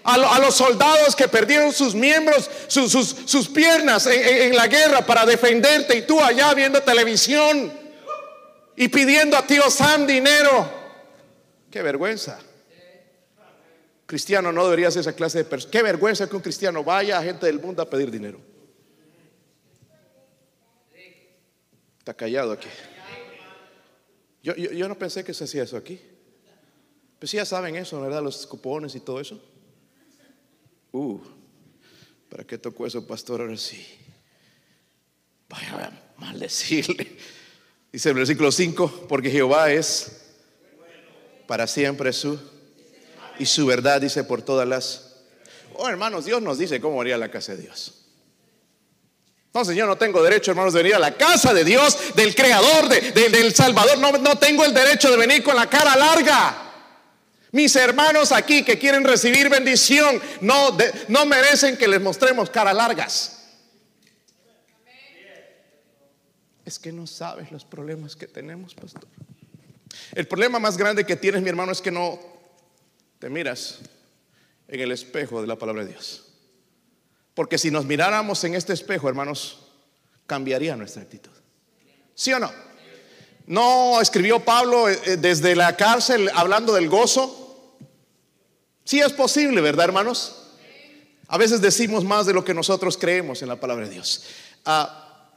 A, 0.04 0.40
los 0.40 0.54
soldados 0.54 1.16
que 1.16 1.28
perdieron 1.28 1.74
sus 1.74 1.96
miembros, 1.96 2.50
sus, 2.68 3.48
piernas 3.52 4.06
en, 4.06 4.56
la 4.56 4.68
guerra 4.68 5.04
para 5.04 5.26
defenderte 5.26 5.98
y 5.98 6.04
tú 6.04 6.22
allá 6.22 6.54
viendo 6.54 6.80
televisión 6.84 7.74
y 8.76 8.88
pidiendo 8.88 9.36
a 9.36 9.48
tío 9.48 9.68
Sam 9.72 10.06
dinero. 10.06 10.70
Qué 11.72 11.82
vergüenza. 11.82 12.38
Cristiano 14.06 14.52
no 14.52 14.66
debería 14.66 14.92
ser 14.92 15.02
esa 15.02 15.14
clase 15.14 15.40
de 15.40 15.46
persona. 15.46 15.72
Qué 15.72 15.82
vergüenza 15.82 16.30
que 16.30 16.36
un 16.36 16.42
cristiano 16.44 16.84
vaya 16.84 17.18
a 17.18 17.24
gente 17.24 17.48
del 17.48 17.60
mundo 17.60 17.82
a 17.82 17.90
pedir 17.90 18.12
dinero. 18.12 18.40
Está 21.98 22.14
callado 22.14 22.52
aquí. 22.52 22.68
Yo, 24.46 24.54
yo, 24.56 24.88
no 24.88 24.96
pensé 24.96 25.24
que 25.24 25.34
se 25.34 25.46
hacía 25.46 25.64
eso 25.64 25.76
aquí. 25.76 26.00
Pues 27.18 27.32
ya 27.32 27.44
saben 27.46 27.76
eso, 27.76 28.00
¿verdad? 28.00 28.22
Los 28.22 28.46
cupones 28.46 28.94
y 28.94 29.00
todo 29.00 29.20
eso. 29.20 29.44
Uh, 30.92 31.20
¿para 32.30 32.44
qué 32.44 32.60
tocó 32.60 32.86
eso, 32.86 33.08
pastor? 33.08 33.42
Ahora 33.42 33.58
sí. 33.58 33.84
Vaya 35.50 35.88
a 35.88 36.22
maldecirle. 36.22 37.18
Dice 37.92 38.10
el 38.10 38.16
versículo 38.16 38.52
5, 38.52 39.08
porque 39.10 39.32
Jehová 39.32 39.72
es 39.72 40.22
para 41.48 41.66
siempre 41.66 42.14
su 42.14 42.40
y 43.40 43.48
su 43.48 43.66
verdad 43.66 44.00
dice 44.00 44.24
por 44.26 44.44
todas 44.44 44.68
las. 44.68 45.24
Oh, 45.74 45.90
hermanos, 45.90 46.26
Dios 46.26 46.40
nos 46.44 46.60
dice 46.60 46.80
cómo 46.80 47.02
haría 47.02 47.18
la 47.18 47.32
casa 47.32 47.56
de 47.56 47.64
Dios. 47.64 48.05
Entonces 49.56 49.78
yo 49.78 49.86
no 49.86 49.98
tengo 49.98 50.22
derecho, 50.22 50.52
hermanos, 50.52 50.74
de 50.74 50.84
venir 50.84 50.96
a 50.96 51.00
la 51.00 51.16
casa 51.16 51.54
de 51.54 51.64
Dios, 51.64 52.14
del 52.14 52.36
Creador, 52.36 52.90
del 52.90 53.56
Salvador. 53.56 53.98
No, 54.00 54.12
no 54.12 54.38
tengo 54.38 54.66
el 54.66 54.74
derecho 54.74 55.10
de 55.10 55.16
venir 55.16 55.46
con 55.46 55.56
la 55.56 55.70
cara 55.70 55.96
larga. 55.96 56.74
Mis 57.54 57.74
hermanos 57.78 58.34
aquí 58.34 58.66
que 58.66 58.78
quieren 58.78 59.06
recibir 59.06 59.48
bendición 59.48 60.22
no, 60.42 60.78
no 61.08 61.26
merecen 61.26 61.78
que 61.78 61.88
les 61.88 62.02
mostremos 62.02 62.50
cara 62.50 62.74
largas. 62.74 63.46
Es 66.66 66.78
que 66.78 66.92
no 66.92 67.08
sabes 67.08 67.50
los 67.50 67.64
problemas 67.64 68.18
que 68.18 68.28
tenemos, 68.28 68.76
pastor. 68.76 69.08
El 70.16 70.28
problema 70.28 70.60
más 70.60 70.76
grande 70.76 71.06
que 71.06 71.16
tienes, 71.16 71.42
mi 71.42 71.48
hermano, 71.48 71.72
es 71.72 71.82
que 71.82 71.92
no 71.92 72.20
te 73.20 73.30
miras 73.30 73.80
en 74.68 74.82
el 74.82 74.92
espejo 74.92 75.40
de 75.40 75.48
la 75.48 75.56
palabra 75.56 75.86
de 75.86 75.92
Dios. 75.92 76.25
Porque 77.36 77.58
si 77.58 77.70
nos 77.70 77.86
miráramos 77.86 78.44
en 78.46 78.56
este 78.56 78.74
espejo, 78.74 79.08
hermanos, 79.08 79.60
cambiaría 80.26 80.76
nuestra 80.76 81.04
actitud. 81.04 81.32
¿Sí 82.16 82.34
o 82.34 82.40
no? 82.40 82.52
No 83.46 84.02
escribió 84.02 84.40
Pablo 84.40 84.90
eh, 84.90 85.00
eh, 85.06 85.18
desde 85.18 85.56
la 85.56 85.78
cárcel 85.78 86.32
hablando 86.34 86.74
del 86.74 86.90
gozo. 86.90 87.78
Sí 88.84 89.02
es 89.02 89.14
posible, 89.14 89.62
¿verdad, 89.62 89.86
hermanos? 89.86 90.46
A 91.28 91.38
veces 91.38 91.62
decimos 91.62 92.04
más 92.04 92.26
de 92.26 92.34
lo 92.34 92.44
que 92.44 92.54
nosotros 92.54 92.98
creemos 92.98 93.42
en 93.42 93.50
la 93.50 93.60
palabra 93.60 93.86
de 93.86 93.92
Dios. 93.92 94.24
Ah, 94.64 95.30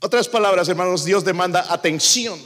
otras 0.00 0.28
palabras, 0.28 0.68
hermanos, 0.68 1.04
Dios 1.04 1.24
demanda 1.24 1.72
atención. 1.72 2.38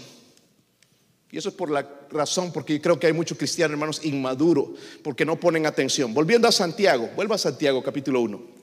Y 1.32 1.38
eso 1.38 1.48
es 1.48 1.54
por 1.54 1.70
la 1.70 1.88
razón, 2.10 2.52
porque 2.52 2.80
creo 2.80 2.98
que 2.98 3.06
hay 3.06 3.12
muchos 3.12 3.38
cristianos, 3.38 3.72
hermanos, 3.72 4.04
inmaduros, 4.04 4.70
porque 5.02 5.24
no 5.24 5.38
ponen 5.38 5.64
atención. 5.64 6.12
Volviendo 6.12 6.48
a 6.48 6.52
Santiago, 6.52 7.08
vuelva 7.14 7.36
a 7.36 7.38
Santiago, 7.38 7.82
capítulo 7.82 8.20
1. 8.20 8.60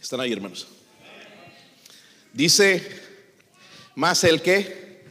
Están 0.00 0.20
ahí, 0.20 0.34
hermanos. 0.34 0.68
Dice, 2.34 2.82
más 3.94 4.22
el 4.24 4.42
que 4.42 5.02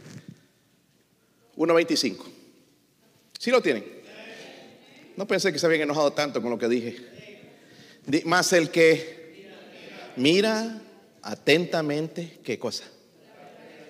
1.25. 1.55 2.25
¿Sí 3.39 3.49
lo 3.49 3.59
tienen? 3.59 3.83
No 5.17 5.25
pensé 5.25 5.51
que 5.51 5.57
se 5.57 5.65
habían 5.65 5.81
enojado 5.81 6.13
tanto 6.13 6.41
con 6.43 6.51
lo 6.51 6.59
que 6.59 6.67
dije. 6.67 6.97
Más 8.25 8.53
el 8.53 8.69
que 8.69 9.49
mira 10.15 10.79
atentamente, 11.23 12.39
¿qué 12.43 12.59
cosa? 12.59 12.83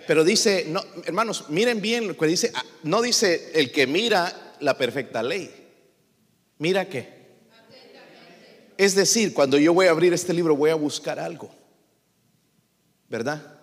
Pero 0.08 0.24
dice, 0.24 0.66
no, 0.68 0.84
hermanos, 1.06 1.50
miren 1.50 1.82
bien 1.82 2.08
lo 2.08 2.18
que 2.18 2.28
dice, 2.28 2.52
ah, 2.54 2.64
no 2.84 3.02
dice 3.02 3.52
el 3.56 3.72
que 3.72 3.88
mira 3.88 4.56
la 4.60 4.78
perfecta 4.78 5.24
ley. 5.24 5.50
Mira 6.58 6.88
qué. 6.88 7.24
Es 8.78 8.96
decir, 8.96 9.34
cuando 9.34 9.58
yo 9.58 9.74
voy 9.74 9.88
a 9.88 9.92
abrir 9.92 10.14
este 10.14 10.34
libro 10.34 10.56
voy 10.56 10.72
a 10.72 10.76
buscar 10.76 11.20
algo, 11.20 11.54
¿verdad? 13.08 13.62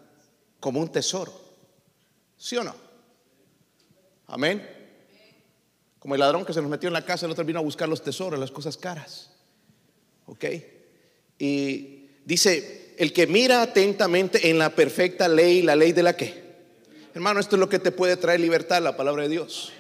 Como 0.61 0.81
un 0.81 0.91
tesoro. 0.91 1.33
¿Sí 2.37 2.57
o 2.57 2.65
no? 2.65 2.75
Amén. 4.27 4.67
Como 5.99 6.15
el 6.15 6.21
ladrón 6.21 6.47
que 6.47 6.55
se 6.55 6.63
nos 6.63 6.71
metió 6.71 6.89
en 6.89 6.95
la 6.95 7.05
casa, 7.05 7.27
el 7.27 7.33
otro 7.33 7.45
vino 7.45 7.59
a 7.59 7.63
buscar 7.63 7.89
los 7.89 8.03
tesoros, 8.03 8.41
las 8.41 8.51
cosas 8.51 8.77
caras. 8.77 9.31
¿Ok? 10.27 10.45
Y 11.39 12.09
dice, 12.25 12.80
el 13.01 13.15
que 13.15 13.27
mira 13.27 13.63
atentamente 13.63 14.51
en 14.51 14.59
la 14.59 14.75
perfecta 14.75 15.27
ley, 15.27 15.63
la 15.63 15.75
ley 15.75 15.93
de 15.93 16.03
la 16.03 16.15
que. 16.15 16.35
Hermano, 17.15 17.41
esto 17.41 17.57
es 17.57 17.61
lo 17.61 17.67
que 17.67 17.79
te 17.79 17.93
puede 17.93 18.19
traer 18.19 18.41
libertad, 18.41 18.83
la 18.83 18.95
palabra 18.95 19.23
de 19.23 19.31
Dios. 19.31 19.73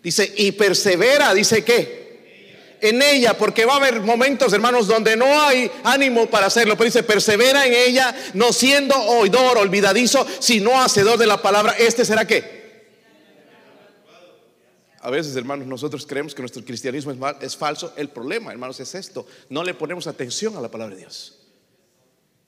Dice, 0.00 0.32
y 0.36 0.52
persevera, 0.52 1.34
dice 1.34 1.64
que 1.64 2.78
en 2.80 3.02
ella, 3.02 3.36
porque 3.36 3.64
va 3.64 3.72
a 3.72 3.76
haber 3.78 4.00
momentos, 4.02 4.52
hermanos, 4.52 4.86
donde 4.86 5.16
no 5.16 5.26
hay 5.40 5.68
ánimo 5.82 6.30
para 6.30 6.46
hacerlo, 6.46 6.76
pero 6.76 6.84
dice, 6.84 7.02
persevera 7.02 7.66
en 7.66 7.74
ella, 7.74 8.14
no 8.34 8.52
siendo 8.52 8.94
oidor, 8.94 9.58
olvidadizo, 9.58 10.24
sino 10.38 10.80
hacedor 10.80 11.18
de 11.18 11.26
la 11.26 11.42
palabra, 11.42 11.74
este 11.76 12.04
será 12.04 12.28
que. 12.28 12.62
A 15.00 15.10
veces, 15.10 15.34
hermanos, 15.34 15.66
nosotros 15.66 16.06
creemos 16.06 16.32
que 16.32 16.42
nuestro 16.42 16.64
cristianismo 16.64 17.10
es, 17.10 17.18
es 17.40 17.56
falso. 17.56 17.92
El 17.96 18.10
problema, 18.10 18.52
hermanos, 18.52 18.78
es 18.78 18.94
esto. 18.94 19.26
No 19.48 19.64
le 19.64 19.74
ponemos 19.74 20.06
atención 20.06 20.56
a 20.56 20.60
la 20.60 20.70
palabra 20.70 20.94
de 20.94 21.00
Dios. 21.00 21.41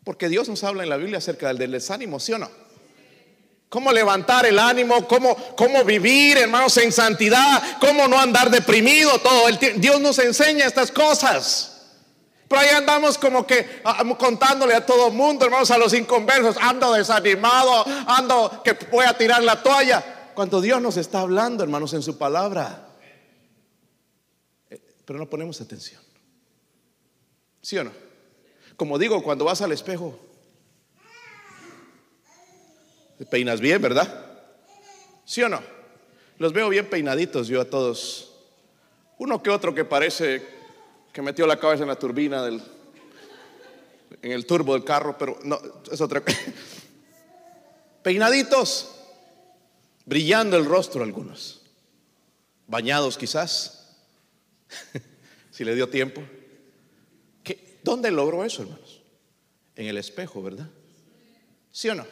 Porque 0.05 0.29
Dios 0.29 0.49
nos 0.49 0.63
habla 0.63 0.83
en 0.83 0.91
la 0.91 0.99
Biblia 0.99 1.19
acerca 1.19 1.53
del 1.53 1.73
desánimo, 1.73 2.21
¿sí 2.21 2.33
o 2.33 2.39
no? 2.39 2.51
Cómo 3.71 3.91
levantar 3.91 4.47
el 4.47 4.59
ánimo, 4.59 5.09
cómo, 5.09 5.35
cómo 5.57 5.83
vivir, 5.83 6.37
hermanos, 6.37 6.77
en 6.77 6.93
santidad, 6.93 7.79
cómo 7.81 8.07
no 8.07 8.21
andar 8.21 8.51
deprimido 8.51 9.19
todo 9.19 9.49
el 9.49 9.59
tiempo. 9.59 9.81
Dios 9.81 10.01
nos 10.01 10.19
enseña 10.19 10.67
estas 10.67 10.93
cosas. 10.93 11.71
Pero 12.47 12.61
ahí 12.61 12.69
andamos 12.69 13.17
como 13.19 13.47
que 13.47 13.81
ah, 13.85 14.05
contándole 14.19 14.75
a 14.75 14.85
todo 14.85 15.09
el 15.09 15.15
mundo, 15.15 15.47
hermanos, 15.47 15.71
a 15.71 15.79
los 15.79 15.95
inconversos, 15.95 16.57
ando 16.61 16.93
desanimado, 16.93 17.85
ando 18.07 18.63
que 18.63 18.75
voy 18.93 19.07
a 19.07 19.17
tirar 19.17 19.43
la 19.43 19.61
toalla. 19.63 20.31
Cuando 20.35 20.61
Dios 20.61 20.81
nos 20.81 20.97
está 20.99 21.21
hablando, 21.21 21.65
hermanos, 21.65 21.95
en 21.95 22.03
su 22.03 22.19
palabra. 22.19 22.89
Eh, 24.69 24.81
pero 25.05 25.19
no 25.19 25.29
ponemos 25.29 25.61
atención. 25.61 26.03
¿Sí 27.63 27.79
o 27.79 27.85
no? 27.85 28.04
Como 28.77 28.99
digo, 28.99 29.23
cuando 29.23 29.45
vas 29.45 29.63
al 29.63 29.73
espejo, 29.73 30.19
te 33.19 33.27
peinas 33.27 33.61
bien, 33.61 33.81
¿verdad? 33.81 34.43
¿Sí 35.25 35.43
o 35.43 35.49
no? 35.49 35.63
Los 36.39 36.53
veo 36.53 36.69
bien 36.69 36.89
peinaditos 36.91 37.49
yo 37.49 37.61
a 37.61 37.65
todos. 37.65 38.33
Uno 39.19 39.43
que 39.43 39.51
otro 39.51 39.75
que 39.75 39.85
parece 39.85 40.43
que 41.13 41.23
metió 41.23 41.47
la 41.47 41.59
cabeza 41.59 41.85
en 41.85 41.89
la 41.89 41.99
turbina 41.99 42.43
del 42.43 42.61
en 44.23 44.33
el 44.33 44.47
turbo 44.47 44.73
del 44.73 44.85
carro, 44.85 45.17
pero 45.19 45.39
no, 45.45 45.61
es 45.91 46.01
otra 46.01 46.23
Peinaditos, 48.03 48.91
brillando 50.05 50.57
el 50.57 50.65
rostro 50.65 51.03
algunos. 51.03 51.63
Bañados 52.67 53.19
quizás, 53.19 53.97
si 55.51 55.65
le 55.65 55.75
dio 55.75 55.89
tiempo. 55.89 56.23
¿Dónde 57.85 58.11
logró 58.11 58.45
eso, 58.45 58.63
hermanos? 58.63 59.03
En 59.77 59.87
el 59.87 59.99
espejo, 59.99 60.43
¿verdad? 60.43 60.71
¿Sí 61.71 61.91
o 61.91 61.95
no? 61.95 62.07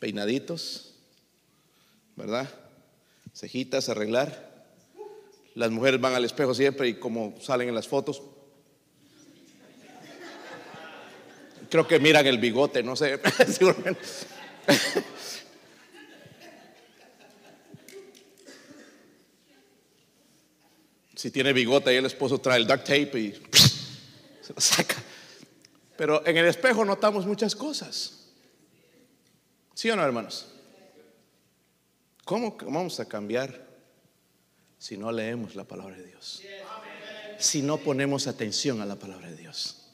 Peinaditos, 0.00 0.94
¿verdad? 2.16 2.52
Cejitas, 3.32 3.88
arreglar. 3.88 4.66
Las 5.54 5.70
mujeres 5.70 6.00
van 6.00 6.14
al 6.14 6.24
espejo 6.24 6.54
siempre 6.54 6.88
y 6.88 6.94
como 6.94 7.36
salen 7.40 7.68
en 7.68 7.76
las 7.76 7.86
fotos. 7.86 8.20
Creo 11.70 11.86
que 11.86 12.00
miran 12.00 12.26
el 12.26 12.38
bigote, 12.38 12.82
no 12.82 12.96
sé. 12.96 13.20
si 21.14 21.30
tiene 21.30 21.52
bigote 21.52 21.94
y 21.94 21.96
el 21.96 22.06
esposo 22.06 22.38
trae 22.38 22.58
el 22.58 22.66
duct 22.66 22.82
tape 22.82 23.20
y 23.20 23.40
saca. 24.60 24.96
Pero 25.96 26.26
en 26.26 26.36
el 26.36 26.46
espejo 26.46 26.84
notamos 26.84 27.26
muchas 27.26 27.54
cosas. 27.54 28.30
¿Sí 29.74 29.90
o 29.90 29.96
no, 29.96 30.02
hermanos? 30.02 30.48
¿Cómo 32.24 32.56
vamos 32.56 33.00
a 33.00 33.08
cambiar 33.08 33.66
si 34.78 34.96
no 34.96 35.10
leemos 35.10 35.54
la 35.54 35.64
palabra 35.64 35.96
de 35.96 36.04
Dios? 36.04 36.42
Si 37.38 37.62
no 37.62 37.78
ponemos 37.78 38.26
atención 38.26 38.80
a 38.80 38.86
la 38.86 38.96
palabra 38.96 39.28
de 39.28 39.36
Dios. 39.36 39.88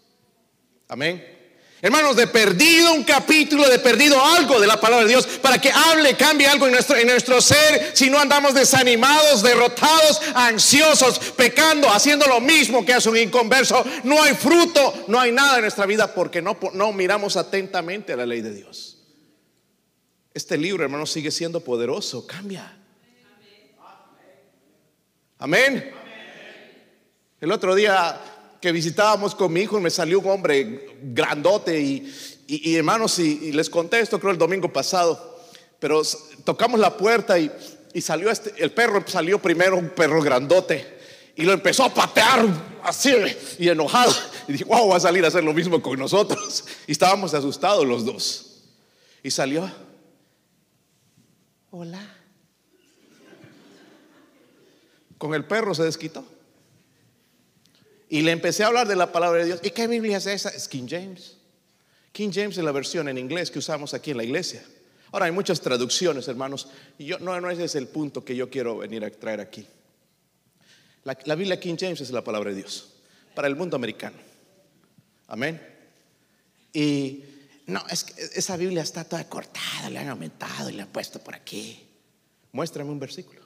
Amén. 0.89 1.38
Hermanos, 1.81 2.17
de 2.17 2.27
perdido 2.27 2.93
un 2.93 3.05
capítulo, 3.05 3.69
de 3.69 3.79
perdido 3.79 4.21
algo 4.21 4.61
de 4.61 4.67
la 4.67 4.81
palabra 4.81 5.05
de 5.05 5.13
Dios 5.13 5.27
para 5.41 5.61
que 5.61 5.71
hable, 5.71 6.17
cambie 6.17 6.49
algo 6.49 6.67
en 6.67 6.73
nuestro, 6.73 6.97
en 6.97 7.07
nuestro 7.07 7.41
ser. 7.41 7.93
Si 7.95 8.11
no 8.11 8.19
andamos 8.19 8.53
desanimados, 8.55 9.43
derrotados, 9.45 10.21
ansiosos, 10.35 11.21
pecando, 11.37 11.89
haciendo 11.89 12.27
lo 12.27 12.41
mismo 12.41 12.85
que 12.85 12.95
hace 12.95 13.09
un 13.09 13.17
inconverso, 13.17 13.85
no 14.03 14.21
hay 14.21 14.35
fruto, 14.35 15.05
no 15.07 15.21
hay 15.21 15.31
nada 15.31 15.57
en 15.57 15.63
nuestra 15.63 15.87
vida 15.87 16.13
porque 16.13 16.43
no, 16.43 16.59
no 16.73 16.93
miramos 16.93 17.37
atentamente 17.37 18.13
a 18.13 18.17
la 18.17 18.27
ley 18.27 18.41
de 18.41 18.53
Dios. 18.53 18.99
Este 20.35 20.59
libro, 20.59 20.83
hermanos, 20.83 21.13
sigue 21.13 21.31
siendo 21.31 21.61
poderoso. 21.61 22.27
Cambia. 22.27 22.77
Amén. 25.39 25.93
El 27.41 27.53
otro 27.53 27.77
día 27.77 28.21
que 28.61 28.73
visitábamos 28.73 29.35
con 29.35 29.53
mi 29.53 29.61
hijo 29.61 29.81
me 29.81 29.91
salió 29.91 30.21
un 30.21 30.31
hombre 30.31 30.99
grandote 31.03 31.81
y, 31.81 32.75
hermanos, 32.75 33.19
y, 33.19 33.53
les 33.53 33.71
conté 33.71 34.01
esto 34.01 34.19
creo 34.19 34.33
el 34.33 34.39
domingo 34.39 34.73
pasado, 34.73 35.41
pero 35.79 36.03
tocamos 36.45 36.81
la 36.81 36.97
puerta 36.97 37.39
y, 37.39 37.51
salió 38.01 38.31
este, 38.31 38.55
el 38.63 38.71
perro 38.71 39.03
salió 39.07 39.41
primero, 39.41 39.77
un 39.77 39.91
perro 39.91 40.23
grandote, 40.23 40.99
y 41.35 41.43
lo 41.43 41.53
empezó 41.53 41.85
a 41.85 41.95
patear 41.95 42.47
así 42.83 43.13
y 43.59 43.69
enojado. 43.69 44.13
Y 44.49 44.53
dije, 44.53 44.65
wow, 44.65 44.89
va 44.89 44.97
a 44.97 45.01
salir 45.01 45.25
a 45.25 45.29
hacer 45.29 45.45
lo 45.45 45.53
mismo 45.53 45.81
con 45.81 45.99
nosotros. 45.99 46.65
Y 46.89 46.93
estábamos 46.93 47.33
asustados 47.33 47.87
los 47.87 48.05
dos. 48.05 48.65
Y 49.23 49.31
salió, 49.31 49.71
hola. 51.71 52.17
Con 55.17 55.35
el 55.35 55.45
perro 55.45 55.75
se 55.75 55.85
desquitó. 55.85 56.25
Y 58.09 58.23
le 58.23 58.33
empecé 58.33 58.65
a 58.65 58.69
hablar 58.69 58.89
de 58.89 58.97
la 58.97 59.13
palabra 59.13 59.41
de 59.41 59.47
Dios. 59.47 59.61
¿Y 59.63 59.71
qué 59.71 59.87
Biblia 59.87 60.17
es 60.17 60.27
esa? 60.27 60.49
Es 60.49 60.69
King 60.69 60.87
James. 60.89 61.37
King 62.13 62.31
James 62.33 62.57
es 62.57 62.65
la 62.65 62.73
versión 62.73 63.09
en 63.09 63.19
inglés 63.19 63.51
que 63.51 63.59
usamos 63.59 63.93
aquí 63.95 64.13
en 64.13 64.17
la 64.17 64.25
iglesia. 64.25 64.65
Ahora 65.13 65.27
hay 65.27 65.33
muchas 65.33 65.61
traducciones, 65.61 66.27
hermanos. 66.29 66.69
Y 66.99 67.07
yo, 67.07 67.19
no, 67.19 67.39
no 67.41 67.51
ese 67.51 67.65
es 67.65 67.75
el 67.75 67.89
punto 67.89 68.25
que 68.25 68.35
yo 68.35 68.49
quiero 68.51 68.79
venir 68.79 69.05
a 69.05 69.11
traer 69.11 69.41
aquí. 69.41 69.67
La, 71.05 71.17
la 71.25 71.35
Biblia 71.35 71.61
King 71.61 71.77
James 71.79 72.01
es 72.01 72.11
la 72.11 72.25
palabra 72.25 72.51
de 72.51 72.57
Dios 72.57 72.95
para 73.35 73.49
el 73.49 73.57
mundo 73.57 73.77
americano. 73.77 74.17
Amén. 75.29 75.61
Y 76.73 77.25
no, 77.67 77.85
es 77.91 78.05
que 78.05 78.23
esa 78.35 78.57
Biblia 78.57 78.83
está 78.83 79.05
toda 79.05 79.29
cortada, 79.29 79.91
le 79.91 79.99
han 79.99 80.09
aumentado 80.09 80.71
y 80.71 80.73
le 80.73 80.83
han 80.83 80.89
puesto 80.89 81.21
por 81.21 81.35
aquí. 81.35 81.87
Muéstrame 82.53 82.91
un 82.91 82.99
versículo. 82.99 83.43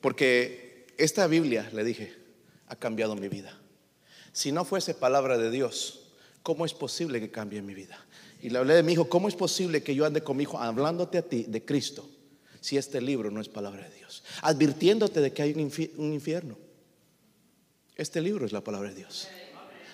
Porque 0.00 0.86
esta 0.98 1.26
Biblia, 1.26 1.70
le 1.72 1.84
dije, 1.84 2.14
ha 2.68 2.76
cambiado 2.76 3.14
mi 3.14 3.28
vida. 3.28 3.56
Si 4.32 4.52
no 4.52 4.64
fuese 4.64 4.94
palabra 4.94 5.38
de 5.38 5.50
Dios, 5.50 6.00
¿cómo 6.42 6.64
es 6.64 6.74
posible 6.74 7.20
que 7.20 7.30
cambie 7.30 7.62
mi 7.62 7.74
vida? 7.74 7.98
Y 8.40 8.50
le 8.50 8.58
hablé 8.58 8.74
de 8.74 8.82
mi 8.82 8.92
hijo, 8.92 9.08
¿cómo 9.08 9.28
es 9.28 9.34
posible 9.34 9.82
que 9.82 9.94
yo 9.94 10.04
ande 10.04 10.22
con 10.22 10.36
mi 10.36 10.44
hijo 10.44 10.58
hablándote 10.58 11.18
a 11.18 11.22
ti 11.22 11.44
de 11.48 11.64
Cristo 11.64 12.08
si 12.60 12.76
este 12.76 13.00
libro 13.00 13.30
no 13.30 13.40
es 13.40 13.48
palabra 13.48 13.88
de 13.88 13.94
Dios? 13.96 14.22
Advirtiéndote 14.42 15.20
de 15.20 15.32
que 15.32 15.42
hay 15.42 15.52
un 15.52 16.12
infierno. 16.12 16.56
Este 17.96 18.20
libro 18.20 18.46
es 18.46 18.52
la 18.52 18.60
palabra 18.60 18.90
de 18.90 18.94
Dios. 18.94 19.28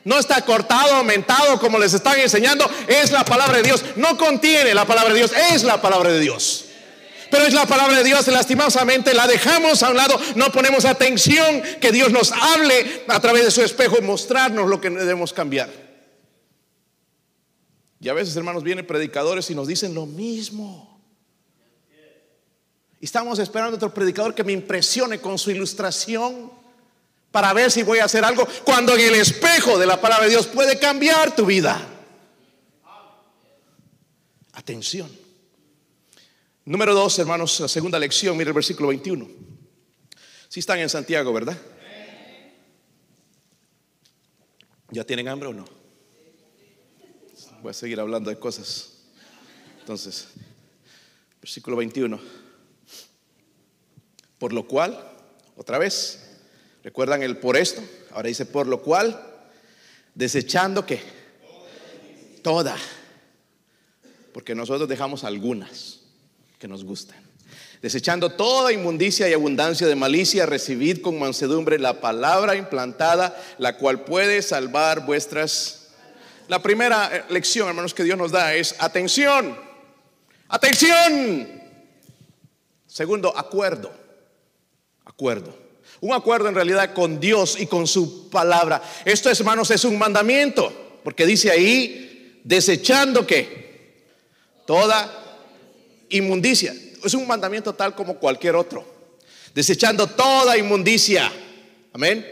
No 0.04 0.18
está 0.18 0.44
cortado, 0.44 0.96
aumentado 0.96 1.58
como 1.58 1.78
les 1.78 1.94
están 1.94 2.20
enseñando, 2.20 2.68
es 2.86 3.10
la 3.10 3.24
palabra 3.24 3.56
de 3.56 3.62
Dios. 3.62 3.82
No 3.96 4.18
contiene 4.18 4.74
la 4.74 4.84
palabra 4.84 5.14
de 5.14 5.20
Dios, 5.20 5.32
es 5.52 5.62
la 5.62 5.80
palabra 5.80 6.10
de 6.10 6.20
Dios 6.20 6.63
pero 7.30 7.46
es 7.46 7.54
la 7.54 7.66
palabra 7.66 7.96
de 7.96 8.04
Dios, 8.04 8.26
lastimosamente 8.28 9.14
la 9.14 9.26
dejamos 9.26 9.82
a 9.82 9.90
un 9.90 9.96
lado, 9.96 10.18
no 10.36 10.50
ponemos 10.52 10.84
atención 10.84 11.62
que 11.80 11.92
Dios 11.92 12.12
nos 12.12 12.32
hable 12.32 13.04
a 13.08 13.20
través 13.20 13.44
de 13.44 13.50
su 13.50 13.62
espejo 13.62 13.96
y 13.98 14.02
mostrarnos 14.02 14.68
lo 14.68 14.80
que 14.80 14.90
debemos 14.90 15.32
cambiar. 15.32 15.70
Y 18.00 18.08
a 18.08 18.12
veces, 18.12 18.36
hermanos, 18.36 18.62
vienen 18.62 18.86
predicadores 18.86 19.48
y 19.48 19.54
nos 19.54 19.66
dicen 19.66 19.94
lo 19.94 20.04
mismo. 20.04 21.00
Y 23.00 23.04
estamos 23.06 23.38
esperando 23.38 23.76
otro 23.76 23.94
predicador 23.94 24.34
que 24.34 24.44
me 24.44 24.52
impresione 24.52 25.20
con 25.20 25.38
su 25.38 25.50
ilustración 25.50 26.52
para 27.30 27.52
ver 27.52 27.70
si 27.70 27.82
voy 27.82 27.98
a 27.98 28.04
hacer 28.04 28.24
algo 28.24 28.46
cuando 28.64 28.94
en 28.94 29.00
el 29.00 29.14
espejo 29.14 29.78
de 29.78 29.86
la 29.86 30.00
palabra 30.00 30.24
de 30.24 30.30
Dios 30.30 30.46
puede 30.46 30.78
cambiar 30.78 31.34
tu 31.34 31.46
vida. 31.46 31.80
Atención. 34.52 35.23
Número 36.66 36.94
dos, 36.94 37.18
hermanos, 37.18 37.60
la 37.60 37.68
segunda 37.68 37.98
lección, 37.98 38.38
mire 38.38 38.48
el 38.48 38.54
versículo 38.54 38.88
21. 38.88 39.28
Si 40.48 40.60
están 40.60 40.78
en 40.78 40.88
Santiago, 40.88 41.30
¿verdad? 41.30 41.58
¿Ya 44.90 45.04
tienen 45.04 45.28
hambre 45.28 45.50
o 45.50 45.52
no? 45.52 45.66
Voy 47.60 47.70
a 47.70 47.74
seguir 47.74 48.00
hablando 48.00 48.30
de 48.30 48.38
cosas. 48.38 48.92
Entonces, 49.80 50.28
versículo 51.42 51.76
21. 51.76 52.18
Por 54.38 54.54
lo 54.54 54.66
cual, 54.66 54.98
otra 55.56 55.76
vez, 55.76 56.38
¿recuerdan 56.82 57.22
el 57.22 57.36
por 57.36 57.58
esto? 57.58 57.82
Ahora 58.12 58.28
dice 58.28 58.46
por 58.46 58.66
lo 58.66 58.80
cual, 58.80 59.20
desechando 60.14 60.86
que 60.86 61.02
toda, 62.42 62.74
porque 64.32 64.54
nosotros 64.54 64.88
dejamos 64.88 65.24
algunas 65.24 65.93
que 66.58 66.68
nos 66.68 66.84
gustan. 66.84 67.24
Desechando 67.82 68.30
toda 68.30 68.72
inmundicia 68.72 69.28
y 69.28 69.34
abundancia 69.34 69.86
de 69.86 69.94
malicia, 69.94 70.46
recibid 70.46 71.02
con 71.02 71.18
mansedumbre 71.18 71.78
la 71.78 72.00
palabra 72.00 72.56
implantada, 72.56 73.38
la 73.58 73.76
cual 73.76 74.04
puede 74.04 74.40
salvar 74.42 75.04
vuestras... 75.04 75.88
La 76.48 76.62
primera 76.62 77.10
eh, 77.14 77.24
lección, 77.28 77.68
hermanos, 77.68 77.94
que 77.94 78.04
Dios 78.04 78.16
nos 78.16 78.32
da 78.32 78.54
es 78.54 78.74
atención, 78.78 79.54
atención. 80.48 81.62
Segundo, 82.86 83.36
acuerdo, 83.36 83.92
acuerdo. 85.04 85.54
Un 86.00 86.12
acuerdo 86.12 86.48
en 86.48 86.54
realidad 86.54 86.92
con 86.92 87.18
Dios 87.18 87.58
y 87.58 87.66
con 87.66 87.86
su 87.86 88.30
palabra. 88.30 88.82
Esto, 89.04 89.30
hermanos, 89.30 89.70
es 89.70 89.84
un 89.84 89.98
mandamiento, 89.98 91.00
porque 91.02 91.26
dice 91.26 91.50
ahí, 91.50 92.40
desechando 92.44 93.26
que 93.26 94.04
toda 94.66 95.23
inmundicia. 96.10 96.74
Es 97.04 97.14
un 97.14 97.26
mandamiento 97.26 97.74
tal 97.74 97.94
como 97.94 98.18
cualquier 98.18 98.56
otro. 98.56 98.84
Desechando 99.54 100.06
toda 100.06 100.56
inmundicia. 100.56 101.30
Amén. 101.92 102.26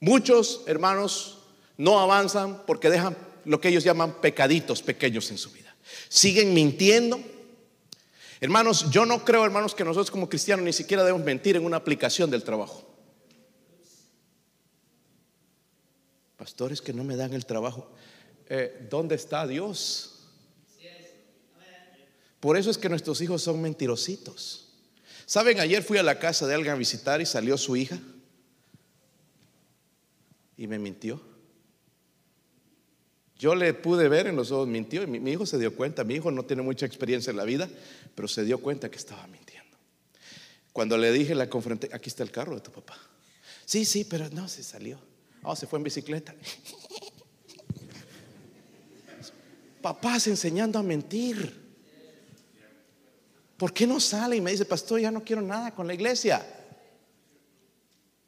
Muchos 0.00 0.62
hermanos 0.66 1.38
no 1.76 2.00
avanzan 2.00 2.64
porque 2.66 2.90
dejan 2.90 3.16
lo 3.44 3.60
que 3.60 3.68
ellos 3.68 3.84
llaman 3.84 4.20
pecaditos 4.20 4.82
pequeños 4.82 5.30
en 5.30 5.38
su 5.38 5.50
vida. 5.50 5.74
Siguen 6.08 6.54
mintiendo. 6.54 7.20
Hermanos, 8.40 8.90
yo 8.90 9.06
no 9.06 9.24
creo, 9.24 9.44
hermanos, 9.44 9.74
que 9.74 9.84
nosotros 9.84 10.10
como 10.10 10.28
cristianos 10.28 10.64
ni 10.64 10.72
siquiera 10.72 11.04
debemos 11.04 11.24
mentir 11.24 11.56
en 11.56 11.64
una 11.64 11.76
aplicación 11.76 12.30
del 12.30 12.42
trabajo. 12.42 12.84
Pastores 16.36 16.82
que 16.82 16.92
no 16.92 17.04
me 17.04 17.14
dan 17.14 17.32
el 17.34 17.46
trabajo. 17.46 17.88
Eh, 18.48 18.86
¿Dónde 18.90 19.14
está 19.14 19.46
Dios? 19.46 20.11
Por 22.42 22.56
eso 22.56 22.70
es 22.72 22.76
que 22.76 22.88
nuestros 22.88 23.20
hijos 23.20 23.40
son 23.40 23.62
mentirositos. 23.62 24.66
¿Saben? 25.26 25.60
Ayer 25.60 25.80
fui 25.80 25.98
a 25.98 26.02
la 26.02 26.18
casa 26.18 26.44
de 26.44 26.56
alguien 26.56 26.74
a 26.74 26.76
visitar 26.76 27.20
y 27.20 27.24
salió 27.24 27.56
su 27.56 27.76
hija 27.76 28.00
y 30.56 30.66
me 30.66 30.80
mintió. 30.80 31.22
Yo 33.38 33.54
le 33.54 33.72
pude 33.74 34.08
ver 34.08 34.26
en 34.26 34.34
los 34.34 34.50
ojos, 34.50 34.66
mintió 34.66 35.04
y 35.04 35.06
mi, 35.06 35.30
hijo 35.30 35.46
se 35.46 35.56
dio 35.56 35.76
cuenta. 35.76 36.02
Mi 36.02 36.14
hijo 36.14 36.32
no 36.32 36.44
tiene 36.44 36.62
mucha 36.62 36.84
experiencia 36.84 37.30
en 37.30 37.36
la 37.36 37.44
vida, 37.44 37.70
pero 38.16 38.26
se 38.26 38.42
dio 38.42 38.58
cuenta 38.58 38.90
que 38.90 38.98
estaba 38.98 39.24
mintiendo. 39.28 39.78
Cuando 40.72 40.98
le 40.98 41.12
dije, 41.12 41.36
la 41.36 41.48
confronté, 41.48 41.90
aquí 41.92 42.08
está 42.08 42.24
el 42.24 42.32
carro 42.32 42.56
de 42.56 42.60
tu 42.60 42.72
papá. 42.72 42.98
Sí, 43.64 43.84
sí, 43.84 44.04
pero 44.04 44.28
no, 44.30 44.48
se 44.48 44.64
salió. 44.64 44.98
Oh, 45.44 45.54
se 45.54 45.68
fue 45.68 45.78
en 45.78 45.84
bicicleta. 45.84 46.34
Papás 49.80 50.26
enseñando 50.26 50.80
a 50.80 50.82
mentir. 50.82 51.61
¿Por 53.62 53.72
qué 53.72 53.86
no 53.86 54.00
sale 54.00 54.34
y 54.34 54.40
me 54.40 54.50
dice, 54.50 54.64
pastor, 54.64 54.98
ya 54.98 55.12
no 55.12 55.22
quiero 55.22 55.40
nada 55.40 55.72
con 55.72 55.86
la 55.86 55.94
iglesia? 55.94 56.44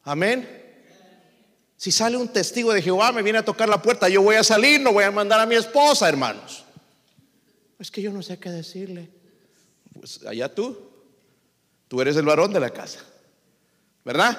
Amén. 0.05 0.49
Si 1.77 1.91
sale 1.91 2.17
un 2.17 2.29
testigo 2.29 2.73
de 2.73 2.81
Jehová, 2.81 3.11
me 3.11 3.21
viene 3.21 3.41
a 3.41 3.45
tocar 3.45 3.69
la 3.69 3.83
puerta, 3.83 4.09
yo 4.09 4.23
voy 4.23 4.37
a 4.37 4.45
salir, 4.45 4.81
no 4.81 4.93
voy 4.93 5.03
a 5.03 5.11
mandar 5.11 5.41
a 5.41 5.47
mi 5.47 5.57
esposa, 5.57 6.09
hermanos. 6.09 6.65
Es 7.81 7.91
que 7.91 8.01
yo 8.01 8.13
no 8.13 8.23
sé 8.23 8.39
qué 8.39 8.49
decirle. 8.49 9.11
Pues 9.99 10.25
allá 10.25 10.55
tú, 10.55 10.79
tú 11.89 12.01
eres 12.01 12.15
el 12.15 12.27
varón 12.27 12.53
de 12.53 12.61
la 12.61 12.71
casa, 12.71 13.01
¿verdad? 14.05 14.39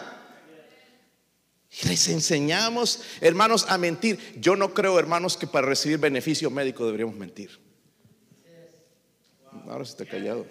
Y 1.71 1.89
les 1.89 2.07
enseñamos, 2.07 3.01
hermanos, 3.19 3.65
a 3.67 3.77
mentir. 3.77 4.17
Yo 4.39 4.55
no 4.55 4.73
creo, 4.73 4.97
hermanos, 4.97 5.35
que 5.35 5.45
para 5.45 5.67
recibir 5.67 5.97
beneficio 5.97 6.49
médico 6.49 6.85
deberíamos 6.85 7.15
mentir. 7.15 7.59
Ahora 9.67 9.83
se 9.83 9.91
está 9.91 10.05
callado. 10.05 10.45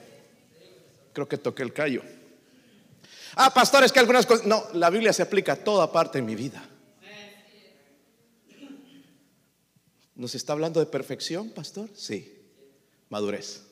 Creo 1.14 1.27
que 1.27 1.38
toqué 1.38 1.62
el 1.62 1.72
callo. 1.72 2.03
Ah, 3.37 3.55
pastor, 3.55 3.85
es 3.85 3.92
que 3.92 4.00
algunas 4.00 4.27
cosas. 4.27 4.46
No, 4.46 4.64
la 4.74 4.90
Biblia 4.90 5.12
se 5.12 5.22
aplica 5.22 5.53
a 5.53 5.57
toda 5.57 5.90
parte 5.90 6.18
en 6.18 6.27
mi 6.27 6.35
vida. 6.35 6.62
¿Nos 10.16 10.35
está 10.35 10.53
hablando 10.53 10.79
de 10.81 10.87
perfección, 10.87 11.50
pastor? 11.50 11.88
Sí. 11.94 12.38
Madurez. 13.09 13.62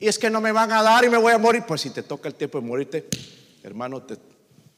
Y 0.00 0.06
es 0.06 0.18
que 0.18 0.30
no 0.30 0.40
me 0.40 0.52
van 0.52 0.72
a 0.72 0.82
dar 0.82 1.04
y 1.04 1.08
me 1.08 1.18
voy 1.18 1.32
a 1.32 1.38
morir. 1.38 1.64
Pues 1.66 1.80
si 1.80 1.90
te 1.90 2.02
toca 2.02 2.28
el 2.28 2.34
tiempo 2.34 2.60
de 2.60 2.66
morirte, 2.66 3.08
hermano, 3.62 4.02
te 4.02 4.16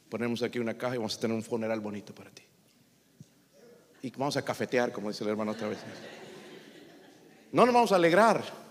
ponemos 0.08 0.42
aquí 0.42 0.58
una 0.58 0.76
caja 0.76 0.94
y 0.94 0.98
vamos 0.98 1.16
a 1.16 1.20
tener 1.20 1.36
un 1.36 1.42
funeral 1.42 1.80
bonito 1.80 2.14
para 2.14 2.30
ti. 2.30 2.42
Y 4.02 4.10
vamos 4.10 4.36
a 4.36 4.42
cafetear, 4.42 4.92
como 4.92 5.10
dice 5.10 5.24
el 5.24 5.30
hermano 5.30 5.52
otra 5.52 5.68
vez. 5.68 5.78
No 7.52 7.64
nos 7.66 7.74
vamos 7.74 7.92
a 7.92 7.96
alegrar. 7.96 8.69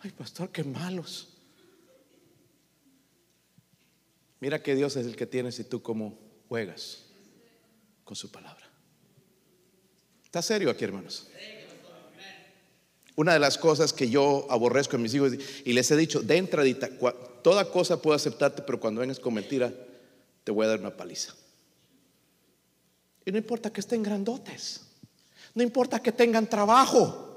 Ay, 0.00 0.10
pastor, 0.12 0.50
qué 0.50 0.62
malos. 0.62 1.28
Mira 4.40 4.62
que 4.62 4.74
Dios 4.74 4.96
es 4.96 5.06
el 5.06 5.16
que 5.16 5.26
tienes 5.26 5.58
y 5.58 5.64
tú 5.64 5.82
cómo 5.82 6.18
juegas 6.48 7.06
con 8.04 8.16
su 8.16 8.30
palabra. 8.30 8.64
¿Está 10.24 10.42
serio 10.42 10.70
aquí, 10.70 10.84
hermanos? 10.84 11.28
Una 13.16 13.32
de 13.32 13.40
las 13.40 13.58
cosas 13.58 13.92
que 13.92 14.08
yo 14.08 14.46
aborrezco 14.48 14.94
en 14.94 15.02
mis 15.02 15.14
hijos 15.14 15.32
y 15.64 15.72
les 15.72 15.90
he 15.90 15.96
dicho, 15.96 16.20
de 16.20 16.36
entradita, 16.36 16.88
toda 17.42 17.68
cosa 17.68 18.00
puedo 18.00 18.14
aceptarte, 18.14 18.62
pero 18.62 18.78
cuando 18.78 19.00
vengas 19.00 19.18
con 19.18 19.34
mentira, 19.34 19.72
te 20.44 20.52
voy 20.52 20.66
a 20.66 20.68
dar 20.68 20.78
una 20.78 20.96
paliza. 20.96 21.34
Y 23.24 23.32
no 23.32 23.38
importa 23.38 23.72
que 23.72 23.80
estén 23.80 24.04
grandotes, 24.04 24.82
no 25.54 25.64
importa 25.64 26.00
que 26.00 26.12
tengan 26.12 26.48
trabajo. 26.48 27.27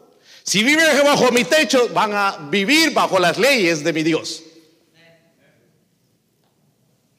Si 0.44 0.64
viven 0.64 0.86
bajo 1.04 1.32
mi 1.32 1.44
techo, 1.44 1.90
van 1.90 2.14
a 2.14 2.38
vivir 2.50 2.94
bajo 2.94 3.20
las 3.20 3.38
leyes 3.38 3.84
de 3.84 3.94
mi 3.94 4.04
Dios. 4.04 4.44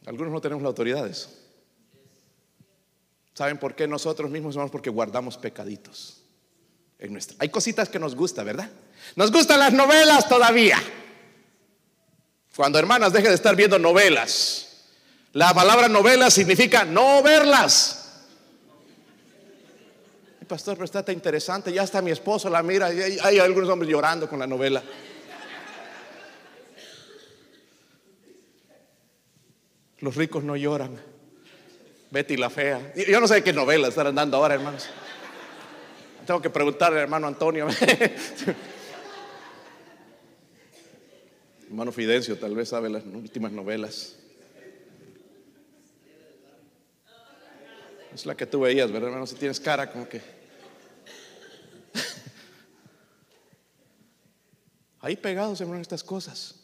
Algunos 0.06 0.32
no 0.32 0.40
tenemos 0.40 0.62
las 0.62 0.68
autoridades. 0.68 1.28
¿Saben 3.34 3.58
por 3.58 3.74
qué 3.74 3.86
nosotros 3.86 4.30
mismos 4.30 4.54
somos? 4.54 4.70
Porque 4.70 4.90
guardamos 4.90 5.38
pecaditos. 5.38 6.18
En 6.98 7.12
nuestra. 7.12 7.36
Hay 7.40 7.48
cositas 7.48 7.88
que 7.88 7.98
nos 7.98 8.14
gusta, 8.14 8.42
¿verdad? 8.44 8.70
Nos 9.16 9.32
gustan 9.32 9.58
las 9.58 9.72
novelas 9.72 10.28
todavía. 10.28 10.78
Cuando 12.54 12.78
hermanas 12.78 13.12
dejen 13.12 13.30
de 13.30 13.34
estar 13.34 13.56
viendo 13.56 13.78
novelas. 13.78 14.68
La 15.32 15.54
palabra 15.54 15.88
novela 15.88 16.30
significa 16.30 16.84
no 16.84 17.22
verlas. 17.22 18.01
Pastor, 20.46 20.76
pero 20.76 20.84
está 20.84 21.12
interesante. 21.12 21.72
Ya 21.72 21.82
está 21.82 22.02
mi 22.02 22.10
esposo, 22.10 22.50
la 22.50 22.62
mira. 22.62 22.86
Hay 22.86 23.38
algunos 23.38 23.68
hombres 23.68 23.90
llorando 23.90 24.28
con 24.28 24.38
la 24.38 24.46
novela. 24.46 24.82
Los 29.98 30.16
ricos 30.16 30.42
no 30.42 30.56
lloran. 30.56 31.00
Betty 32.10 32.36
la 32.36 32.50
fea. 32.50 32.92
Yo 33.08 33.20
no 33.20 33.28
sé 33.28 33.42
qué 33.42 33.52
novela 33.52 33.88
están 33.88 34.14
dando 34.14 34.36
ahora, 34.36 34.54
hermanos. 34.54 34.88
Tengo 36.26 36.42
que 36.42 36.50
preguntarle 36.50 36.98
al 36.98 37.04
hermano 37.04 37.26
Antonio. 37.26 37.68
hermano 41.68 41.92
Fidencio 41.92 42.38
tal 42.38 42.54
vez 42.54 42.68
sabe 42.68 42.90
las 42.90 43.04
últimas 43.04 43.52
novelas. 43.52 44.16
Es 48.14 48.26
la 48.26 48.36
que 48.36 48.46
tú 48.46 48.60
veías, 48.60 48.90
¿verdad, 48.90 49.08
hermano? 49.08 49.26
Si 49.26 49.34
tienes 49.36 49.58
cara 49.60 49.90
como 49.90 50.08
que... 50.08 50.20
Ahí 55.00 55.16
pegados, 55.16 55.60
hermano, 55.60 55.80
estas 55.80 56.04
cosas 56.04 56.62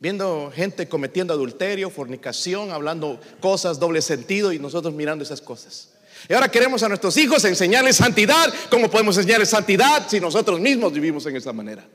viendo 0.00 0.50
gente 0.52 0.88
cometiendo 0.88 1.32
adulterio, 1.32 1.90
fornicación, 1.90 2.72
hablando 2.72 3.20
cosas 3.38 3.78
doble 3.78 4.02
sentido 4.02 4.52
y 4.52 4.58
nosotros 4.58 4.94
mirando 4.94 5.22
esas 5.22 5.42
cosas. 5.42 5.90
Y 6.28 6.32
ahora 6.32 6.50
queremos 6.50 6.82
a 6.82 6.88
nuestros 6.88 7.16
hijos 7.18 7.44
enseñarles 7.44 7.96
santidad. 7.96 8.52
¿Cómo 8.70 8.90
podemos 8.90 9.16
enseñarles 9.16 9.50
santidad 9.50 10.08
si 10.08 10.18
nosotros 10.18 10.58
mismos 10.58 10.92
vivimos 10.92 11.24
en 11.26 11.36
esa 11.36 11.52
manera? 11.52 11.86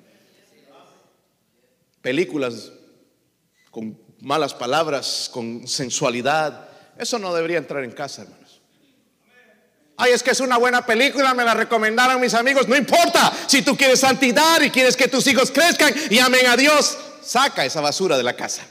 Películas 2.01 2.71
con 3.71 3.99
malas 4.21 4.53
palabras, 4.53 5.29
con 5.33 5.67
sensualidad. 5.67 6.69
Eso 6.97 7.19
no 7.19 7.33
debería 7.33 7.57
entrar 7.57 7.83
en 7.83 7.91
casa, 7.91 8.21
hermanos. 8.21 8.44
Ay, 9.97 10.11
es 10.11 10.23
que 10.23 10.31
es 10.31 10.39
una 10.41 10.57
buena 10.57 10.85
película, 10.85 11.33
me 11.33 11.45
la 11.45 11.53
recomendaron 11.53 12.19
mis 12.19 12.33
amigos. 12.33 12.67
No 12.67 12.75
importa 12.75 13.31
si 13.47 13.61
tú 13.61 13.77
quieres 13.77 14.01
santidad 14.01 14.61
y 14.61 14.69
quieres 14.69 14.97
que 14.97 15.07
tus 15.07 15.25
hijos 15.27 15.51
crezcan 15.51 15.93
y 16.09 16.19
amen 16.19 16.47
a 16.47 16.57
Dios 16.57 16.97
saca 17.23 17.65
esa 17.65 17.81
basura 17.81 18.17
de 18.17 18.23
la 18.23 18.35
casa. 18.35 18.63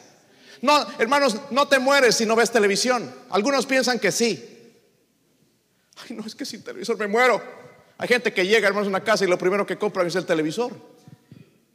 No, 0.60 0.86
hermanos, 0.98 1.36
no 1.50 1.66
te 1.68 1.78
mueres 1.78 2.16
si 2.16 2.26
no 2.26 2.36
ves 2.36 2.50
televisión. 2.50 3.14
Algunos 3.30 3.66
piensan 3.66 3.98
que 3.98 4.12
sí. 4.12 4.42
Ay, 5.96 6.16
no, 6.16 6.26
es 6.26 6.34
que 6.34 6.44
sin 6.44 6.62
televisor 6.62 6.98
me 6.98 7.06
muero. 7.06 7.42
Hay 7.98 8.08
gente 8.08 8.32
que 8.32 8.46
llega, 8.46 8.68
hermanos, 8.68 8.86
a 8.86 8.90
una 8.90 9.04
casa 9.04 9.24
y 9.24 9.28
lo 9.28 9.38
primero 9.38 9.66
que 9.66 9.78
compran 9.78 10.06
es 10.06 10.16
el 10.16 10.26
televisor. 10.26 10.72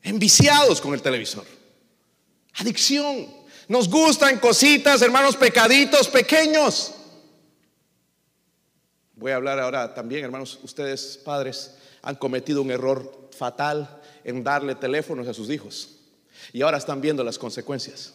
Enviciados 0.03 0.81
con 0.81 0.93
el 0.93 1.01
televisor. 1.01 1.45
Adicción. 2.55 3.27
Nos 3.67 3.89
gustan 3.89 4.39
cositas, 4.39 5.01
hermanos, 5.01 5.35
pecaditos 5.35 6.07
pequeños. 6.07 6.93
Voy 9.19 9.34
a 9.34 9.36
hablar 9.36 9.60
ahora 9.60 9.93
también, 9.93 10.23
hermanos, 10.23 10.60
ustedes 10.63 11.19
padres 11.25 11.75
han 12.01 12.15
cometido 12.15 12.62
un 12.62 12.71
error 12.71 13.29
fatal 13.38 13.99
en 14.23 14.45
darle 14.45 14.75
teléfonos 14.75 15.27
a 15.27 15.34
sus 15.34 15.49
hijos. 15.49 15.89
Y 16.53 16.62
ahora 16.62 16.77
están 16.77 17.01
viendo 17.01 17.21
las 17.21 17.38
consecuencias. 17.38 18.13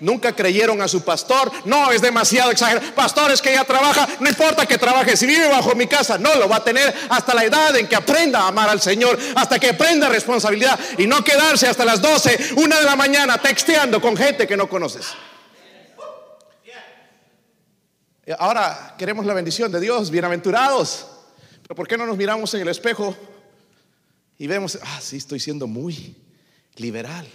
Nunca 0.00 0.34
creyeron 0.34 0.80
a 0.80 0.88
su 0.88 1.02
pastor. 1.02 1.52
No, 1.66 1.92
es 1.92 2.00
demasiado 2.00 2.50
exagerado. 2.50 2.94
Pastores 2.94 3.42
que 3.42 3.52
ya 3.52 3.64
trabaja, 3.64 4.08
no 4.20 4.28
importa 4.30 4.64
que 4.64 4.78
trabaje. 4.78 5.18
Si 5.18 5.26
vive 5.26 5.48
bajo 5.48 5.74
mi 5.74 5.86
casa, 5.86 6.16
no, 6.16 6.34
lo 6.36 6.48
va 6.48 6.56
a 6.56 6.64
tener 6.64 6.94
hasta 7.10 7.34
la 7.34 7.44
edad 7.44 7.76
en 7.76 7.86
que 7.86 7.96
aprenda 7.96 8.40
a 8.40 8.48
amar 8.48 8.70
al 8.70 8.80
Señor. 8.80 9.18
Hasta 9.34 9.58
que 9.58 9.68
aprenda 9.68 10.08
responsabilidad. 10.08 10.80
Y 10.96 11.06
no 11.06 11.22
quedarse 11.22 11.66
hasta 11.66 11.84
las 11.84 12.00
12, 12.00 12.54
una 12.56 12.78
de 12.78 12.86
la 12.86 12.96
mañana, 12.96 13.36
texteando 13.36 14.00
con 14.00 14.16
gente 14.16 14.46
que 14.46 14.56
no 14.56 14.66
conoces. 14.66 15.08
Ahora 18.36 18.94
queremos 18.98 19.24
la 19.24 19.32
bendición 19.32 19.72
de 19.72 19.80
Dios, 19.80 20.10
bienaventurados. 20.10 21.06
Pero 21.62 21.74
¿por 21.74 21.88
qué 21.88 21.96
no 21.96 22.04
nos 22.04 22.16
miramos 22.18 22.52
en 22.52 22.60
el 22.60 22.68
espejo 22.68 23.16
y 24.36 24.46
vemos, 24.46 24.78
ah, 24.82 24.98
sí, 25.00 25.16
estoy 25.16 25.40
siendo 25.40 25.66
muy 25.66 26.14
liberal? 26.76 27.26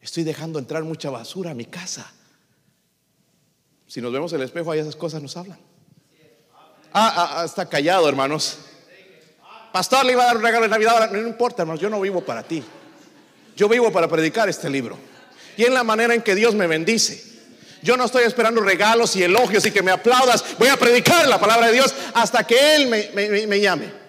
Estoy 0.00 0.24
dejando 0.24 0.58
entrar 0.58 0.84
mucha 0.84 1.10
basura 1.10 1.50
a 1.50 1.54
mi 1.54 1.66
casa. 1.66 2.10
Si 3.86 4.00
nos 4.00 4.10
vemos 4.10 4.32
en 4.32 4.40
el 4.40 4.46
espejo, 4.46 4.70
ahí 4.70 4.78
esas 4.78 4.96
cosas 4.96 5.20
nos 5.20 5.36
hablan. 5.36 5.58
Ah, 6.94 7.12
ah, 7.14 7.40
ah, 7.40 7.44
está 7.44 7.68
callado, 7.68 8.08
hermanos. 8.08 8.58
Pastor 9.70 10.06
le 10.06 10.12
iba 10.12 10.22
a 10.22 10.26
dar 10.26 10.36
un 10.38 10.42
regalo 10.42 10.62
de 10.62 10.70
Navidad. 10.70 11.10
No 11.10 11.28
importa, 11.28 11.62
hermanos, 11.62 11.80
yo 11.80 11.90
no 11.90 12.00
vivo 12.00 12.24
para 12.24 12.42
ti. 12.42 12.64
Yo 13.54 13.68
vivo 13.68 13.92
para 13.92 14.08
predicar 14.08 14.48
este 14.48 14.70
libro. 14.70 14.96
Y 15.58 15.64
en 15.64 15.74
la 15.74 15.84
manera 15.84 16.14
en 16.14 16.22
que 16.22 16.34
Dios 16.34 16.54
me 16.54 16.66
bendice. 16.66 17.35
Yo 17.82 17.96
no 17.96 18.04
estoy 18.04 18.24
esperando 18.24 18.60
regalos 18.60 19.14
y 19.16 19.22
elogios 19.22 19.64
y 19.66 19.70
que 19.70 19.82
me 19.82 19.90
aplaudas. 19.90 20.44
Voy 20.58 20.68
a 20.68 20.76
predicar 20.76 21.26
la 21.28 21.38
palabra 21.38 21.68
de 21.68 21.74
Dios 21.74 21.94
hasta 22.14 22.44
que 22.46 22.76
Él 22.76 22.88
me 22.88 23.60
llame. 23.60 24.06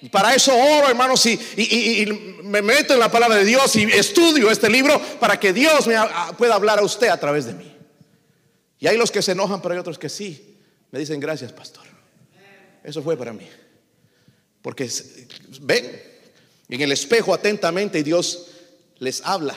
Y 0.00 0.08
para 0.08 0.34
eso 0.34 0.54
oro, 0.54 0.88
hermanos, 0.88 1.24
y, 1.26 2.06
me 2.44 2.62
meto 2.62 2.94
en 2.94 3.00
la 3.00 3.10
palabra 3.10 3.36
de 3.36 3.44
Dios 3.44 3.74
y 3.76 3.84
estudio 3.84 4.50
este 4.50 4.70
libro 4.70 5.00
para 5.18 5.38
que 5.40 5.52
Dios 5.52 5.86
me 5.86 5.96
pueda 6.36 6.54
hablar 6.54 6.78
a 6.78 6.82
usted 6.82 7.08
a 7.08 7.18
través 7.18 7.46
de 7.46 7.54
mí. 7.54 7.76
Y 8.78 8.86
hay 8.86 8.96
los 8.96 9.10
que 9.10 9.22
se 9.22 9.32
enojan, 9.32 9.60
pero 9.60 9.74
hay 9.74 9.80
otros 9.80 9.98
que 9.98 10.08
sí. 10.08 10.56
Me 10.92 11.00
dicen 11.00 11.18
gracias, 11.18 11.52
pastor. 11.52 11.84
Eso 12.84 13.02
fue 13.02 13.16
para 13.16 13.32
mí. 13.32 13.48
Porque 14.62 14.88
ven 15.62 16.02
en 16.68 16.80
el 16.80 16.92
espejo 16.92 17.34
atentamente 17.34 17.98
y 17.98 18.02
Dios 18.04 18.46
les 18.98 19.20
habla. 19.24 19.56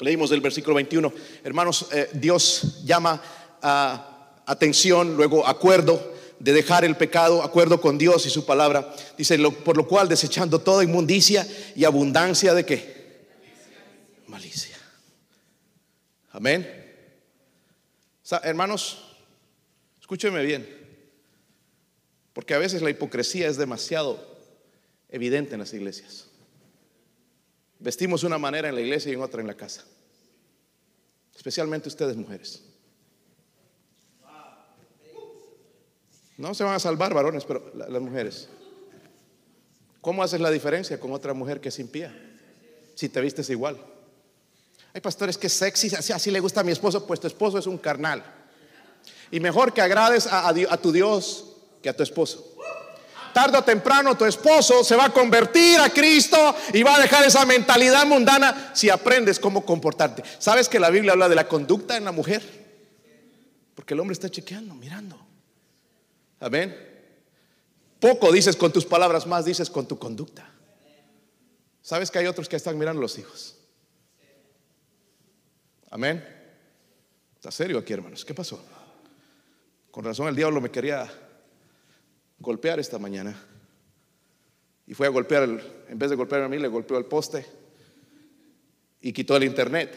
Leímos 0.00 0.30
del 0.30 0.40
versículo 0.40 0.76
21. 0.76 1.12
Hermanos, 1.42 1.88
eh, 1.92 2.08
Dios 2.12 2.84
llama 2.84 3.20
a 3.60 4.42
atención, 4.46 5.16
luego 5.16 5.46
acuerdo 5.46 6.14
de 6.38 6.52
dejar 6.52 6.84
el 6.84 6.96
pecado, 6.96 7.42
acuerdo 7.42 7.80
con 7.80 7.98
Dios 7.98 8.24
y 8.26 8.30
su 8.30 8.46
palabra. 8.46 8.94
Dice, 9.16 9.38
por 9.64 9.76
lo 9.76 9.86
cual 9.86 10.08
desechando 10.08 10.60
toda 10.60 10.84
inmundicia 10.84 11.46
y 11.74 11.84
abundancia 11.84 12.54
de 12.54 12.64
qué? 12.64 13.26
Malicia. 14.26 14.76
Amén. 16.30 16.66
hermanos, 18.42 19.16
escúchenme 20.00 20.44
bien, 20.44 20.68
porque 22.32 22.54
a 22.54 22.58
veces 22.58 22.82
la 22.82 22.90
hipocresía 22.90 23.48
es 23.48 23.56
demasiado 23.56 24.38
evidente 25.08 25.54
en 25.54 25.60
las 25.60 25.72
iglesias. 25.72 26.27
Vestimos 27.78 28.24
una 28.24 28.38
manera 28.38 28.68
en 28.68 28.74
la 28.74 28.80
iglesia 28.80 29.10
y 29.10 29.14
en 29.14 29.22
otra 29.22 29.40
en 29.40 29.46
la 29.46 29.54
casa. 29.54 29.84
Especialmente 31.34 31.88
ustedes 31.88 32.16
mujeres. 32.16 32.64
No 36.36 36.54
se 36.54 36.64
van 36.64 36.74
a 36.74 36.78
salvar 36.78 37.14
varones, 37.14 37.44
pero 37.44 37.72
las 37.74 38.02
mujeres. 38.02 38.48
¿Cómo 40.00 40.22
haces 40.22 40.40
la 40.40 40.50
diferencia 40.50 40.98
con 40.98 41.12
otra 41.12 41.34
mujer 41.34 41.60
que 41.60 41.68
es 41.68 41.78
impía? 41.78 42.16
Si 42.94 43.08
te 43.08 43.20
vistes 43.20 43.50
igual. 43.50 43.76
Hay 44.92 45.00
pastores 45.00 45.36
que 45.36 45.48
sexy, 45.48 45.94
así, 45.94 46.12
así 46.12 46.30
le 46.30 46.40
gusta 46.40 46.60
a 46.60 46.64
mi 46.64 46.72
esposo, 46.72 47.06
pues 47.06 47.20
tu 47.20 47.26
esposo 47.26 47.58
es 47.58 47.66
un 47.66 47.78
carnal. 47.78 48.24
Y 49.30 49.40
mejor 49.40 49.72
que 49.72 49.80
agrades 49.80 50.26
a, 50.26 50.48
a 50.48 50.76
tu 50.78 50.92
Dios 50.92 51.56
que 51.82 51.88
a 51.88 51.96
tu 51.96 52.02
esposo. 52.02 52.56
Tardo 53.38 53.60
o 53.60 53.62
temprano 53.62 54.18
tu 54.18 54.24
esposo 54.24 54.82
se 54.82 54.96
va 54.96 55.04
a 55.04 55.12
convertir 55.12 55.78
a 55.78 55.90
Cristo 55.90 56.56
y 56.74 56.82
va 56.82 56.96
a 56.96 56.98
dejar 56.98 57.24
esa 57.24 57.46
mentalidad 57.46 58.04
mundana 58.04 58.72
si 58.74 58.90
aprendes 58.90 59.38
cómo 59.38 59.64
comportarte. 59.64 60.24
¿Sabes 60.40 60.68
que 60.68 60.80
la 60.80 60.90
Biblia 60.90 61.12
habla 61.12 61.28
de 61.28 61.36
la 61.36 61.46
conducta 61.46 61.96
en 61.96 62.04
la 62.04 62.10
mujer? 62.10 62.42
Porque 63.76 63.94
el 63.94 64.00
hombre 64.00 64.14
está 64.14 64.28
chequeando, 64.28 64.74
mirando. 64.74 65.24
Amén. 66.40 66.76
Poco 68.00 68.32
dices 68.32 68.56
con 68.56 68.72
tus 68.72 68.84
palabras, 68.84 69.24
más 69.24 69.44
dices 69.44 69.70
con 69.70 69.86
tu 69.86 70.00
conducta. 70.00 70.50
¿Sabes 71.80 72.10
que 72.10 72.18
hay 72.18 72.26
otros 72.26 72.48
que 72.48 72.56
están 72.56 72.76
mirando 72.76 73.00
los 73.00 73.16
hijos? 73.20 73.56
Amén. 75.92 76.26
¿Está 77.36 77.52
serio 77.52 77.78
aquí, 77.78 77.92
hermanos? 77.92 78.24
¿Qué 78.24 78.34
pasó? 78.34 78.60
Con 79.92 80.04
razón 80.04 80.26
el 80.26 80.34
diablo 80.34 80.60
me 80.60 80.72
quería 80.72 81.08
golpear 82.38 82.78
esta 82.80 82.98
mañana. 82.98 83.40
Y 84.86 84.94
fue 84.94 85.06
a 85.06 85.10
golpear, 85.10 85.44
en 85.88 85.98
vez 85.98 86.10
de 86.10 86.16
golpear 86.16 86.42
a 86.42 86.48
mí, 86.48 86.58
le 86.58 86.68
golpeó 86.68 86.96
el 86.98 87.04
poste 87.04 87.44
y 89.00 89.12
quitó 89.12 89.36
el 89.36 89.44
internet. 89.44 89.94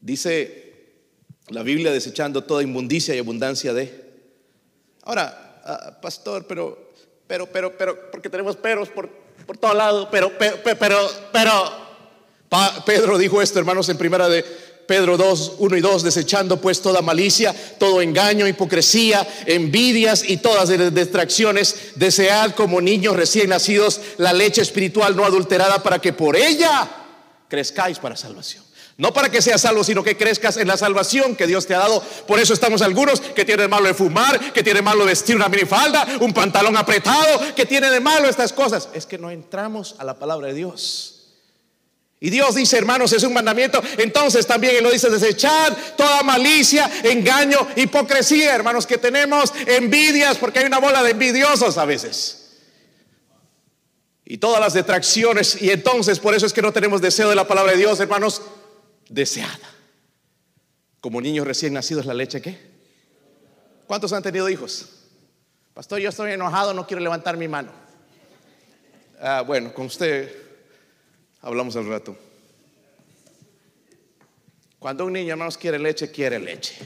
Dice 0.00 0.70
la 1.48 1.62
Biblia 1.62 1.92
desechando 1.92 2.44
toda 2.44 2.62
inmundicia 2.62 3.14
y 3.14 3.18
abundancia 3.18 3.74
de. 3.74 4.10
Ahora, 5.02 5.60
ah, 5.64 5.98
pastor, 6.00 6.46
pero, 6.46 6.92
pero, 7.26 7.46
pero, 7.46 7.76
pero, 7.76 8.10
porque 8.10 8.30
tenemos 8.30 8.56
peros 8.56 8.88
por, 8.88 9.08
por 9.46 9.58
todo 9.58 9.74
lado, 9.74 10.08
pero, 10.10 10.32
pero, 10.38 10.56
pero, 10.62 10.98
pero, 11.32 11.90
Pedro 12.86 13.18
dijo 13.18 13.42
esto, 13.42 13.58
hermanos, 13.58 13.88
en 13.88 13.98
primera 13.98 14.28
de 14.28 14.44
Pedro 14.90 15.16
2, 15.16 15.52
1 15.58 15.76
y 15.76 15.80
2, 15.80 16.02
desechando 16.02 16.60
pues 16.60 16.82
toda 16.82 17.00
malicia, 17.00 17.54
todo 17.78 18.02
engaño, 18.02 18.48
hipocresía, 18.48 19.24
envidias 19.46 20.28
y 20.28 20.38
todas 20.38 20.68
las 20.68 20.92
distracciones, 20.92 21.92
desead 21.94 22.56
como 22.56 22.80
niños 22.80 23.14
recién 23.14 23.50
nacidos 23.50 24.00
la 24.16 24.32
leche 24.32 24.62
espiritual 24.62 25.14
no 25.14 25.24
adulterada 25.24 25.80
para 25.80 26.00
que 26.00 26.12
por 26.12 26.34
ella 26.34 26.90
crezcáis 27.46 28.00
para 28.00 28.16
salvación. 28.16 28.64
No 28.96 29.12
para 29.12 29.30
que 29.30 29.40
seas 29.40 29.60
salvo, 29.60 29.84
sino 29.84 30.02
que 30.02 30.16
crezcas 30.16 30.56
en 30.56 30.66
la 30.66 30.76
salvación 30.76 31.36
que 31.36 31.46
Dios 31.46 31.68
te 31.68 31.76
ha 31.76 31.78
dado. 31.78 32.02
Por 32.26 32.40
eso 32.40 32.52
estamos 32.52 32.82
algunos 32.82 33.20
que 33.20 33.44
tienen 33.44 33.70
malo 33.70 33.86
de 33.86 33.94
fumar, 33.94 34.52
que 34.52 34.64
tienen 34.64 34.82
malo 34.82 35.04
de 35.04 35.10
vestir 35.10 35.36
una 35.36 35.48
minifalda, 35.48 36.18
un 36.18 36.32
pantalón 36.32 36.76
apretado, 36.76 37.54
que 37.54 37.64
tiene 37.64 37.90
de 37.90 38.00
malo 38.00 38.28
estas 38.28 38.52
cosas. 38.52 38.88
Es 38.92 39.06
que 39.06 39.18
no 39.18 39.30
entramos 39.30 39.94
a 39.98 40.04
la 40.04 40.18
palabra 40.18 40.48
de 40.48 40.54
Dios. 40.54 41.19
Y 42.22 42.28
Dios 42.28 42.54
dice, 42.54 42.76
hermanos, 42.76 43.14
es 43.14 43.22
un 43.22 43.32
mandamiento. 43.32 43.82
Entonces 43.96 44.46
también 44.46 44.76
Él 44.76 44.84
lo 44.84 44.90
dice, 44.90 45.08
desechar 45.08 45.74
toda 45.96 46.22
malicia, 46.22 46.90
engaño, 47.02 47.66
hipocresía, 47.76 48.54
hermanos, 48.54 48.86
que 48.86 48.98
tenemos 48.98 49.54
envidias, 49.66 50.36
porque 50.36 50.58
hay 50.58 50.66
una 50.66 50.78
bola 50.78 51.02
de 51.02 51.12
envidiosos 51.12 51.78
a 51.78 51.86
veces. 51.86 52.58
Y 54.26 54.36
todas 54.36 54.60
las 54.60 54.74
detracciones. 54.74 55.62
Y 55.62 55.70
entonces 55.70 56.20
por 56.20 56.34
eso 56.34 56.44
es 56.44 56.52
que 56.52 56.60
no 56.60 56.72
tenemos 56.72 57.00
deseo 57.00 57.30
de 57.30 57.36
la 57.36 57.48
palabra 57.48 57.72
de 57.72 57.78
Dios, 57.78 57.98
hermanos, 58.00 58.42
deseada. 59.08 59.58
Como 61.00 61.22
niños 61.22 61.46
recién 61.46 61.72
nacidos, 61.72 62.04
la 62.04 62.12
leche, 62.12 62.42
¿qué? 62.42 62.70
¿Cuántos 63.86 64.12
han 64.12 64.22
tenido 64.22 64.46
hijos? 64.50 64.90
Pastor, 65.72 65.98
yo 66.00 66.10
estoy 66.10 66.32
enojado, 66.32 66.74
no 66.74 66.86
quiero 66.86 67.02
levantar 67.02 67.38
mi 67.38 67.48
mano. 67.48 67.72
Ah, 69.22 69.40
bueno, 69.40 69.72
con 69.72 69.86
usted 69.86 70.49
Hablamos 71.42 71.76
al 71.76 71.86
rato. 71.88 72.16
Cuando 74.78 75.04
un 75.04 75.12
niño, 75.12 75.32
hermanos, 75.32 75.58
quiere 75.58 75.78
leche, 75.78 76.10
quiere 76.10 76.38
leche. 76.38 76.76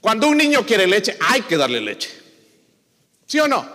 Cuando 0.00 0.28
un 0.28 0.36
niño 0.36 0.64
quiere 0.66 0.86
leche, 0.86 1.16
hay 1.20 1.42
que 1.42 1.56
darle 1.56 1.80
leche. 1.80 2.10
¿Sí 3.26 3.38
o 3.38 3.48
no? 3.48 3.66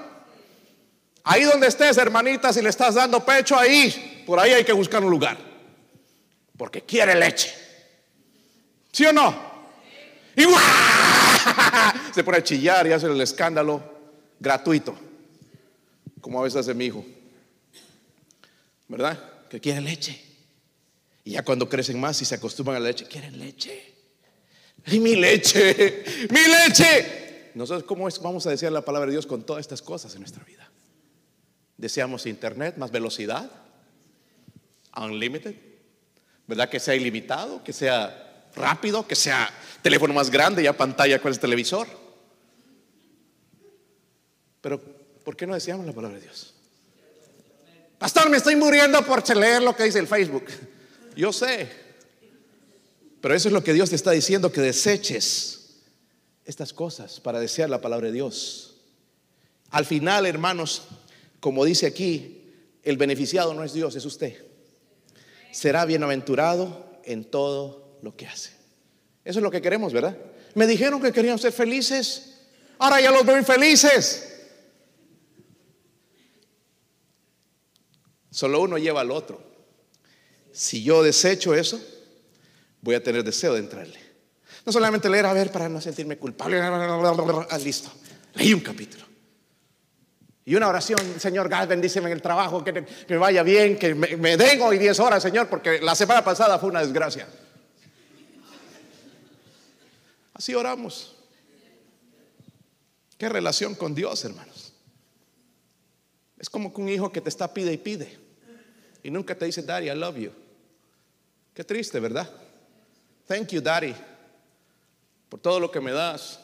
Ahí 1.24 1.44
donde 1.44 1.68
estés, 1.68 1.98
hermanita, 1.98 2.52
si 2.54 2.62
le 2.62 2.70
estás 2.70 2.96
dando 2.96 3.24
pecho, 3.24 3.58
ahí, 3.58 4.24
por 4.26 4.40
ahí 4.40 4.52
hay 4.52 4.64
que 4.64 4.74
buscar 4.74 5.04
un 5.04 5.12
lugar. 5.12 5.38
Porque 6.58 6.82
quiere 6.82 7.16
leche. 7.16 7.54
¿Sí 8.92 9.06
o 9.06 9.14
no? 9.14 9.50
Y 10.36 10.44
se 12.14 12.24
pone 12.24 12.38
a 12.38 12.44
chillar 12.44 12.88
y 12.88 12.92
hace 12.92 13.08
el 13.08 13.20
escándalo 13.22 13.84
gratuito. 14.40 14.98
Como 16.22 16.40
a 16.40 16.44
veces 16.44 16.62
hace 16.62 16.74
mi 16.74 16.86
hijo. 16.86 17.06
¿Verdad? 18.88 19.39
Que 19.50 19.60
quieren 19.60 19.84
leche. 19.84 20.22
Y 21.24 21.32
ya 21.32 21.44
cuando 21.44 21.68
crecen 21.68 22.00
más 22.00 22.22
y 22.22 22.26
se 22.26 22.36
acostumbran 22.36 22.78
a 22.78 22.80
la 22.80 22.88
leche, 22.88 23.06
quieren 23.06 23.38
leche. 23.38 23.96
Y 24.88 25.00
mi 25.00 25.16
leche, 25.16 26.04
mi 26.30 26.40
leche. 26.40 27.52
Nosotros, 27.56 27.84
¿cómo 27.84 28.08
es, 28.08 28.20
vamos 28.22 28.48
a 28.48 28.52
decir 28.52 28.72
la 28.72 28.86
palabra 28.86 29.08
de 29.08 29.14
Dios 29.14 29.28
con 29.28 29.46
todas 29.46 29.62
estas 29.62 29.82
cosas 29.82 30.14
en 30.14 30.22
nuestra 30.22 30.44
vida? 30.44 30.70
Deseamos 31.78 32.26
internet, 32.26 32.78
más 32.78 32.92
velocidad, 32.92 33.50
unlimited, 34.96 35.56
¿verdad? 36.48 36.70
Que 36.70 36.80
sea 36.80 36.96
ilimitado, 36.96 37.64
que 37.64 37.74
sea 37.74 38.48
rápido, 38.56 39.08
que 39.08 39.16
sea 39.16 39.52
teléfono 39.82 40.14
más 40.14 40.30
grande, 40.30 40.64
ya 40.64 40.74
pantalla 40.74 41.22
con 41.22 41.32
el 41.32 41.40
televisor. 41.40 41.88
Pero, 44.62 44.82
¿por 45.24 45.36
qué 45.36 45.48
no 45.48 45.54
deseamos 45.54 45.86
la 45.86 45.94
palabra 45.94 46.18
de 46.18 46.24
Dios? 46.24 46.54
Pastor, 48.00 48.30
me 48.30 48.38
estoy 48.38 48.56
muriendo 48.56 49.06
por 49.06 49.28
leer 49.36 49.62
lo 49.62 49.76
que 49.76 49.84
dice 49.84 50.00
el 50.00 50.08
Facebook. 50.08 50.46
Yo 51.18 51.34
sé. 51.34 51.70
Pero 53.20 53.36
eso 53.36 53.50
es 53.50 53.54
lo 53.54 53.62
que 53.62 53.74
Dios 53.74 53.90
te 53.90 53.98
está 53.98 54.12
diciendo, 54.12 54.54
que 54.54 54.62
deseches 54.62 55.82
estas 56.46 56.72
cosas 56.72 57.20
para 57.20 57.42
desear 57.42 57.70
la 57.70 57.82
palabra 57.82 58.08
de 58.08 58.14
Dios. 58.14 58.78
Al 59.72 59.86
final, 59.86 60.26
hermanos, 60.26 60.84
como 61.42 61.66
dice 61.66 61.86
aquí, 61.86 62.42
el 62.84 62.96
beneficiado 62.96 63.54
no 63.54 63.66
es 63.66 63.74
Dios, 63.74 63.96
es 63.98 64.06
usted. 64.06 64.46
Será 65.52 65.84
bienaventurado 65.84 67.02
en 67.04 67.26
todo 67.26 68.00
lo 68.02 68.16
que 68.16 68.28
hace. 68.28 68.52
Eso 69.26 69.40
es 69.40 69.44
lo 69.44 69.52
que 69.52 69.62
queremos, 69.62 69.92
¿verdad? 69.92 70.18
Me 70.56 70.66
dijeron 70.66 71.02
que 71.02 71.12
querían 71.12 71.38
ser 71.38 71.52
felices. 71.52 72.36
Ahora 72.78 73.02
ya 73.02 73.12
los 73.12 73.26
veo 73.26 73.38
infelices. 73.38 74.29
Solo 78.32 78.62
uno 78.62 78.78
lleva 78.78 79.02
al 79.02 79.12
otro. 79.12 79.42
Si 80.52 80.84
yo 80.84 81.04
desecho 81.04 81.54
eso, 81.54 81.80
voy 82.82 82.96
a 82.96 83.04
tener 83.04 83.24
deseo 83.24 83.54
de 83.54 83.60
entrarle. 83.60 84.00
No 84.66 84.72
solamente 84.72 85.10
leer 85.10 85.26
a 85.26 85.34
ver 85.34 85.52
para 85.52 85.70
no 85.70 85.82
sentirme 85.82 86.18
culpable. 86.18 86.62
Listo. 87.64 87.92
Leí 88.36 88.54
un 88.54 88.60
capítulo. 88.60 89.06
Y 90.46 90.56
una 90.56 90.68
oración, 90.68 91.00
Señor, 91.20 91.50
God, 91.50 91.68
bendíceme 91.68 92.08
en 92.08 92.14
el 92.14 92.22
trabajo, 92.22 92.64
que, 92.64 92.86
me 93.08 93.18
vaya 93.18 93.44
bien, 93.44 93.78
que 93.78 93.94
me, 93.94 94.18
me 94.18 94.36
den 94.36 94.60
hoy 94.62 94.80
10 94.80 95.00
horas, 95.00 95.22
Señor, 95.22 95.48
porque 95.48 95.80
la 95.80 95.94
semana 95.94 96.24
pasada 96.24 96.58
fue 96.58 96.70
una 96.70 96.82
desgracia. 96.82 97.28
Así 100.34 100.56
oramos. 100.56 101.16
¿Qué 103.18 103.28
relación 103.30 103.76
con 103.76 103.94
Dios, 103.94 104.24
hermanos? 104.24 104.69
Es 106.40 106.50
como 106.50 106.74
que 106.74 106.82
un 106.82 106.90
hijo 106.90 107.12
que 107.12 107.22
te 107.22 107.30
está 107.30 107.54
pide 107.54 107.74
y 107.74 107.78
pide. 107.78 108.18
Y 109.04 109.12
nunca 109.12 109.36
te 109.36 109.46
dice, 109.46 109.62
Daddy, 109.62 109.90
I 109.90 109.96
love 109.96 110.18
you. 110.18 110.32
Qué 111.54 111.64
triste, 111.64 112.00
¿verdad? 112.00 112.30
Thank 113.28 113.50
you, 113.50 113.62
Daddy, 113.62 113.94
por 115.28 115.40
todo 115.40 115.60
lo 115.60 115.70
que 115.70 115.80
me 115.80 115.92
das. 115.92 116.40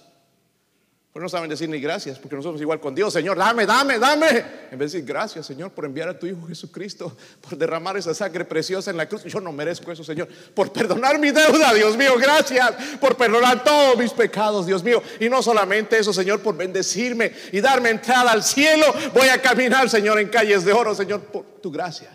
Pero 1.15 1.23
no 1.23 1.29
saben 1.29 1.49
decir 1.49 1.69
ni 1.69 1.79
gracias, 1.79 2.19
porque 2.19 2.35
nosotros 2.35 2.59
igual 2.59 2.81
con 2.81 2.93
Dios, 2.93 3.13
Señor, 3.13 3.37
dame, 3.37 3.65
dame, 3.65 3.97
dame. 3.97 4.27
En 4.69 4.77
vez 4.77 4.91
de 4.91 4.97
decir 4.97 5.05
gracias, 5.05 5.45
Señor, 5.45 5.71
por 5.71 5.85
enviar 5.85 6.09
a 6.09 6.19
tu 6.19 6.27
Hijo 6.27 6.45
Jesucristo, 6.45 7.15
por 7.39 7.57
derramar 7.57 7.95
esa 7.95 8.13
sangre 8.13 8.43
preciosa 8.43 8.91
en 8.91 8.97
la 8.97 9.07
cruz. 9.07 9.23
Yo 9.23 9.39
no 9.39 9.53
merezco 9.53 9.93
eso, 9.93 10.03
Señor. 10.03 10.27
Por 10.53 10.73
perdonar 10.73 11.17
mi 11.17 11.31
deuda, 11.31 11.73
Dios 11.73 11.95
mío, 11.95 12.15
gracias. 12.17 12.69
Por 12.99 13.15
perdonar 13.15 13.63
todos 13.63 13.97
mis 13.97 14.11
pecados, 14.11 14.65
Dios 14.65 14.83
mío. 14.83 15.01
Y 15.21 15.29
no 15.29 15.41
solamente 15.41 15.97
eso, 15.97 16.11
Señor, 16.11 16.41
por 16.41 16.57
bendecirme 16.57 17.31
y 17.53 17.61
darme 17.61 17.91
entrada 17.91 18.33
al 18.33 18.43
cielo. 18.43 18.85
Voy 19.13 19.29
a 19.29 19.41
caminar, 19.41 19.89
Señor, 19.89 20.19
en 20.19 20.27
calles 20.27 20.65
de 20.65 20.73
oro, 20.73 20.93
Señor, 20.93 21.21
por 21.21 21.45
tu 21.61 21.71
gracia 21.71 22.09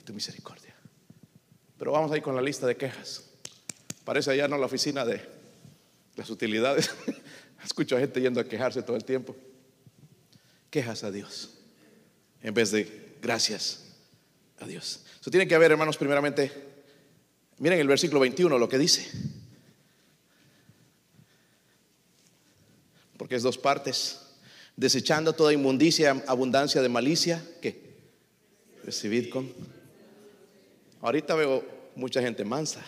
y 0.00 0.02
tu 0.02 0.14
misericordia. 0.14 0.74
Pero 1.76 1.92
vamos 1.92 2.10
ahí 2.10 2.22
con 2.22 2.34
la 2.34 2.40
lista 2.40 2.66
de 2.66 2.74
quejas. 2.74 3.22
Parece 4.02 4.30
allá 4.30 4.48
no 4.48 4.56
la 4.56 4.64
oficina 4.64 5.04
de 5.04 5.20
las 6.16 6.30
utilidades. 6.30 6.90
Escucho 7.64 7.96
a 7.96 8.00
gente 8.00 8.20
yendo 8.20 8.40
a 8.40 8.44
quejarse 8.44 8.82
todo 8.82 8.96
el 8.96 9.04
tiempo. 9.04 9.34
Quejas 10.70 11.04
a 11.04 11.10
Dios 11.10 11.54
en 12.44 12.52
vez 12.52 12.70
de 12.70 13.16
gracias 13.22 13.80
a 14.60 14.66
Dios. 14.66 15.00
Eso 15.20 15.30
tiene 15.30 15.48
que 15.48 15.54
haber, 15.54 15.72
hermanos, 15.72 15.96
primeramente, 15.96 16.52
miren 17.58 17.80
el 17.80 17.88
versículo 17.88 18.20
21 18.20 18.58
lo 18.58 18.68
que 18.68 18.78
dice. 18.78 19.10
Porque 23.16 23.34
es 23.34 23.42
dos 23.42 23.58
partes. 23.58 24.20
Desechando 24.76 25.32
toda 25.32 25.52
inmundicia, 25.52 26.22
abundancia 26.26 26.82
de 26.82 26.88
malicia, 26.88 27.42
¿qué? 27.62 27.94
Recibid 28.82 29.30
con. 29.30 29.50
Ahorita 31.00 31.34
veo 31.34 31.64
mucha 31.96 32.20
gente 32.20 32.44
mansa, 32.44 32.84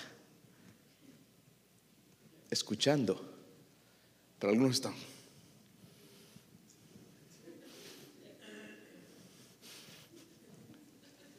escuchando, 2.51 3.36
pero 4.39 4.53
algunos 4.53 4.77
están. 4.77 4.95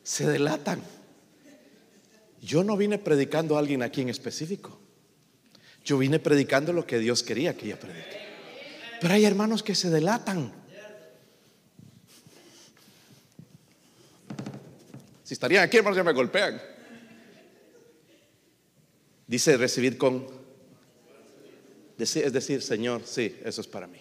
Se 0.04 0.26
delatan. 0.28 0.82
Yo 2.42 2.64
no 2.64 2.78
vine 2.78 2.98
predicando 2.98 3.56
a 3.56 3.60
alguien 3.60 3.84
aquí 3.84 4.02
en 4.02 4.10
específico. 4.10 4.80
Yo 5.84 5.98
vine 5.98 6.20
predicando 6.20 6.74
lo 6.74 6.88
que 6.88 7.00
Dios 7.00 7.24
quería 7.24 7.56
que 7.56 7.66
ella 7.66 7.80
predique. 7.80 8.18
Pero 9.02 9.14
hay 9.14 9.26
hermanos 9.26 9.64
que 9.64 9.76
se 9.76 9.90
delatan. 9.90 10.52
Si 15.24 15.34
estarían 15.34 15.64
aquí, 15.64 15.78
hermanos, 15.78 15.98
ya 15.98 16.04
me 16.04 16.14
golpean. 16.14 16.62
Dice 19.28 19.58
recibir 19.58 19.98
con, 19.98 20.26
es 21.98 22.34
decir, 22.34 22.62
Señor, 22.62 23.02
sí, 23.06 23.38
eso 23.44 23.62
es 23.62 23.68
para 23.68 23.88
mí. 23.88 24.00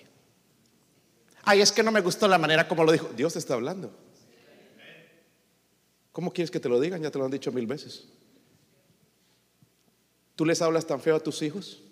Ay, 1.42 1.60
es 1.60 1.72
que 1.72 1.82
no 1.82 1.92
me 1.92 2.00
gustó 2.00 2.28
la 2.28 2.38
manera 2.38 2.66
como 2.66 2.84
lo 2.84 2.92
dijo. 2.92 3.10
Dios 3.16 3.32
te 3.32 3.38
está 3.38 3.54
hablando. 3.54 3.90
¿Cómo 6.12 6.32
quieres 6.32 6.50
que 6.50 6.60
te 6.60 6.68
lo 6.68 6.80
digan? 6.80 7.02
Ya 7.02 7.10
te 7.10 7.18
lo 7.18 7.24
han 7.24 7.30
dicho 7.30 7.52
mil 7.52 7.66
veces. 7.66 8.04
¿Tú 10.34 10.44
les 10.44 10.60
hablas 10.60 10.86
tan 10.86 11.00
feo 11.00 11.16
a 11.16 11.20
tus 11.20 11.42
hijos? 11.42 11.82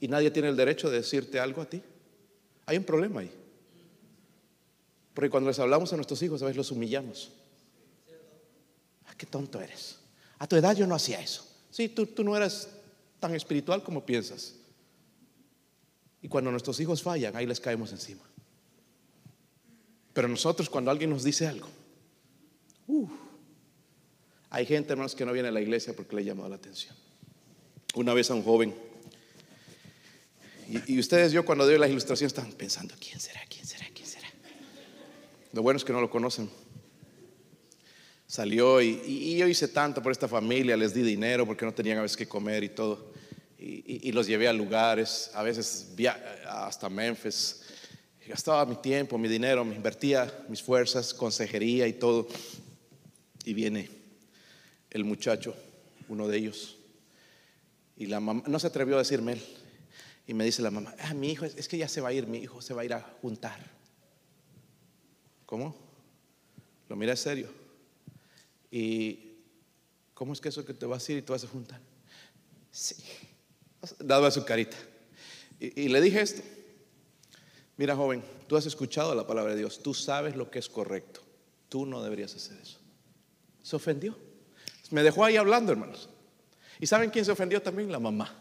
y 0.00 0.08
nadie 0.08 0.30
tiene 0.30 0.48
el 0.48 0.56
derecho 0.56 0.90
de 0.90 0.96
decirte 0.96 1.38
algo 1.38 1.60
a 1.60 1.66
ti. 1.68 1.82
Hay 2.66 2.78
un 2.78 2.84
problema 2.84 3.20
ahí. 3.20 3.30
Porque 5.12 5.28
cuando 5.28 5.50
les 5.50 5.58
hablamos 5.58 5.92
a 5.92 5.96
nuestros 5.96 6.22
hijos, 6.22 6.42
a 6.42 6.46
veces 6.46 6.56
los 6.56 6.70
humillamos. 6.70 7.30
Ah, 9.06 9.14
qué 9.16 9.26
tonto 9.26 9.60
eres. 9.60 9.98
A 10.38 10.46
tu 10.46 10.56
edad 10.56 10.74
yo 10.74 10.86
no 10.86 10.94
hacía 10.94 11.20
eso. 11.20 11.46
Sí, 11.70 11.90
tú, 11.90 12.06
tú 12.06 12.24
no 12.24 12.34
eras 12.34 12.68
tan 13.18 13.34
espiritual 13.34 13.82
como 13.82 14.06
piensas. 14.06 14.54
Y 16.22 16.28
cuando 16.28 16.50
nuestros 16.50 16.78
hijos 16.80 17.02
fallan, 17.02 17.34
ahí 17.36 17.46
les 17.46 17.60
caemos 17.60 17.92
encima. 17.92 18.22
Pero 20.12 20.28
nosotros, 20.28 20.68
cuando 20.68 20.90
alguien 20.90 21.10
nos 21.10 21.24
dice 21.24 21.46
algo, 21.46 21.68
hay 24.50 24.66
gente, 24.66 24.92
hermanos, 24.92 25.14
que 25.14 25.24
no 25.24 25.32
viene 25.32 25.48
a 25.48 25.52
la 25.52 25.60
iglesia 25.60 25.94
porque 25.94 26.16
le 26.16 26.22
ha 26.22 26.24
llamado 26.24 26.48
la 26.48 26.56
atención. 26.56 26.94
Una 27.94 28.14
vez 28.14 28.30
a 28.30 28.34
un 28.34 28.42
joven 28.42 28.74
y, 30.86 31.00
ustedes, 31.00 31.32
yo 31.32 31.44
cuando 31.44 31.66
doy 31.66 31.78
las 31.78 31.90
ilustraciones, 31.90 32.32
están 32.32 32.52
pensando, 32.52 32.94
¿quién 33.00 33.18
será? 33.18 33.40
¿Quién 33.48 33.66
será? 33.66 33.86
¿Quién 33.92 34.06
será? 34.06 34.28
Lo 35.52 35.62
bueno 35.62 35.78
es 35.78 35.84
que 35.84 35.92
no 35.92 36.00
lo 36.00 36.08
conocen. 36.08 36.48
Salió 38.28 38.80
y, 38.80 39.36
yo 39.36 39.48
hice 39.48 39.66
tanto 39.66 40.00
por 40.00 40.12
esta 40.12 40.28
familia, 40.28 40.76
les 40.76 40.94
di 40.94 41.02
dinero 41.02 41.44
porque 41.44 41.64
no 41.64 41.74
tenían 41.74 41.98
a 41.98 42.02
veces 42.02 42.16
que 42.16 42.28
comer 42.28 42.62
y 42.62 42.68
todo. 42.68 43.09
Y, 43.62 44.10
los 44.12 44.26
llevé 44.26 44.48
a 44.48 44.54
lugares, 44.54 45.30
a 45.34 45.42
veces 45.42 45.92
hasta 46.46 46.88
Memphis. 46.88 47.60
Gastaba 48.26 48.64
mi 48.64 48.76
tiempo, 48.76 49.18
mi 49.18 49.28
dinero, 49.28 49.64
me 49.66 49.76
invertía 49.76 50.32
mis 50.48 50.62
fuerzas, 50.62 51.12
consejería 51.12 51.86
y 51.86 51.92
todo. 51.92 52.26
Y 53.44 53.52
viene 53.52 53.90
el 54.90 55.04
muchacho, 55.04 55.54
uno 56.08 56.26
de 56.26 56.38
ellos. 56.38 56.78
Y 57.98 58.06
la 58.06 58.18
mamá 58.18 58.42
no 58.46 58.58
se 58.58 58.68
atrevió 58.68 58.94
a 58.94 59.00
decirme 59.00 59.32
él. 59.32 59.42
Y 60.26 60.32
me 60.32 60.44
dice 60.44 60.62
la 60.62 60.70
mamá, 60.70 60.94
ah, 61.00 61.12
mi 61.12 61.32
hijo, 61.32 61.44
es 61.44 61.68
que 61.68 61.76
ya 61.76 61.88
se 61.88 62.00
va 62.00 62.08
a 62.08 62.12
ir, 62.14 62.26
mi 62.26 62.38
hijo 62.38 62.62
se 62.62 62.72
va 62.72 62.80
a 62.80 62.84
ir 62.86 62.94
a 62.94 63.02
juntar. 63.20 63.60
¿Cómo? 65.44 65.76
Lo 66.88 66.96
mira 66.96 67.12
en 67.12 67.18
serio. 67.18 67.50
¿Y 68.70 69.34
cómo 70.14 70.32
es 70.32 70.40
que 70.40 70.48
eso 70.48 70.64
que 70.64 70.72
te 70.72 70.86
vas 70.86 71.06
a 71.06 71.12
ir 71.12 71.18
y 71.18 71.22
te 71.22 71.32
vas 71.32 71.44
a 71.44 71.48
juntar? 71.48 71.80
Sí, 72.70 72.94
dado 73.98 74.26
a 74.26 74.30
su 74.30 74.44
carita. 74.44 74.76
Y, 75.58 75.82
y 75.82 75.88
le 75.88 76.00
dije 76.00 76.20
esto, 76.20 76.42
mira 77.76 77.96
joven, 77.96 78.22
tú 78.46 78.56
has 78.56 78.66
escuchado 78.66 79.14
la 79.14 79.26
palabra 79.26 79.52
de 79.52 79.58
Dios, 79.58 79.82
tú 79.82 79.94
sabes 79.94 80.36
lo 80.36 80.50
que 80.50 80.58
es 80.58 80.68
correcto, 80.68 81.20
tú 81.68 81.86
no 81.86 82.02
deberías 82.02 82.34
hacer 82.34 82.58
eso. 82.60 82.78
Se 83.62 83.76
ofendió. 83.76 84.16
Me 84.90 85.02
dejó 85.02 85.24
ahí 85.24 85.36
hablando, 85.36 85.72
hermanos. 85.72 86.08
¿Y 86.80 86.86
saben 86.86 87.10
quién 87.10 87.24
se 87.24 87.30
ofendió 87.30 87.62
también? 87.62 87.92
La 87.92 88.00
mamá. 88.00 88.34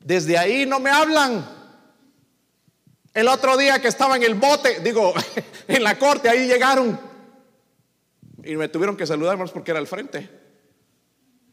Desde 0.00 0.38
ahí 0.38 0.64
no 0.64 0.80
me 0.80 0.90
hablan. 0.90 1.44
El 3.12 3.28
otro 3.28 3.56
día 3.56 3.80
que 3.80 3.88
estaba 3.88 4.16
en 4.16 4.22
el 4.22 4.34
bote, 4.34 4.80
digo, 4.80 5.12
en 5.68 5.82
la 5.82 5.98
corte, 5.98 6.28
ahí 6.28 6.46
llegaron. 6.46 6.98
Y 8.44 8.56
me 8.56 8.68
tuvieron 8.68 8.96
que 8.96 9.06
saludar 9.06 9.36
más 9.36 9.50
porque 9.50 9.72
era 9.72 9.80
al 9.80 9.86
frente. 9.86 10.28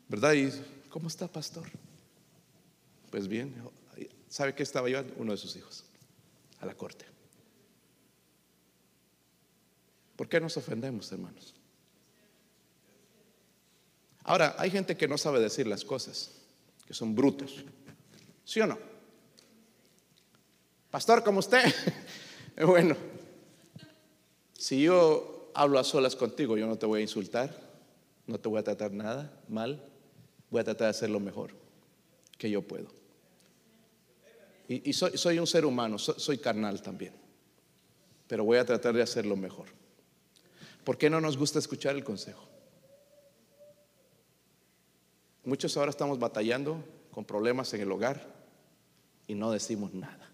¿Verdad? 0.07 0.33
Y, 0.33 0.51
¿cómo 0.89 1.07
está, 1.07 1.27
pastor? 1.27 1.63
Pues 3.13 3.27
bien, 3.27 3.53
¿sabe 4.27 4.55
qué 4.55 4.63
estaba 4.63 4.89
yo? 4.89 5.03
Uno 5.17 5.33
de 5.33 5.37
sus 5.37 5.55
hijos, 5.55 5.83
a 6.59 6.65
la 6.65 6.73
corte. 6.73 7.05
¿Por 10.15 10.27
qué 10.27 10.41
nos 10.41 10.57
ofendemos, 10.57 11.11
hermanos? 11.11 11.53
Ahora, 14.23 14.55
hay 14.57 14.71
gente 14.71 14.97
que 14.97 15.07
no 15.07 15.19
sabe 15.19 15.39
decir 15.39 15.67
las 15.67 15.85
cosas, 15.85 16.31
que 16.87 16.95
son 16.95 17.13
brutos. 17.13 17.63
¿Sí 18.43 18.59
o 18.61 18.65
no? 18.65 18.79
Pastor, 20.89 21.23
como 21.23 21.37
usted. 21.37 21.71
bueno, 22.65 22.95
si 24.57 24.81
yo 24.81 25.51
hablo 25.53 25.77
a 25.77 25.83
solas 25.83 26.15
contigo, 26.15 26.57
yo 26.57 26.65
no 26.65 26.79
te 26.79 26.87
voy 26.87 27.01
a 27.01 27.03
insultar, 27.03 27.55
no 28.25 28.39
te 28.39 28.49
voy 28.49 28.57
a 28.57 28.63
tratar 28.63 28.91
nada 28.91 29.39
mal, 29.47 29.87
voy 30.49 30.61
a 30.61 30.63
tratar 30.63 30.85
de 30.87 30.89
hacer 30.89 31.11
lo 31.11 31.19
mejor 31.19 31.51
que 32.39 32.49
yo 32.49 32.63
puedo. 32.63 33.02
Y, 34.67 34.93
soy, 34.93 35.39
un 35.39 35.47
ser 35.47 35.65
humano, 35.65 35.97
soy, 35.99 36.37
carnal 36.37 36.81
también, 36.81 37.13
pero 38.27 38.45
voy 38.45 38.57
a 38.57 38.65
tratar 38.65 38.93
de 38.95 39.01
hacer 39.01 39.25
lo 39.25 39.35
mejor. 39.35 39.67
¿Por 40.83 40.97
qué 40.97 41.09
no 41.09 41.19
nos 41.19 41.37
gusta 41.37 41.59
escuchar 41.59 41.95
el 41.95 42.03
consejo? 42.03 42.47
Muchos 45.43 45.75
ahora 45.75 45.89
estamos 45.89 46.17
batallando 46.17 46.83
con 47.11 47.25
problemas 47.25 47.73
en 47.73 47.81
el 47.81 47.91
hogar 47.91 48.25
y 49.27 49.35
no 49.35 49.51
decimos 49.51 49.93
nada. 49.93 50.31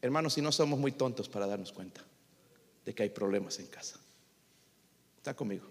Hermanos, 0.00 0.34
si 0.34 0.42
no 0.42 0.50
somos 0.50 0.78
muy 0.78 0.90
tontos 0.90 1.28
para 1.28 1.46
darnos 1.46 1.72
cuenta 1.72 2.04
de 2.84 2.94
que 2.94 3.04
hay 3.04 3.10
problemas 3.10 3.58
en 3.60 3.68
casa. 3.68 4.00
¿Está 5.18 5.34
conmigo? 5.34 5.66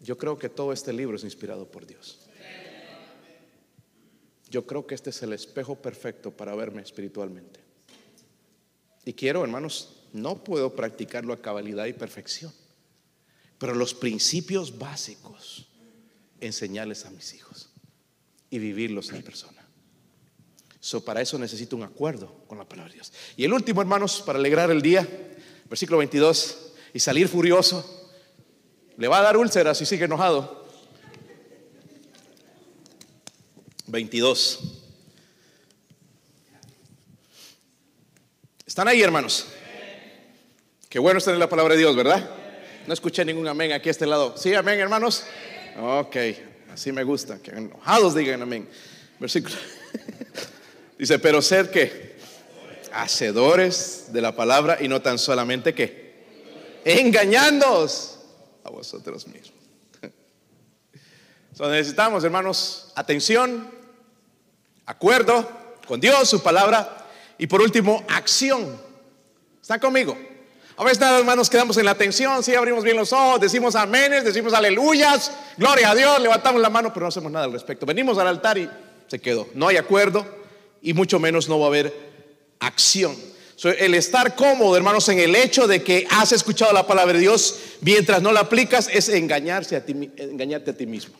Yo 0.00 0.16
creo 0.16 0.38
que 0.38 0.48
todo 0.48 0.72
este 0.72 0.92
libro 0.92 1.16
es 1.16 1.24
inspirado 1.24 1.68
por 1.68 1.84
Dios. 1.84 2.27
Yo 4.50 4.66
creo 4.66 4.86
que 4.86 4.94
este 4.94 5.10
es 5.10 5.22
el 5.22 5.32
espejo 5.32 5.76
perfecto 5.76 6.30
para 6.30 6.54
verme 6.54 6.82
espiritualmente. 6.82 7.60
Y 9.04 9.12
quiero, 9.12 9.42
hermanos, 9.42 10.02
no 10.12 10.42
puedo 10.42 10.74
practicarlo 10.74 11.32
a 11.32 11.42
cabalidad 11.42 11.86
y 11.86 11.92
perfección, 11.92 12.52
pero 13.58 13.74
los 13.74 13.94
principios 13.94 14.78
básicos 14.78 15.68
enseñarles 16.40 17.04
a 17.04 17.10
mis 17.10 17.34
hijos 17.34 17.70
y 18.50 18.58
vivirlos 18.58 19.10
en 19.10 19.22
persona. 19.22 19.66
So, 20.80 21.04
para 21.04 21.20
eso 21.20 21.38
necesito 21.38 21.76
un 21.76 21.82
acuerdo 21.82 22.44
con 22.46 22.56
la 22.58 22.68
palabra 22.68 22.90
de 22.90 22.96
Dios. 22.96 23.12
Y 23.36 23.44
el 23.44 23.52
último, 23.52 23.80
hermanos, 23.80 24.22
para 24.24 24.38
alegrar 24.38 24.70
el 24.70 24.80
día, 24.80 25.06
versículo 25.68 25.98
22, 25.98 26.72
y 26.94 27.00
salir 27.00 27.28
furioso, 27.28 28.10
le 28.96 29.08
va 29.08 29.18
a 29.18 29.22
dar 29.22 29.36
úlceras 29.36 29.76
si 29.78 29.86
sigue 29.86 30.04
enojado. 30.04 30.57
22. 33.88 34.60
¿Están 38.66 38.86
ahí, 38.86 39.02
hermanos? 39.02 39.46
Qué 40.88 40.98
bueno 40.98 41.18
estar 41.18 41.34
en 41.34 41.40
la 41.40 41.48
palabra 41.48 41.74
de 41.74 41.80
Dios, 41.80 41.96
¿verdad? 41.96 42.28
No 42.86 42.92
escuché 42.94 43.24
ningún 43.24 43.48
amén 43.48 43.72
aquí 43.72 43.88
a 43.88 43.92
este 43.92 44.06
lado. 44.06 44.36
¿Sí, 44.36 44.54
amén, 44.54 44.78
hermanos? 44.78 45.24
Ok, 45.80 46.16
así 46.72 46.92
me 46.92 47.02
gusta, 47.02 47.38
que 47.40 47.50
enojados 47.50 48.14
digan 48.14 48.42
amén. 48.42 48.68
Versículo. 49.18 49.56
Dice, 50.98 51.18
pero 51.18 51.40
ser 51.40 51.70
que 51.70 52.16
hacedores 52.92 54.06
de 54.12 54.20
la 54.20 54.36
palabra 54.36 54.78
y 54.80 54.88
no 54.88 55.00
tan 55.00 55.18
solamente 55.18 55.74
que 55.74 56.24
engañándoos 56.84 58.18
a 58.64 58.70
vosotros 58.70 59.26
mismos. 59.26 59.52
Necesitamos, 61.60 62.22
hermanos, 62.24 62.92
atención, 62.94 63.77
acuerdo 64.88 65.46
con 65.86 66.00
Dios, 66.00 66.28
su 66.28 66.42
palabra, 66.42 67.06
y 67.36 67.46
por 67.46 67.60
último, 67.60 68.04
acción. 68.08 68.80
¿Está 69.60 69.78
conmigo? 69.78 70.16
A 70.78 70.84
veces 70.84 70.98
nada 70.98 71.22
más 71.24 71.36
nos 71.36 71.50
quedamos 71.50 71.76
en 71.76 71.84
la 71.84 71.90
atención, 71.90 72.42
sí 72.42 72.54
abrimos 72.54 72.84
bien 72.84 72.96
los 72.96 73.12
ojos, 73.12 73.40
decimos 73.40 73.74
aménes, 73.74 74.24
decimos 74.24 74.54
aleluyas, 74.54 75.32
gloria 75.56 75.90
a 75.90 75.94
Dios, 75.94 76.20
levantamos 76.20 76.62
la 76.62 76.70
mano, 76.70 76.92
pero 76.94 77.04
no 77.04 77.08
hacemos 77.08 77.30
nada 77.30 77.44
al 77.44 77.52
respecto. 77.52 77.84
Venimos 77.84 78.16
al 78.16 78.28
altar 78.28 78.56
y 78.56 78.68
se 79.08 79.18
quedó. 79.18 79.46
No 79.54 79.68
hay 79.68 79.76
acuerdo 79.76 80.24
y 80.80 80.94
mucho 80.94 81.18
menos 81.18 81.48
no 81.48 81.58
va 81.58 81.66
a 81.66 81.68
haber 81.68 81.92
acción. 82.60 83.14
el 83.64 83.94
estar 83.94 84.36
cómodo, 84.36 84.76
hermanos, 84.76 85.08
en 85.10 85.18
el 85.18 85.34
hecho 85.34 85.66
de 85.66 85.82
que 85.82 86.06
has 86.10 86.32
escuchado 86.32 86.72
la 86.72 86.86
palabra 86.86 87.12
de 87.12 87.20
Dios 87.20 87.58
mientras 87.82 88.22
no 88.22 88.32
la 88.32 88.40
aplicas 88.40 88.88
es 88.90 89.08
engañarse 89.10 89.76
a 89.76 89.84
ti, 89.84 89.92
engañarte 90.16 90.70
a 90.70 90.76
ti 90.76 90.86
mismo. 90.86 91.14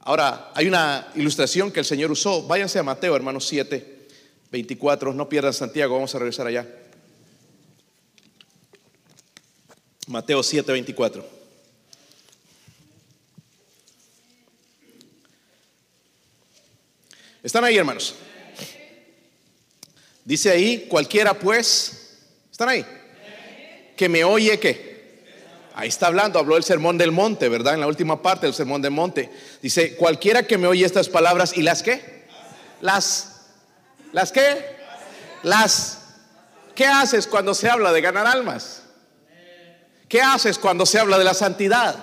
Ahora, 0.00 0.50
hay 0.54 0.66
una 0.66 1.08
ilustración 1.14 1.70
que 1.70 1.80
el 1.80 1.86
Señor 1.86 2.10
usó. 2.10 2.46
Váyanse 2.46 2.78
a 2.78 2.82
Mateo, 2.82 3.14
hermanos 3.14 3.46
7, 3.46 4.08
24. 4.50 5.12
No 5.12 5.28
pierdan 5.28 5.52
Santiago, 5.52 5.94
vamos 5.94 6.14
a 6.14 6.18
regresar 6.18 6.46
allá. 6.46 6.66
Mateo 10.06 10.42
7, 10.42 10.72
24. 10.72 11.40
¿Están 17.42 17.64
ahí, 17.64 17.76
hermanos? 17.76 18.14
Dice 20.24 20.50
ahí, 20.50 20.86
cualquiera 20.88 21.38
pues, 21.38 22.18
¿están 22.50 22.68
ahí? 22.68 22.84
Que 23.96 24.08
me 24.08 24.24
oye 24.24 24.58
que. 24.58 24.89
Ahí 25.80 25.88
está 25.88 26.08
hablando, 26.08 26.38
habló 26.38 26.58
el 26.58 26.62
sermón 26.62 26.98
del 26.98 27.10
monte, 27.10 27.48
¿verdad? 27.48 27.72
En 27.72 27.80
la 27.80 27.86
última 27.86 28.20
parte 28.20 28.44
del 28.44 28.54
sermón 28.54 28.82
del 28.82 28.90
monte. 28.90 29.32
Dice, 29.62 29.96
cualquiera 29.96 30.42
que 30.42 30.58
me 30.58 30.66
oye 30.66 30.84
estas 30.84 31.08
palabras 31.08 31.56
y 31.56 31.62
las 31.62 31.82
qué? 31.82 32.26
Las, 32.82 33.46
¿las 34.12 34.30
qué? 34.30 34.76
Las, 35.42 36.00
¿qué 36.74 36.84
haces 36.84 37.26
cuando 37.26 37.54
se 37.54 37.70
habla 37.70 37.94
de 37.94 38.02
ganar 38.02 38.26
almas? 38.26 38.82
¿Qué 40.06 40.20
haces 40.20 40.58
cuando 40.58 40.84
se 40.84 40.98
habla 40.98 41.16
de 41.16 41.24
la 41.24 41.32
santidad? 41.32 41.96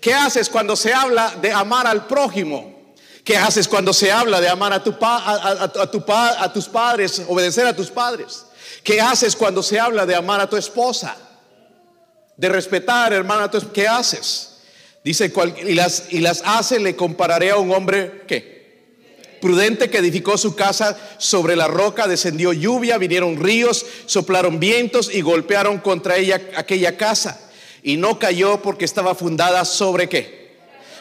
¿Qué 0.00 0.12
haces 0.12 0.48
cuando 0.48 0.74
se 0.74 0.92
habla 0.92 1.36
de 1.40 1.52
amar 1.52 1.86
al 1.86 2.08
prójimo? 2.08 2.94
¿Qué 3.22 3.36
haces 3.36 3.68
cuando 3.68 3.92
se 3.92 4.10
habla 4.10 4.40
de 4.40 4.48
amar 4.48 4.72
a, 4.72 4.82
tu 4.82 4.92
a, 5.00 5.88
tu 5.88 6.04
a 6.08 6.52
tus 6.52 6.66
padres, 6.66 7.22
obedecer 7.28 7.64
a 7.64 7.76
tus 7.76 7.92
padres? 7.92 8.46
¿Qué 8.82 9.00
haces 9.00 9.36
cuando 9.36 9.62
se 9.62 9.78
habla 9.78 10.04
de 10.04 10.16
amar 10.16 10.40
a 10.40 10.50
tu 10.50 10.56
esposa? 10.56 11.16
De 12.36 12.48
respetar, 12.48 13.12
hermana, 13.12 13.50
¿qué 13.72 13.86
haces? 13.86 14.56
Dice, 15.04 15.32
y 15.66 15.74
las, 15.74 16.04
y 16.10 16.20
las 16.20 16.42
hace, 16.44 16.80
le 16.80 16.96
compararé 16.96 17.50
a 17.50 17.56
un 17.56 17.72
hombre, 17.72 18.22
¿qué? 18.26 18.54
prudente 19.44 19.90
que 19.90 19.98
edificó 19.98 20.38
su 20.38 20.56
casa 20.56 20.96
sobre 21.18 21.54
la 21.54 21.68
roca, 21.68 22.08
descendió 22.08 22.54
lluvia, 22.54 22.96
vinieron 22.96 23.36
ríos, 23.36 23.84
soplaron 24.06 24.58
vientos 24.58 25.14
y 25.14 25.20
golpearon 25.20 25.80
contra 25.80 26.16
ella 26.16 26.40
aquella 26.56 26.96
casa. 26.96 27.38
Y 27.82 27.98
no 27.98 28.18
cayó 28.18 28.62
porque 28.62 28.86
estaba 28.86 29.14
fundada 29.14 29.66
sobre 29.66 30.08
qué. 30.08 30.54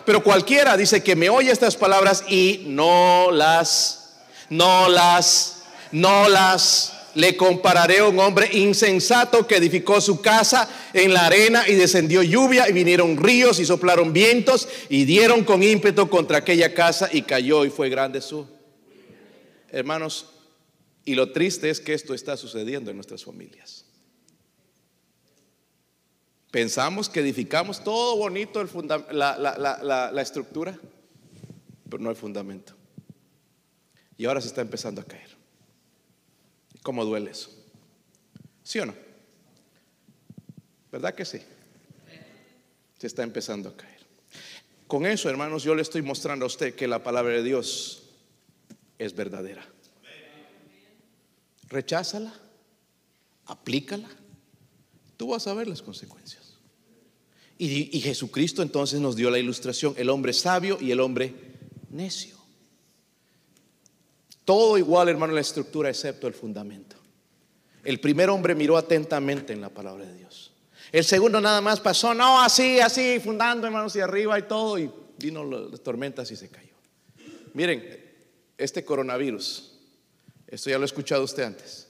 Pero 0.05 0.25
cualquiera 0.25 0.75
dice 0.75 1.01
que 1.01 1.15
me 1.15 1.29
oye 1.29 1.51
estas 1.51 1.77
palabras 1.77 2.25
y 2.27 2.65
no 2.67 3.31
las, 3.31 4.09
no 4.49 4.89
las, 4.89 5.63
no 5.93 6.27
las 6.27 6.91
le 7.15 7.37
compararé 7.37 7.99
a 7.99 8.07
un 8.07 8.19
hombre 8.19 8.49
insensato 8.53 9.45
que 9.47 9.57
edificó 9.57 10.01
su 10.01 10.21
casa 10.21 10.69
en 10.93 11.13
la 11.13 11.25
arena 11.25 11.67
y 11.67 11.75
descendió 11.75 12.23
lluvia 12.23 12.69
y 12.69 12.73
vinieron 12.73 13.17
ríos 13.17 13.59
y 13.59 13.65
soplaron 13.65 14.13
vientos 14.13 14.67
y 14.89 15.05
dieron 15.05 15.43
con 15.43 15.63
ímpetu 15.63 16.09
contra 16.09 16.39
aquella 16.39 16.73
casa 16.73 17.09
y 17.11 17.23
cayó 17.23 17.65
y 17.65 17.69
fue 17.69 17.89
grande 17.89 18.21
su. 18.21 18.47
Hermanos, 19.69 20.29
y 21.05 21.15
lo 21.15 21.31
triste 21.31 21.69
es 21.69 21.79
que 21.79 21.93
esto 21.93 22.13
está 22.13 22.37
sucediendo 22.37 22.91
en 22.91 22.97
nuestras 22.97 23.23
familias. 23.23 23.85
Pensamos 26.51 27.09
que 27.09 27.19
edificamos 27.19 27.83
todo 27.83 28.15
bonito 28.15 28.61
el 28.61 28.69
la, 29.11 29.37
la, 29.37 30.11
la 30.11 30.21
estructura, 30.21 30.79
pero 31.89 32.03
no 32.03 32.11
el 32.11 32.15
fundamento. 32.15 32.73
Y 34.17 34.25
ahora 34.25 34.39
se 34.39 34.47
está 34.47 34.61
empezando 34.61 35.01
a 35.01 35.03
caer. 35.03 35.32
¿Cómo 36.83 37.05
duele 37.05 37.31
eso? 37.31 37.49
¿Sí 38.61 38.79
o 38.79 38.85
no? 38.85 38.93
¿Verdad 40.91 41.15
que 41.15 41.25
sí? 41.25 41.39
Se 42.99 43.07
está 43.07 43.23
empezando 43.23 43.69
a 43.69 43.75
caer. 43.75 43.93
Con 44.85 45.05
eso, 45.05 45.29
hermanos, 45.29 45.63
yo 45.63 45.73
le 45.73 45.81
estoy 45.81 46.01
mostrando 46.01 46.45
a 46.45 46.47
usted 46.47 46.75
que 46.75 46.87
la 46.87 47.01
palabra 47.01 47.33
de 47.33 47.43
Dios 47.43 48.03
es 48.99 49.15
verdadera. 49.15 49.67
Recházala, 51.69 52.33
aplícala, 53.45 54.09
tú 55.17 55.29
vas 55.29 55.47
a 55.47 55.53
ver 55.53 55.67
las 55.67 55.81
consecuencias. 55.81 56.53
Y, 57.57 57.97
y, 57.97 58.01
Jesucristo 58.01 58.61
entonces 58.61 58.99
nos 58.99 59.15
dio 59.15 59.29
la 59.29 59.39
ilustración, 59.39 59.95
el 59.97 60.09
hombre 60.09 60.33
sabio 60.33 60.77
y 60.81 60.91
el 60.91 60.99
hombre 60.99 61.33
necio. 61.89 62.42
Todo 64.45 64.77
igual, 64.77 65.09
hermano, 65.09 65.33
la 65.33 65.41
estructura, 65.41 65.89
excepto 65.89 66.27
el 66.27 66.33
fundamento. 66.33 66.95
El 67.83 67.99
primer 67.99 68.29
hombre 68.29 68.55
miró 68.55 68.77
atentamente 68.77 69.53
en 69.53 69.61
la 69.61 69.69
palabra 69.69 70.05
de 70.05 70.15
Dios. 70.15 70.51
El 70.91 71.03
segundo 71.03 71.41
nada 71.41 71.59
más 71.61 71.79
pasó, 71.79 72.13
no, 72.13 72.41
así, 72.41 72.79
así, 72.79 73.19
fundando, 73.19 73.67
hermanos, 73.67 73.95
y 73.95 73.99
arriba 73.99 74.37
y 74.37 74.43
todo, 74.43 74.77
y 74.77 74.91
vino 75.17 75.43
las 75.43 75.81
tormentas 75.81 76.29
y 76.31 76.35
se 76.35 76.49
cayó. 76.49 76.75
Miren, 77.53 78.03
este 78.57 78.85
coronavirus, 78.85 79.71
esto 80.47 80.69
ya 80.69 80.77
lo 80.77 80.83
ha 80.83 80.85
escuchado 80.85 81.23
usted 81.23 81.43
antes, 81.43 81.87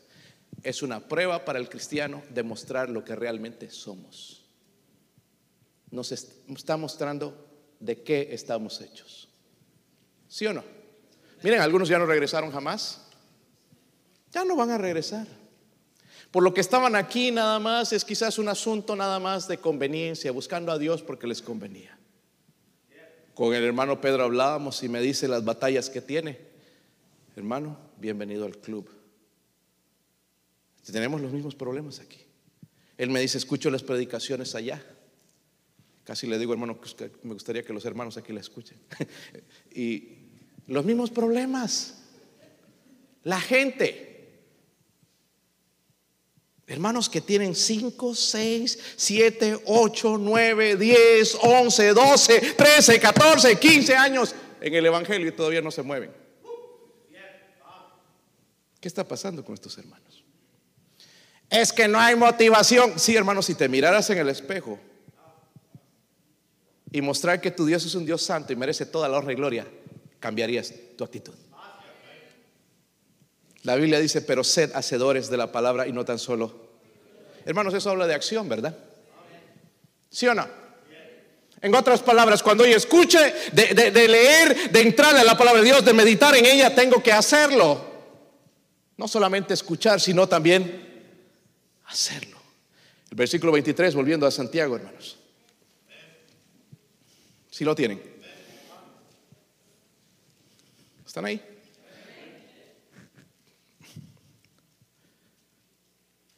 es 0.62 0.82
una 0.82 1.08
prueba 1.08 1.44
para 1.44 1.60
el 1.60 1.70
cristiano 1.70 2.24
de 2.30 2.44
mostrar 2.44 2.90
lo 2.90 3.04
que 3.04 3.16
realmente 3.16 3.70
somos. 3.70 4.46
Nos 5.92 6.12
está 6.12 6.78
mostrando 6.78 7.48
de 7.80 8.02
qué 8.02 8.30
estamos 8.32 8.80
hechos. 8.82 9.28
¿Sí 10.28 10.48
o 10.48 10.54
no? 10.54 10.64
Miren, 11.44 11.60
algunos 11.60 11.90
ya 11.90 12.00
no 12.00 12.06
regresaron 12.06 12.52
jamás. 12.52 13.02
Ya 14.32 14.46
no 14.46 14.56
van 14.56 14.72
a 14.72 14.78
regresar. 14.78 15.28
Por 16.32 16.42
lo 16.42 16.54
que 16.54 16.62
estaban 16.62 16.96
aquí 16.96 17.32
nada 17.32 17.60
más 17.60 17.94
es 17.94 18.04
quizás 18.04 18.40
un 18.40 18.48
asunto 18.48 18.96
nada 18.96 19.20
más 19.20 19.48
de 19.48 19.58
conveniencia, 19.58 20.32
buscando 20.32 20.72
a 20.72 20.80
Dios 20.80 21.04
porque 21.04 21.28
les 21.28 21.42
convenía. 21.42 21.96
Con 23.36 23.54
el 23.54 23.64
hermano 23.64 24.00
Pedro 24.00 24.24
hablábamos 24.24 24.82
y 24.84 24.90
me 24.90 25.02
dice 25.02 25.28
las 25.28 25.44
batallas 25.44 25.90
que 25.90 26.02
tiene. 26.02 26.40
Hermano, 27.36 27.78
bienvenido 27.98 28.46
al 28.46 28.58
club. 28.58 28.90
Tenemos 30.92 31.22
los 31.22 31.32
mismos 31.32 31.56
problemas 31.56 32.00
aquí. 32.00 32.20
Él 32.98 33.10
me 33.10 33.20
dice, 33.20 33.38
escucho 33.38 33.70
las 33.70 33.84
predicaciones 33.84 34.56
allá. 34.56 34.84
Casi 36.04 36.28
le 36.28 36.38
digo, 36.38 36.54
hermano, 36.54 36.80
me 37.24 37.34
gustaría 37.34 37.64
que 37.64 37.74
los 37.74 37.86
hermanos 37.86 38.18
aquí 38.18 38.34
la 38.34 38.42
escuchen. 38.42 38.78
y 39.74 40.23
los 40.68 40.86
mismos 40.86 41.10
problemas. 41.10 41.96
La 43.24 43.40
gente. 43.40 44.10
Hermanos 46.66 47.10
que 47.10 47.22
tienen 47.22 47.56
5, 47.56 48.16
6, 48.16 48.80
7, 48.96 49.60
8, 49.66 50.18
9, 50.18 50.76
10, 50.78 51.38
11, 51.42 51.94
12, 51.94 52.40
13, 52.56 53.00
14, 53.00 53.60
15 53.60 53.96
años 53.96 54.34
en 54.62 54.74
el 54.74 54.86
Evangelio 54.86 55.28
y 55.28 55.32
todavía 55.34 55.62
no 55.62 55.72
se 55.72 55.84
mueven. 55.84 56.12
¿Qué 58.80 58.88
está 58.88 59.08
pasando 59.08 59.46
con 59.46 59.54
estos 59.54 59.78
hermanos? 59.78 60.24
Es 61.50 61.72
que 61.72 61.88
no 61.88 62.00
hay 62.00 62.16
motivación. 62.16 62.98
Sí, 62.98 63.16
hermanos, 63.16 63.46
si 63.46 63.56
te 63.56 63.70
miraras 63.70 64.10
en 64.10 64.18
el 64.18 64.30
espejo 64.30 64.80
y 66.92 67.02
mostrar 67.02 67.40
que 67.40 67.52
tu 67.52 67.66
Dios 67.66 67.86
es 67.86 67.96
un 67.96 68.06
Dios 68.06 68.22
santo 68.24 68.52
y 68.52 68.56
merece 68.56 68.86
toda 68.86 69.08
la 69.08 69.18
honra 69.18 69.34
y 69.34 69.36
gloria, 69.36 69.68
cambiarías 70.24 70.74
tu 70.98 71.04
actitud. 71.04 71.34
La 73.64 73.76
Biblia 73.76 74.00
dice, 74.00 74.22
pero 74.22 74.42
sed 74.42 74.72
hacedores 74.74 75.30
de 75.30 75.36
la 75.36 75.52
palabra 75.52 75.86
y 75.86 75.92
no 75.92 76.06
tan 76.06 76.18
solo. 76.18 76.70
Hermanos, 77.46 77.74
eso 77.74 77.90
habla 77.90 78.08
de 78.08 78.14
acción, 78.14 78.48
¿verdad? 78.48 78.74
¿Sí 80.10 80.26
o 80.26 80.34
no? 80.34 80.48
En 81.62 81.76
otras 81.76 82.02
palabras, 82.02 82.42
cuando 82.42 82.66
yo 82.66 82.78
escuche 82.78 83.20
de, 83.52 84.08
leer, 84.08 84.72
de 84.72 84.82
entrar 84.82 85.14
a 85.14 85.26
la 85.26 85.38
palabra 85.38 85.62
de 85.62 85.68
Dios, 85.68 85.84
de 85.84 85.92
meditar 85.92 86.34
en 86.38 86.46
ella, 86.46 86.74
tengo 86.74 87.04
que 87.04 87.12
hacerlo. 87.12 87.86
No 88.96 89.10
solamente 89.10 89.54
escuchar, 89.54 90.00
sino 90.00 90.28
también 90.28 91.12
hacerlo. 91.88 92.38
El 93.12 93.18
versículo 93.18 93.52
23, 93.52 93.94
volviendo 93.94 94.26
a 94.26 94.32
Santiago, 94.32 94.78
hermanos. 94.78 95.18
Si 97.52 97.66
lo 97.66 97.76
tienen. 97.76 98.13
¿Están 101.14 101.26
ahí? 101.26 101.40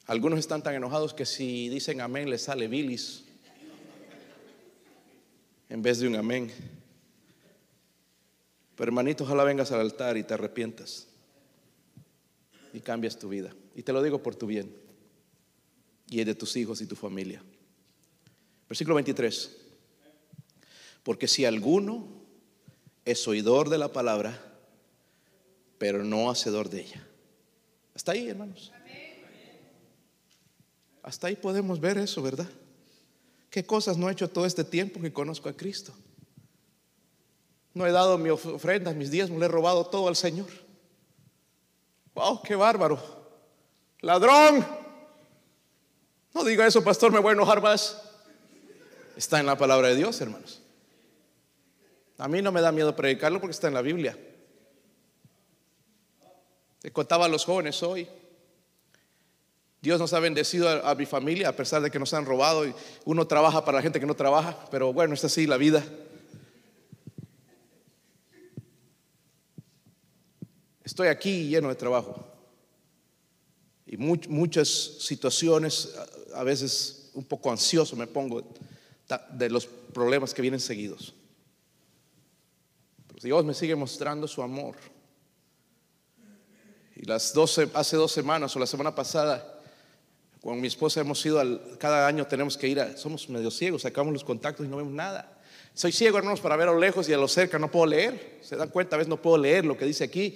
Algunos 0.05 0.37
están 0.37 0.63
tan 0.63 0.75
enojados 0.75 1.13
que 1.13 1.25
si 1.25 1.69
dicen 1.69 2.01
amén 2.01 2.29
les 2.29 2.41
sale 2.41 2.67
bilis 2.67 3.23
en 5.69 5.81
vez 5.81 5.99
de 5.99 6.09
un 6.09 6.17
amén. 6.17 6.51
Pero 8.75 8.89
hermanito, 8.89 9.23
ojalá 9.23 9.45
vengas 9.45 9.71
al 9.71 9.79
altar 9.79 10.17
y 10.17 10.23
te 10.23 10.33
arrepientas 10.33 11.07
y 12.73 12.81
cambias 12.81 13.17
tu 13.17 13.29
vida. 13.29 13.55
Y 13.75 13.83
te 13.83 13.93
lo 13.93 14.03
digo 14.03 14.21
por 14.21 14.35
tu 14.35 14.45
bien 14.45 14.75
y 16.09 16.19
el 16.19 16.25
de 16.25 16.35
tus 16.35 16.53
hijos 16.57 16.81
y 16.81 16.85
tu 16.85 16.97
familia. 16.97 17.41
Versículo 18.67 18.95
23. 18.95 19.55
Porque 21.01 21.29
si 21.29 21.45
alguno 21.45 22.09
es 23.05 23.25
oidor 23.25 23.69
de 23.69 23.77
la 23.77 23.93
palabra, 23.93 24.51
pero 25.77 26.03
no 26.03 26.29
hacedor 26.29 26.69
de 26.69 26.81
ella. 26.81 27.07
Hasta 27.93 28.11
ahí, 28.11 28.29
hermanos. 28.29 28.71
Hasta 31.03 31.27
ahí 31.27 31.35
podemos 31.35 31.79
ver 31.79 31.97
eso, 31.97 32.21
¿verdad? 32.21 32.49
¿Qué 33.49 33.65
cosas 33.65 33.97
no 33.97 34.09
he 34.09 34.11
hecho 34.11 34.29
todo 34.29 34.45
este 34.45 34.63
tiempo 34.63 34.99
que 34.99 35.13
conozco 35.13 35.47
a 35.47 35.53
Cristo? 35.53 35.93
No 37.73 37.85
he 37.85 37.91
dado 37.91 38.17
mi 38.17 38.29
ofrenda, 38.29 38.93
mis 38.93 39.11
diezmos, 39.11 39.39
le 39.39 39.45
he 39.45 39.49
robado 39.49 39.85
todo 39.85 40.07
al 40.07 40.15
Señor. 40.15 40.47
¡Wow! 42.15 42.41
¡Qué 42.41 42.55
bárbaro! 42.55 42.99
¡Ladrón! 44.01 44.65
No 46.33 46.43
diga 46.43 46.65
eso, 46.65 46.83
pastor, 46.83 47.11
me 47.11 47.19
voy 47.19 47.29
a 47.29 47.33
enojar 47.33 47.61
más. 47.61 48.01
Está 49.15 49.39
en 49.39 49.45
la 49.45 49.57
palabra 49.57 49.89
de 49.89 49.95
Dios, 49.95 50.19
hermanos. 50.19 50.61
A 52.17 52.27
mí 52.27 52.41
no 52.41 52.51
me 52.51 52.61
da 52.61 52.71
miedo 52.71 52.95
predicarlo 52.95 53.39
porque 53.39 53.51
está 53.51 53.67
en 53.67 53.73
la 53.73 53.81
Biblia. 53.81 54.17
Le 56.85 56.91
contaba 56.91 57.25
a 57.25 57.27
los 57.27 57.45
jóvenes 57.45 57.81
hoy. 57.81 58.07
Dios 59.81 59.99
nos 59.99 60.13
ha 60.13 60.19
bendecido 60.19 60.69
a, 60.69 60.93
mi 60.93 61.07
familia 61.07 61.49
a 61.49 61.55
pesar 61.55 61.81
de 61.81 61.89
que 61.89 61.97
nos 61.97 62.13
han 62.13 62.27
robado 62.27 62.63
y 62.63 62.75
uno 63.05 63.25
trabaja 63.25 63.65
para 63.65 63.79
la 63.79 63.81
gente 63.81 63.99
que 63.99 64.05
no 64.05 64.13
trabaja, 64.15 64.67
pero 64.69 64.93
bueno, 64.93 65.15
es 65.15 65.25
así 65.25 65.47
la 65.47 65.57
vida. 65.57 65.83
Estoy 70.83 71.07
aquí 71.07 71.47
lleno 71.49 71.69
de 71.69 71.75
trabajo 71.75 72.23
y 73.87 73.97
muchas 73.97 74.69
situaciones, 74.69 75.91
a, 76.35 76.43
veces 76.43 77.09
un 77.15 77.23
poco 77.23 77.49
ansioso 77.49 77.95
me 77.95 78.05
pongo 78.05 78.47
de 79.31 79.49
los 79.49 79.65
problemas 79.65 80.35
que 80.35 80.43
vienen 80.43 80.59
seguidos. 80.59 81.15
Dios 83.23 83.43
me 83.43 83.55
sigue 83.55 83.75
mostrando 83.75 84.27
su 84.27 84.43
amor. 84.43 84.75
Y 86.95 87.05
las 87.05 87.33
12, 87.33 87.69
hace 87.73 87.97
dos 87.97 88.11
semanas 88.11 88.55
o 88.55 88.59
la 88.59 88.67
semana 88.67 88.95
pasada, 88.95 89.59
con 90.41 90.61
mi 90.61 90.67
esposa 90.67 91.01
hemos 91.01 91.25
ido 91.25 91.39
al, 91.39 91.59
cada 91.77 92.07
año 92.07 92.25
tenemos 92.27 92.57
que 92.57 92.67
ir 92.67 92.79
a, 92.79 92.95
somos 92.95 93.27
medio 93.29 93.51
ciegos, 93.51 93.81
sacamos 93.81 94.13
los 94.13 94.23
contactos 94.23 94.65
y 94.65 94.69
no 94.69 94.77
vemos 94.77 94.93
nada. 94.93 95.35
Soy 95.73 95.91
ciego, 95.91 96.17
hermanos, 96.17 96.39
para 96.39 96.55
ver 96.55 96.69
a 96.69 96.71
lo 96.71 96.79
lejos 96.79 97.09
y 97.09 97.13
a 97.13 97.17
lo 97.17 97.27
cerca 97.27 97.59
no 97.59 97.69
puedo 97.69 97.87
leer. 97.87 98.39
Se 98.41 98.55
dan 98.55 98.69
cuenta, 98.69 98.95
a 98.95 98.97
veces 98.97 99.09
no 99.09 99.21
puedo 99.21 99.37
leer 99.37 99.65
lo 99.65 99.77
que 99.77 99.85
dice 99.85 100.05
aquí. 100.05 100.35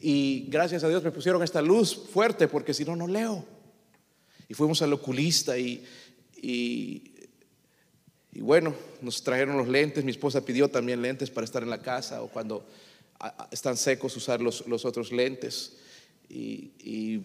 Y 0.00 0.46
gracias 0.48 0.82
a 0.82 0.88
Dios 0.88 1.04
me 1.04 1.12
pusieron 1.12 1.42
esta 1.44 1.62
luz 1.62 2.08
fuerte 2.12 2.48
porque 2.48 2.74
si 2.74 2.84
no, 2.84 2.96
no 2.96 3.06
leo. 3.06 3.44
Y 4.48 4.54
fuimos 4.54 4.82
al 4.82 4.92
oculista 4.92 5.56
y, 5.56 5.84
y, 6.42 7.14
y 8.32 8.40
bueno, 8.40 8.74
nos 9.00 9.22
trajeron 9.22 9.56
los 9.58 9.68
lentes. 9.68 10.02
Mi 10.02 10.10
esposa 10.10 10.44
pidió 10.44 10.68
también 10.68 11.02
lentes 11.02 11.30
para 11.30 11.44
estar 11.44 11.62
en 11.62 11.70
la 11.70 11.82
casa 11.82 12.22
o 12.22 12.28
cuando 12.28 12.66
están 13.52 13.76
secos 13.76 14.16
usar 14.16 14.40
los, 14.40 14.66
los 14.66 14.84
otros 14.84 15.12
lentes. 15.12 15.76
Y, 16.30 17.22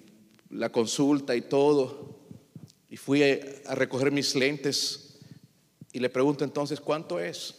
la 0.49 0.71
consulta 0.71 1.35
y 1.35 1.41
todo. 1.41 2.19
Y 2.89 2.97
fui 2.97 3.23
a 3.23 3.75
recoger 3.75 4.11
mis 4.11 4.35
lentes 4.35 5.17
y 5.91 5.99
le 5.99 6.09
pregunto 6.09 6.43
entonces, 6.43 6.79
¿cuánto 6.79 7.19
es? 7.19 7.55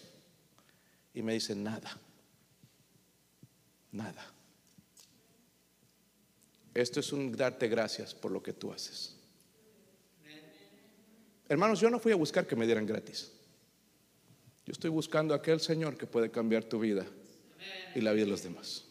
Y 1.14 1.22
me 1.22 1.32
dice, 1.32 1.54
nada. 1.54 1.98
Nada. 3.92 4.32
Esto 6.74 7.00
es 7.00 7.12
un 7.12 7.32
darte 7.32 7.68
gracias 7.68 8.14
por 8.14 8.30
lo 8.30 8.42
que 8.42 8.52
tú 8.52 8.72
haces. 8.72 9.16
Hermanos, 11.48 11.80
yo 11.80 11.90
no 11.90 11.98
fui 11.98 12.12
a 12.12 12.16
buscar 12.16 12.46
que 12.46 12.56
me 12.56 12.66
dieran 12.66 12.86
gratis. 12.86 13.32
Yo 14.66 14.72
estoy 14.72 14.90
buscando 14.90 15.32
a 15.32 15.38
aquel 15.38 15.60
Señor 15.60 15.96
que 15.96 16.06
puede 16.06 16.30
cambiar 16.30 16.64
tu 16.64 16.80
vida 16.80 17.06
y 17.94 18.00
la 18.00 18.12
vida 18.12 18.24
de 18.24 18.30
los 18.32 18.42
demás. 18.42 18.85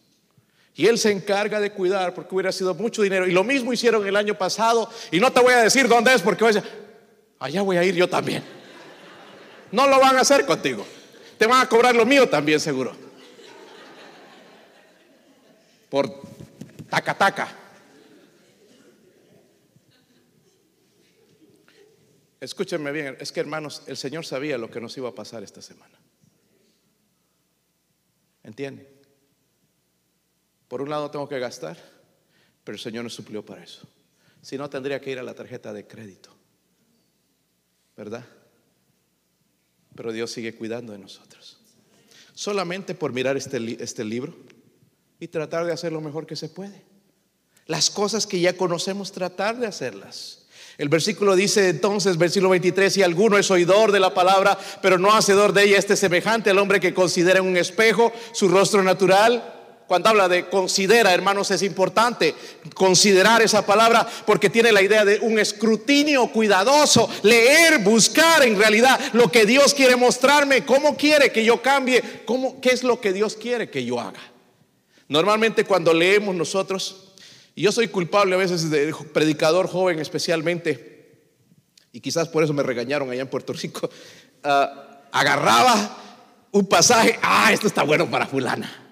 Y 0.76 0.88
Él 0.88 0.97
se 0.97 1.09
encarga 1.09 1.61
de 1.61 1.71
cuidar 1.71 2.13
porque 2.13 2.36
hubiera 2.36 2.51
sido 2.51 2.76
mucho 2.76 3.01
dinero. 3.01 3.26
Y 3.26 3.32
lo 3.32 3.45
mismo 3.45 3.71
hicieron 3.71 4.05
el 4.05 4.15
año 4.17 4.38
pasado. 4.38 4.89
Y 5.09 5.21
no 5.21 5.32
te 5.32 5.39
voy 5.39 5.53
a 5.53 5.63
decir 5.63 5.88
dónde 5.88 6.13
es 6.13 6.21
porque 6.21 6.43
voy 6.43 6.51
a 6.51 6.55
decir, 6.55 6.71
allá 7.39 7.61
voy 7.61 7.78
a 7.78 7.84
ir 7.84 7.95
yo 7.95 8.09
también. 8.09 8.43
No 9.71 9.88
lo 9.88 9.99
van 10.01 10.17
a 10.17 10.21
hacer 10.21 10.45
contigo. 10.45 10.86
Te 11.38 11.47
van 11.47 11.61
a 11.61 11.69
cobrar 11.69 11.95
lo 11.95 12.05
mío 12.05 12.28
también 12.28 12.59
seguro. 12.59 12.93
Por 15.89 16.21
taca 16.89 17.17
taca. 17.17 17.47
Escúchenme 22.41 22.91
bien, 22.91 23.17
es 23.19 23.32
que 23.32 23.39
hermanos, 23.39 23.82
el 23.88 23.95
Señor 23.95 24.26
sabía 24.26 24.57
lo 24.57 24.69
que 24.69 24.82
nos 24.82 24.95
iba 24.97 25.09
a 25.09 25.15
pasar 25.15 25.41
esta 25.41 25.61
semana. 25.61 25.97
¿Entienden? 28.43 28.94
Por 30.76 30.82
un 30.82 30.89
lado 30.89 31.09
tengo 31.09 31.30
que 31.30 31.39
gastar, 31.39 31.78
pero 32.65 32.76
el 32.76 32.82
Señor 32.82 33.05
nos 33.05 33.13
suplió 33.13 33.45
para 33.45 33.63
eso. 33.63 33.88
Si 34.41 34.57
no, 34.57 34.69
tendría 34.69 34.99
que 34.99 35.09
ir 35.09 35.17
a 35.17 35.23
la 35.23 35.34
tarjeta 35.34 35.71
de 35.71 35.88
crédito. 35.88 36.32
¿Verdad? 37.95 38.26
Pero 39.95 40.11
Dios 40.11 40.32
sigue 40.32 40.53
cuidando 40.53 40.91
de 40.91 40.99
nosotros. 40.99 41.61
Solamente 42.34 42.93
por 42.93 43.13
mirar 43.13 43.38
este, 43.38 43.82
este 43.82 44.03
libro 44.03 44.36
y 45.17 45.30
tratar 45.30 45.65
de 45.65 45.71
hacer 45.71 45.93
lo 45.93 46.01
mejor 46.01 46.28
que 46.28 46.36
se 46.36 46.49
puede. 46.49 46.84
Las 47.67 47.89
cosas 47.89 48.28
que 48.28 48.41
ya 48.41 48.57
conocemos, 48.57 49.13
tratar 49.13 49.57
de 49.57 49.67
hacerlas. 49.67 50.45
El 50.78 50.89
versículo 50.89 51.38
dice 51.38 51.69
entonces, 51.69 52.17
versículo 52.17 52.49
23, 52.49 52.91
si 52.91 53.01
alguno 53.01 53.38
es 53.38 53.49
oidor 53.49 53.93
de 53.93 54.01
la 54.01 54.13
palabra, 54.13 54.59
pero 54.82 54.97
no 54.97 55.15
hacedor 55.15 55.53
de 55.53 55.63
ella, 55.63 55.78
este 55.78 55.95
semejante 55.95 56.49
al 56.49 56.57
hombre 56.57 56.82
que 56.82 56.93
considera 56.93 57.39
en 57.39 57.45
un 57.45 57.55
espejo 57.55 58.11
su 58.34 58.49
rostro 58.49 58.84
natural 58.84 59.55
cuando 59.88 60.09
habla 60.09 60.27
de 60.27 60.49
considera, 60.49 61.13
hermanos, 61.13 61.51
es 61.51 61.61
importante 61.61 62.33
considerar 62.73 63.41
esa 63.41 63.65
palabra 63.65 64.07
porque 64.25 64.49
tiene 64.49 64.71
la 64.71 64.81
idea 64.81 65.05
de 65.05 65.19
un 65.19 65.38
escrutinio 65.38 66.27
cuidadoso, 66.31 67.07
leer, 67.21 67.79
buscar 67.79 68.43
en 68.43 68.57
realidad 68.57 68.99
lo 69.13 69.29
que 69.31 69.45
Dios 69.45 69.73
quiere 69.73 69.95
mostrarme, 69.95 70.65
cómo 70.65 70.97
quiere 70.97 71.31
que 71.31 71.45
yo 71.45 71.61
cambie, 71.61 72.03
cómo, 72.25 72.59
qué 72.61 72.69
es 72.69 72.83
lo 72.83 72.99
que 72.99 73.13
Dios 73.13 73.36
quiere 73.36 73.69
que 73.69 73.86
yo 73.86 73.99
haga. 73.99 74.19
Normalmente 75.07 75.65
cuando 75.65 75.93
leemos 75.93 76.33
nosotros, 76.33 77.13
y 77.53 77.61
yo 77.61 77.71
soy 77.71 77.88
culpable 77.88 78.33
a 78.33 78.39
veces 78.39 78.71
de 78.71 78.93
predicador 79.13 79.67
joven 79.67 79.99
especialmente, 79.99 81.19
y 81.91 81.99
quizás 81.99 82.27
por 82.27 82.43
eso 82.43 82.53
me 82.53 82.63
regañaron 82.63 83.11
allá 83.11 83.21
en 83.21 83.29
Puerto 83.29 83.53
Rico, 83.53 83.88
ah, 84.43 85.01
agarraba 85.11 85.97
un 86.51 86.65
pasaje, 86.65 87.19
ah, 87.21 87.53
esto 87.53 87.67
está 87.67 87.83
bueno 87.83 88.09
para 88.09 88.25
fulana 88.25 88.84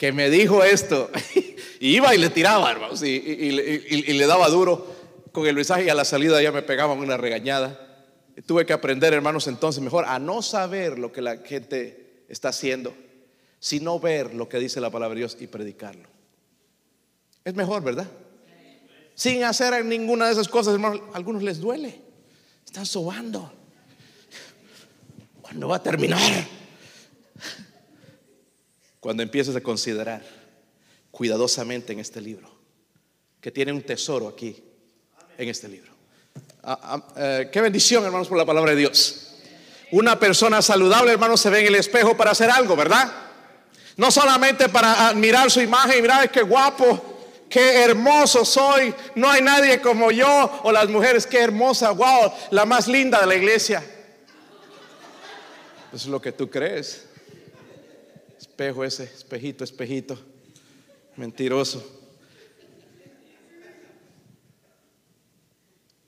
que 0.00 0.12
me 0.12 0.30
dijo 0.30 0.64
esto. 0.64 1.10
y 1.78 1.96
iba 1.96 2.14
y 2.14 2.18
le 2.18 2.30
tiraba, 2.30 2.70
hermanos, 2.70 3.02
y, 3.02 3.18
le 3.20 4.26
daba 4.26 4.48
duro 4.48 4.86
con 5.30 5.46
el 5.46 5.54
mensaje 5.54 5.84
y 5.84 5.88
a 5.90 5.94
la 5.94 6.06
salida 6.06 6.40
ya 6.40 6.52
me 6.52 6.62
pegaban 6.62 6.98
una 6.98 7.18
regañada. 7.18 7.78
tuve 8.46 8.64
que 8.64 8.72
aprender, 8.72 9.12
hermanos, 9.12 9.46
entonces 9.46 9.82
mejor 9.82 10.06
a 10.06 10.18
no 10.18 10.40
saber 10.40 10.98
lo 10.98 11.12
que 11.12 11.20
la 11.20 11.36
gente 11.36 12.24
está 12.30 12.48
haciendo, 12.48 12.94
sino 13.58 14.00
ver 14.00 14.32
lo 14.32 14.48
que 14.48 14.58
dice 14.58 14.80
la 14.80 14.88
palabra 14.88 15.16
de 15.16 15.18
Dios 15.20 15.36
y 15.38 15.46
predicarlo. 15.48 16.08
Es 17.44 17.54
mejor, 17.54 17.82
¿verdad? 17.82 18.06
Sin 19.14 19.44
hacer 19.44 19.84
ninguna 19.84 20.28
de 20.28 20.32
esas 20.32 20.48
cosas, 20.48 20.72
hermanos, 20.72 21.02
a 21.12 21.16
algunos 21.18 21.42
les 21.42 21.60
duele. 21.60 22.00
Están 22.64 22.86
sobando. 22.86 23.52
¿Cuándo 25.42 25.68
va 25.68 25.76
a 25.76 25.82
terminar? 25.82 26.20
Cuando 29.00 29.22
empieces 29.22 29.56
a 29.56 29.62
considerar 29.62 30.22
cuidadosamente 31.10 31.92
en 31.92 31.98
este 31.98 32.20
libro, 32.20 32.48
que 33.40 33.50
tiene 33.50 33.72
un 33.72 33.82
tesoro 33.82 34.28
aquí, 34.28 34.62
en 35.38 35.48
este 35.48 35.68
libro. 35.68 35.90
Ah, 36.62 36.78
ah, 36.82 37.08
eh, 37.16 37.48
qué 37.50 37.62
bendición, 37.62 38.04
hermanos, 38.04 38.28
por 38.28 38.36
la 38.36 38.44
palabra 38.44 38.72
de 38.72 38.76
Dios. 38.76 39.32
Una 39.92 40.18
persona 40.18 40.60
saludable, 40.60 41.12
hermanos, 41.12 41.40
se 41.40 41.48
ve 41.48 41.60
en 41.60 41.68
el 41.68 41.74
espejo 41.76 42.16
para 42.16 42.32
hacer 42.32 42.50
algo, 42.50 42.76
¿verdad? 42.76 43.10
No 43.96 44.10
solamente 44.10 44.68
para 44.68 45.08
admirar 45.08 45.50
su 45.50 45.60
imagen 45.60 45.98
y 45.98 46.02
mirar 46.02 46.30
qué 46.30 46.42
guapo, 46.42 47.46
qué 47.48 47.82
hermoso 47.82 48.44
soy, 48.44 48.94
no 49.14 49.30
hay 49.30 49.42
nadie 49.42 49.80
como 49.80 50.10
yo, 50.10 50.60
o 50.62 50.70
las 50.70 50.88
mujeres, 50.88 51.26
qué 51.26 51.40
hermosa, 51.40 51.90
wow, 51.90 52.32
la 52.50 52.66
más 52.66 52.86
linda 52.86 53.20
de 53.20 53.26
la 53.26 53.34
iglesia. 53.34 53.82
Eso 55.88 55.96
es 55.96 56.06
lo 56.06 56.20
que 56.20 56.32
tú 56.32 56.48
crees 56.48 57.09
espejo 58.60 58.84
ese, 58.84 59.04
espejito, 59.04 59.64
espejito, 59.64 60.18
mentiroso. 61.16 61.82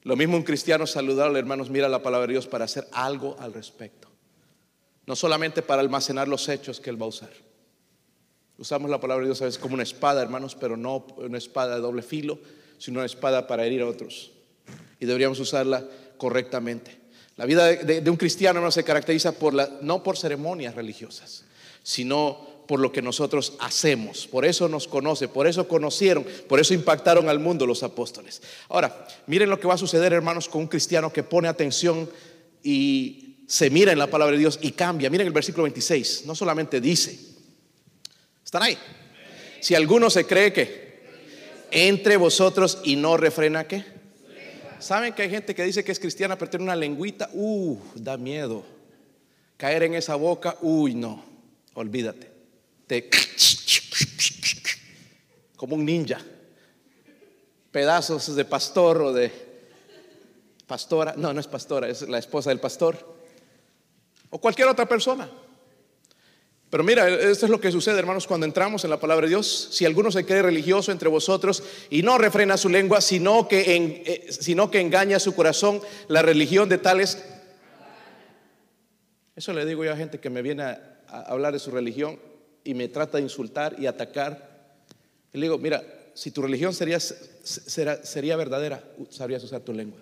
Lo 0.02 0.16
mismo 0.16 0.36
un 0.36 0.42
cristiano 0.42 0.86
saludable, 0.86 1.38
hermanos, 1.38 1.70
mira 1.70 1.88
la 1.88 2.02
palabra 2.02 2.26
de 2.26 2.34
Dios 2.34 2.46
para 2.46 2.66
hacer 2.66 2.86
algo 2.92 3.36
al 3.40 3.54
respecto. 3.54 4.08
No 5.06 5.16
solamente 5.16 5.62
para 5.62 5.80
almacenar 5.80 6.28
los 6.28 6.46
hechos 6.50 6.78
que 6.78 6.90
Él 6.90 7.00
va 7.00 7.06
a 7.06 7.08
usar, 7.08 7.30
Usamos 8.58 8.90
la 8.90 9.00
palabra 9.00 9.22
de 9.22 9.30
Dios 9.30 9.40
a 9.40 9.46
veces 9.46 9.58
como 9.58 9.74
una 9.74 9.82
espada, 9.82 10.22
hermanos, 10.22 10.54
pero 10.54 10.76
no 10.76 11.06
una 11.16 11.38
espada 11.38 11.74
de 11.76 11.80
doble 11.80 12.02
filo, 12.02 12.38
sino 12.78 12.98
una 12.98 13.06
espada 13.06 13.46
para 13.46 13.64
herir 13.64 13.80
a 13.80 13.88
otros. 13.88 14.30
Y 15.00 15.06
deberíamos 15.06 15.40
usarla 15.40 15.84
correctamente. 16.18 16.96
La 17.36 17.46
vida 17.46 17.66
de, 17.66 18.08
un 18.10 18.16
cristiano 18.16 18.60
no 18.60 18.70
se 18.70 18.84
caracteriza 18.84 19.32
por 19.32 19.54
la, 19.54 19.78
no 19.80 20.02
por 20.02 20.18
ceremonias 20.18 20.76
religiosas, 20.76 21.44
sino 21.82 22.52
por 22.66 22.80
lo 22.80 22.92
que 22.92 23.02
nosotros 23.02 23.54
hacemos. 23.60 24.26
Por 24.26 24.44
eso 24.44 24.68
nos 24.68 24.88
conoce, 24.88 25.28
por 25.28 25.46
eso 25.46 25.68
conocieron, 25.68 26.24
por 26.48 26.60
eso 26.60 26.74
impactaron 26.74 27.28
al 27.28 27.38
mundo 27.38 27.66
los 27.66 27.82
apóstoles. 27.82 28.40
Ahora, 28.68 29.06
miren 29.26 29.50
lo 29.50 29.60
que 29.60 29.66
va 29.66 29.74
a 29.74 29.78
suceder, 29.78 30.12
hermanos, 30.12 30.48
con 30.48 30.62
un 30.62 30.68
cristiano 30.68 31.12
que 31.12 31.22
pone 31.22 31.48
atención 31.48 32.08
y 32.62 33.44
se 33.46 33.68
mira 33.68 33.92
en 33.92 33.98
la 33.98 34.06
palabra 34.06 34.32
de 34.32 34.38
Dios 34.38 34.58
y 34.62 34.72
cambia. 34.72 35.10
Miren 35.10 35.26
el 35.26 35.32
versículo 35.32 35.64
26, 35.64 36.24
no 36.24 36.34
solamente 36.34 36.80
dice, 36.80 37.18
¿están 38.44 38.62
ahí? 38.62 38.78
Si 39.60 39.74
alguno 39.74 40.08
se 40.08 40.24
cree 40.26 40.52
que 40.52 41.02
entre 41.70 42.16
vosotros 42.16 42.80
y 42.84 42.96
no 42.96 43.16
refrena 43.16 43.66
que. 43.66 43.84
¿Saben 44.78 45.12
que 45.12 45.22
hay 45.22 45.30
gente 45.30 45.54
que 45.54 45.62
dice 45.62 45.84
que 45.84 45.92
es 45.92 46.00
cristiana 46.00 46.36
pero 46.36 46.50
tiene 46.50 46.64
una 46.64 46.74
lengüita? 46.74 47.30
Uh, 47.32 47.78
da 47.94 48.16
miedo. 48.16 48.64
Caer 49.56 49.84
en 49.84 49.94
esa 49.94 50.16
boca, 50.16 50.56
uy, 50.60 50.94
no, 50.94 51.31
olvídate 51.74 52.32
como 55.56 55.76
un 55.76 55.84
ninja, 55.84 56.20
pedazos 57.70 58.34
de 58.34 58.44
pastor 58.44 59.00
o 59.00 59.12
de 59.12 59.30
pastora, 60.66 61.14
no, 61.16 61.32
no 61.32 61.40
es 61.40 61.46
pastora, 61.46 61.88
es 61.88 62.08
la 62.08 62.18
esposa 62.18 62.50
del 62.50 62.60
pastor, 62.60 63.16
o 64.30 64.38
cualquier 64.38 64.68
otra 64.68 64.86
persona. 64.86 65.30
Pero 66.68 66.84
mira, 66.84 67.06
esto 67.06 67.44
es 67.44 67.50
lo 67.50 67.60
que 67.60 67.70
sucede, 67.70 67.98
hermanos, 67.98 68.26
cuando 68.26 68.46
entramos 68.46 68.82
en 68.84 68.90
la 68.90 68.98
palabra 68.98 69.26
de 69.26 69.28
Dios. 69.28 69.68
Si 69.72 69.84
alguno 69.84 70.10
se 70.10 70.24
cree 70.24 70.40
religioso 70.40 70.90
entre 70.90 71.10
vosotros 71.10 71.62
y 71.90 72.02
no 72.02 72.16
refrena 72.16 72.56
su 72.56 72.70
lengua, 72.70 73.02
sino 73.02 73.46
que, 73.46 74.02
eh, 74.06 74.32
sino 74.32 74.70
que 74.70 74.80
engaña 74.80 75.18
su 75.18 75.34
corazón, 75.34 75.82
la 76.08 76.22
religión 76.22 76.70
de 76.70 76.78
tales. 76.78 77.22
Eso 79.36 79.52
le 79.52 79.66
digo 79.66 79.84
yo 79.84 79.92
a 79.92 79.96
gente 79.96 80.18
que 80.18 80.30
me 80.30 80.40
viene 80.40 80.62
a 80.62 80.91
hablar 81.20 81.52
de 81.52 81.58
su 81.58 81.70
religión 81.70 82.18
y 82.64 82.74
me 82.74 82.88
trata 82.88 83.18
de 83.18 83.24
insultar 83.24 83.76
y 83.78 83.86
atacar, 83.86 84.76
le 85.32 85.42
digo, 85.42 85.58
mira, 85.58 85.82
si 86.14 86.30
tu 86.30 86.42
religión 86.42 86.74
sería, 86.74 87.00
sería 87.00 88.36
verdadera, 88.36 88.82
sabrías 89.10 89.42
usar 89.44 89.60
tu 89.60 89.72
lengua. 89.72 90.00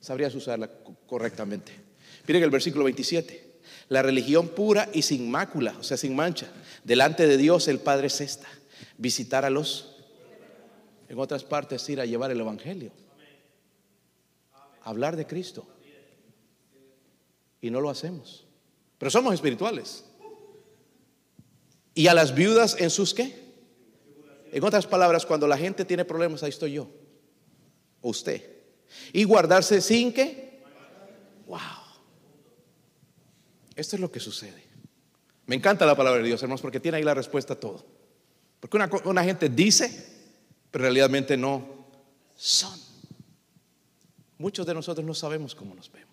Sabrías 0.00 0.34
usarla 0.34 0.68
correctamente. 1.06 1.72
Miren 2.26 2.42
el 2.42 2.50
versículo 2.50 2.84
27. 2.84 3.52
La 3.88 4.02
religión 4.02 4.48
pura 4.48 4.88
y 4.92 5.02
sin 5.02 5.30
mácula, 5.30 5.76
o 5.78 5.82
sea, 5.82 5.96
sin 5.96 6.16
mancha, 6.16 6.48
delante 6.82 7.26
de 7.26 7.36
Dios 7.36 7.68
el 7.68 7.78
Padre 7.78 8.08
es 8.08 8.20
esta. 8.20 8.48
Visitar 8.98 9.44
a 9.44 9.50
los, 9.50 9.96
en 11.08 11.18
otras 11.18 11.44
partes, 11.44 11.88
ir 11.88 12.00
a 12.00 12.06
llevar 12.06 12.30
el 12.30 12.40
Evangelio. 12.40 12.90
Hablar 14.82 15.16
de 15.16 15.26
Cristo. 15.26 15.66
Y 17.60 17.70
no 17.70 17.80
lo 17.80 17.90
hacemos. 17.90 18.44
Pero 19.02 19.10
somos 19.10 19.34
espirituales. 19.34 20.04
Y 21.92 22.06
a 22.06 22.14
las 22.14 22.36
viudas 22.36 22.76
en 22.78 22.88
sus 22.88 23.12
qué? 23.12 23.52
En 24.52 24.62
otras 24.62 24.86
palabras, 24.86 25.26
cuando 25.26 25.48
la 25.48 25.58
gente 25.58 25.84
tiene 25.84 26.04
problemas, 26.04 26.44
ahí 26.44 26.50
estoy 26.50 26.74
yo. 26.74 26.88
O 28.00 28.10
usted. 28.10 28.48
Y 29.12 29.24
guardarse 29.24 29.80
sin 29.80 30.12
qué? 30.12 30.62
Wow. 31.48 31.58
Esto 33.74 33.96
es 33.96 34.00
lo 34.00 34.12
que 34.12 34.20
sucede. 34.20 34.62
Me 35.46 35.56
encanta 35.56 35.84
la 35.84 35.96
palabra 35.96 36.20
de 36.22 36.28
Dios, 36.28 36.40
hermanos, 36.40 36.62
porque 36.62 36.78
tiene 36.78 36.98
ahí 36.98 37.02
la 37.02 37.14
respuesta 37.14 37.54
a 37.54 37.56
todo. 37.58 37.84
Porque 38.60 38.76
una, 38.76 38.88
una 39.06 39.24
gente 39.24 39.48
dice, 39.48 40.30
pero 40.70 40.84
realmente 40.84 41.36
no 41.36 41.88
son. 42.36 42.78
Muchos 44.38 44.64
de 44.64 44.74
nosotros 44.74 45.04
no 45.04 45.12
sabemos 45.12 45.56
cómo 45.56 45.74
nos 45.74 45.90
vemos. 45.90 46.11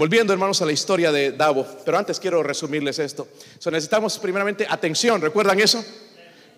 Volviendo, 0.00 0.32
hermanos, 0.32 0.62
a 0.62 0.64
la 0.64 0.72
historia 0.72 1.12
de 1.12 1.32
Davo, 1.32 1.66
pero 1.84 1.98
antes 1.98 2.18
quiero 2.18 2.42
resumirles 2.42 2.98
esto. 2.98 3.28
necesitamos 3.70 4.18
primeramente 4.18 4.66
atención, 4.66 5.20
¿recuerdan 5.20 5.60
eso? 5.60 5.84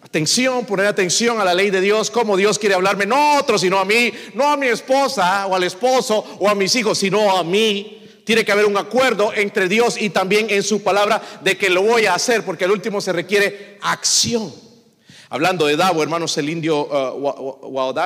Atención, 0.00 0.64
poner 0.64 0.86
atención 0.86 1.40
a 1.40 1.44
la 1.44 1.52
ley 1.52 1.70
de 1.70 1.80
Dios, 1.80 2.08
cómo 2.08 2.36
Dios 2.36 2.56
quiere 2.56 2.76
hablarme, 2.76 3.04
no 3.04 3.16
a 3.16 3.40
otro, 3.40 3.58
sino 3.58 3.80
a 3.80 3.84
mí, 3.84 4.12
no 4.34 4.44
a 4.44 4.56
mi 4.56 4.68
esposa 4.68 5.44
o 5.48 5.56
al 5.56 5.64
esposo 5.64 6.24
o 6.38 6.48
a 6.48 6.54
mis 6.54 6.72
hijos, 6.76 6.98
sino 6.98 7.36
a 7.36 7.42
mí. 7.42 8.22
Tiene 8.24 8.44
que 8.44 8.52
haber 8.52 8.64
un 8.64 8.76
acuerdo 8.76 9.32
entre 9.34 9.68
Dios 9.68 10.00
y 10.00 10.10
también 10.10 10.46
en 10.48 10.62
su 10.62 10.84
palabra 10.84 11.20
de 11.42 11.58
que 11.58 11.68
lo 11.68 11.82
voy 11.82 12.06
a 12.06 12.14
hacer, 12.14 12.44
porque 12.44 12.66
al 12.66 12.70
último 12.70 13.00
se 13.00 13.12
requiere 13.12 13.76
acción. 13.82 14.54
Hablando 15.30 15.66
de 15.66 15.76
Davo, 15.76 16.00
hermanos, 16.00 16.38
el 16.38 16.48
indio 16.48 16.86
uh, 16.86 18.04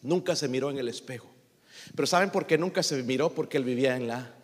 nunca 0.00 0.34
se 0.34 0.48
miró 0.48 0.70
en 0.70 0.78
el 0.78 0.88
espejo. 0.88 1.31
Pero 1.94 2.06
¿saben 2.06 2.30
por 2.30 2.46
qué 2.46 2.58
nunca 2.58 2.82
se 2.82 3.02
miró? 3.02 3.30
Porque 3.30 3.56
él 3.56 3.64
vivía 3.64 3.96
en 3.96 4.08
la 4.08 4.34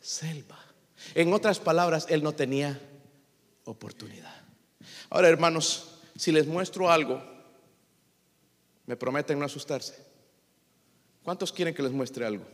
selva. 0.00 0.58
En 1.14 1.32
otras 1.32 1.58
palabras, 1.58 2.06
él 2.08 2.22
no 2.22 2.32
tenía 2.32 2.78
oportunidad. 3.64 4.34
Ahora, 5.10 5.28
hermanos, 5.28 6.00
si 6.16 6.32
les 6.32 6.46
muestro 6.46 6.90
algo, 6.90 7.22
me 8.86 8.96
prometen 8.96 9.38
no 9.38 9.44
asustarse. 9.44 9.96
¿Cuántos 11.22 11.52
quieren 11.52 11.74
que 11.74 11.82
les 11.82 11.92
muestre 11.92 12.26
algo? 12.26 12.44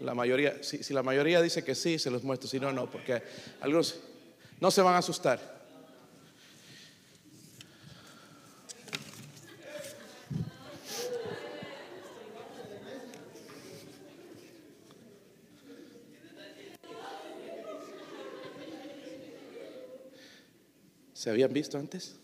La 0.00 0.14
mayoría, 0.14 0.62
si, 0.62 0.82
si 0.84 0.94
la 0.94 1.02
mayoría 1.02 1.42
dice 1.42 1.64
que 1.64 1.74
sí, 1.74 1.98
se 1.98 2.10
los 2.10 2.22
muestro, 2.22 2.48
si 2.48 2.60
no, 2.60 2.70
no, 2.72 2.88
porque 2.88 3.22
algunos 3.60 3.98
no 4.60 4.70
se 4.70 4.82
van 4.82 4.94
a 4.94 4.98
asustar. 4.98 5.57
¿Se 21.18 21.30
habían 21.30 21.52
visto 21.52 21.76
antes? 21.76 22.14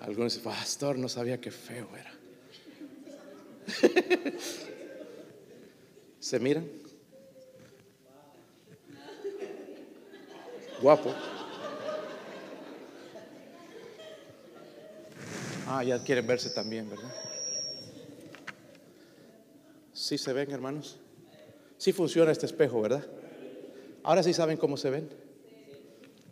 Algunos 0.00 0.34
dicen, 0.34 0.50
pastor, 0.50 0.98
no 0.98 1.08
sabía 1.08 1.40
qué 1.40 1.52
feo 1.52 1.88
era. 1.96 2.12
¿Se 6.18 6.40
miran? 6.40 6.68
Guapo. 10.80 11.14
Ah, 15.68 15.84
ya 15.84 16.02
quieren 16.02 16.26
verse 16.26 16.50
también, 16.50 16.90
¿verdad? 16.90 17.14
Sí 19.92 20.18
se 20.18 20.32
ven, 20.32 20.50
hermanos. 20.50 20.98
Sí 21.78 21.92
funciona 21.92 22.32
este 22.32 22.46
espejo, 22.46 22.80
¿verdad? 22.80 23.06
Ahora 24.02 24.24
sí 24.24 24.34
saben 24.34 24.56
cómo 24.56 24.76
se 24.76 24.90
ven. 24.90 25.31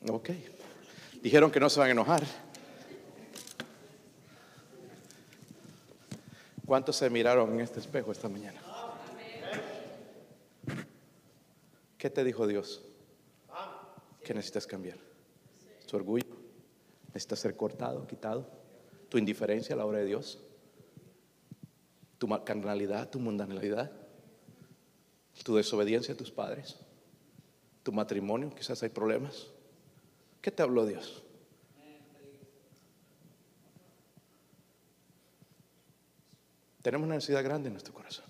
Ok. 0.09 0.30
Dijeron 1.22 1.51
que 1.51 1.61
no 1.61 1.68
se 1.68 1.80
van 1.80 1.88
a 1.88 1.92
enojar. 1.92 2.22
¿Cuántos 6.64 6.96
se 6.96 7.11
miraron 7.11 7.53
en 7.53 7.61
este 7.61 7.80
espejo 7.80 8.12
esta 8.12 8.28
mañana? 8.28 8.61
¿Qué 11.98 12.09
te 12.09 12.24
dijo 12.24 12.46
Dios? 12.46 12.82
Que 14.24 14.32
necesitas 14.32 14.66
cambiar. 14.66 14.96
Tu 15.86 15.96
orgullo. 15.96 16.24
Necesitas 17.09 17.40
ser 17.40 17.57
cortado, 17.57 18.07
quitado. 18.07 18.48
Tu 19.09 19.18
indiferencia 19.18 19.74
a 19.74 19.78
la 19.78 19.84
obra 19.84 19.98
de 19.98 20.07
Dios. 20.07 20.38
Tu 22.18 22.28
carnalidad, 22.44 23.11
tu 23.11 23.18
mundanalidad. 23.18 23.90
Tu 25.42 25.57
desobediencia 25.57 26.14
a 26.14 26.16
tus 26.16 26.30
padres. 26.30 26.76
Tu 27.82 27.92
matrimonio, 27.92 28.55
quizás 28.55 28.82
hay 28.82 28.90
problemas. 28.90 29.48
¿Qué 30.41 30.51
te 30.51 30.62
habló 30.62 30.86
Dios? 30.86 31.22
Tenemos 36.82 37.07
una 37.07 37.16
necesidad 37.16 37.45
grande 37.45 37.68
en 37.68 37.74
nuestro 37.74 37.93
corazón. 37.93 38.24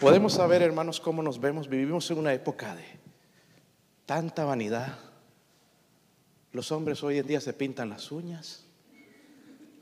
Podemos 0.00 0.34
saber, 0.34 0.62
hermanos, 0.62 1.00
cómo 1.00 1.22
nos 1.22 1.40
vemos. 1.40 1.68
Vivimos 1.68 2.10
en 2.10 2.18
una 2.18 2.32
época 2.32 2.74
de 2.76 2.84
tanta 4.06 4.44
vanidad. 4.44 4.98
Los 6.52 6.70
hombres 6.70 7.02
hoy 7.02 7.18
en 7.18 7.26
día 7.26 7.40
se 7.40 7.52
pintan 7.52 7.88
las 7.88 8.12
uñas, 8.12 8.64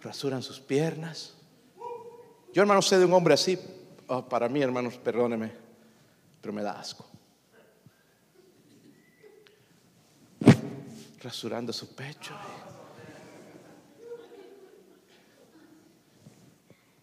rasuran 0.01 0.43
sus 0.43 0.61
piernas. 0.61 1.35
Yo, 2.55 2.63
hermano, 2.63 2.81
sé 2.81 2.99
de 2.99 3.05
un 3.05 3.13
hombre 3.13 3.35
así. 3.35 3.59
Oh, 4.07 4.27
para 4.27 4.49
mí, 4.49 4.63
hermanos, 4.63 4.97
perdóneme, 4.97 5.53
pero 6.41 6.55
me 6.55 6.63
da 6.63 6.79
asco. 6.79 7.12
rasurando 11.23 11.73
su 11.73 11.95
pecho, 11.95 12.35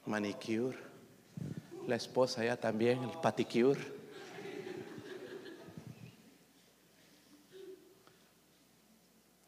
manicure, 0.05 0.77
la 1.87 1.95
esposa 1.95 2.43
ya 2.43 2.57
también, 2.57 3.03
el 3.03 3.11
paticure. 3.21 3.79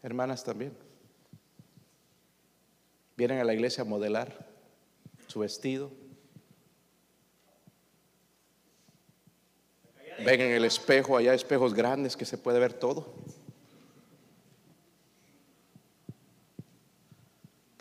Hermanas 0.01 0.43
también. 0.43 0.75
Vienen 3.17 3.39
a 3.39 3.43
la 3.43 3.53
iglesia 3.53 3.83
a 3.83 3.85
modelar 3.85 4.47
su 5.27 5.39
vestido, 5.39 5.91
ven 10.25 10.41
en 10.41 10.51
el 10.51 10.65
espejo, 10.65 11.17
allá 11.17 11.33
espejos 11.33 11.73
grandes 11.73 12.17
que 12.17 12.25
se 12.25 12.37
puede 12.37 12.59
ver 12.59 12.73
todo. 12.73 13.13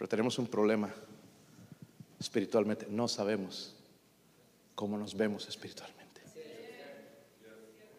Pero 0.01 0.09
tenemos 0.09 0.39
un 0.39 0.47
problema 0.47 0.91
espiritualmente. 2.19 2.87
No 2.89 3.07
sabemos 3.07 3.77
cómo 4.75 4.97
nos 4.97 5.15
vemos 5.15 5.47
espiritualmente. 5.47 6.23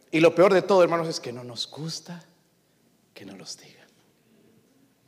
Y 0.10 0.20
lo 0.20 0.34
peor 0.34 0.52
de 0.52 0.64
todo, 0.64 0.82
hermanos, 0.82 1.08
es 1.08 1.20
que 1.20 1.32
no 1.32 1.44
nos 1.44 1.70
gusta 1.70 2.26
que 3.14 3.24
nos 3.24 3.38
los 3.38 3.56
digan. 3.56 3.86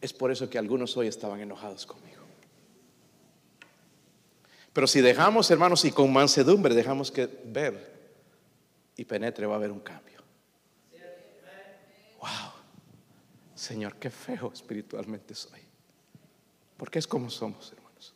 Es 0.02 0.14
por 0.14 0.32
eso 0.32 0.48
que 0.52 0.60
algunos 0.60 0.96
hoy 0.96 1.08
estaban 1.08 1.40
enojados 1.40 1.88
conmigo. 1.88 2.22
Pero 4.72 4.86
si 4.86 5.02
dejamos, 5.02 5.50
hermanos, 5.50 5.86
y 5.86 5.92
con 5.92 6.14
mansedumbre 6.14 6.76
dejamos 6.76 7.12
que 7.12 7.26
ver 7.26 7.92
y 8.96 9.04
penetre, 9.06 9.48
va 9.48 9.56
a 9.56 9.58
haber 9.58 9.72
un 9.72 9.80
cambio. 9.80 10.22
Wow, 12.20 12.52
Señor, 13.56 13.96
qué 13.96 14.12
feo 14.12 14.52
espiritualmente 14.54 15.34
soy. 15.34 15.73
Porque 16.78 17.00
es 17.00 17.08
como 17.08 17.30
somos, 17.30 17.72
hermanos. 17.72 18.14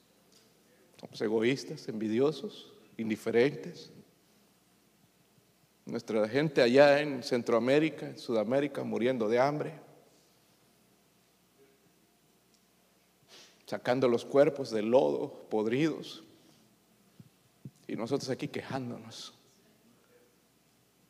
Somos 1.00 1.22
egoístas, 1.22 1.88
envidiosos, 1.88 2.74
indiferentes. 2.98 3.92
Nuestra 5.86 6.28
gente 6.28 6.62
allá 6.62 7.00
en 7.00 7.24
Centroamérica, 7.24 8.08
en 8.08 8.18
Sudamérica, 8.18 8.84
muriendo 8.84 9.30
de 9.30 9.40
hambre. 9.40 9.80
Sacando 13.66 14.08
los 14.08 14.26
cuerpos 14.26 14.72
del 14.72 14.90
lodo, 14.90 15.46
podridos. 15.50 16.24
Y 17.88 17.96
nosotros 17.96 18.30
aquí 18.30 18.50
quejándonos, 18.50 19.34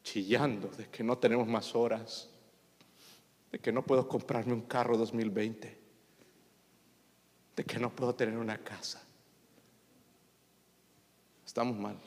chillando 0.04 0.68
de 0.70 0.88
que 0.90 1.04
no 1.04 1.18
tenemos 1.18 1.48
más 1.48 1.76
horas, 1.76 2.30
de 3.52 3.60
que 3.60 3.72
no 3.72 3.84
puedo 3.84 4.08
comprarme 4.08 4.54
un 4.54 4.62
carro 4.62 4.96
2020, 4.96 5.87
de 7.58 7.64
que 7.66 7.80
no 7.80 7.94
puedo 7.94 8.14
tener 8.14 8.38
una 8.38 8.60
casa. 8.60 9.04
Estamos 11.46 11.76
mal. 11.76 11.98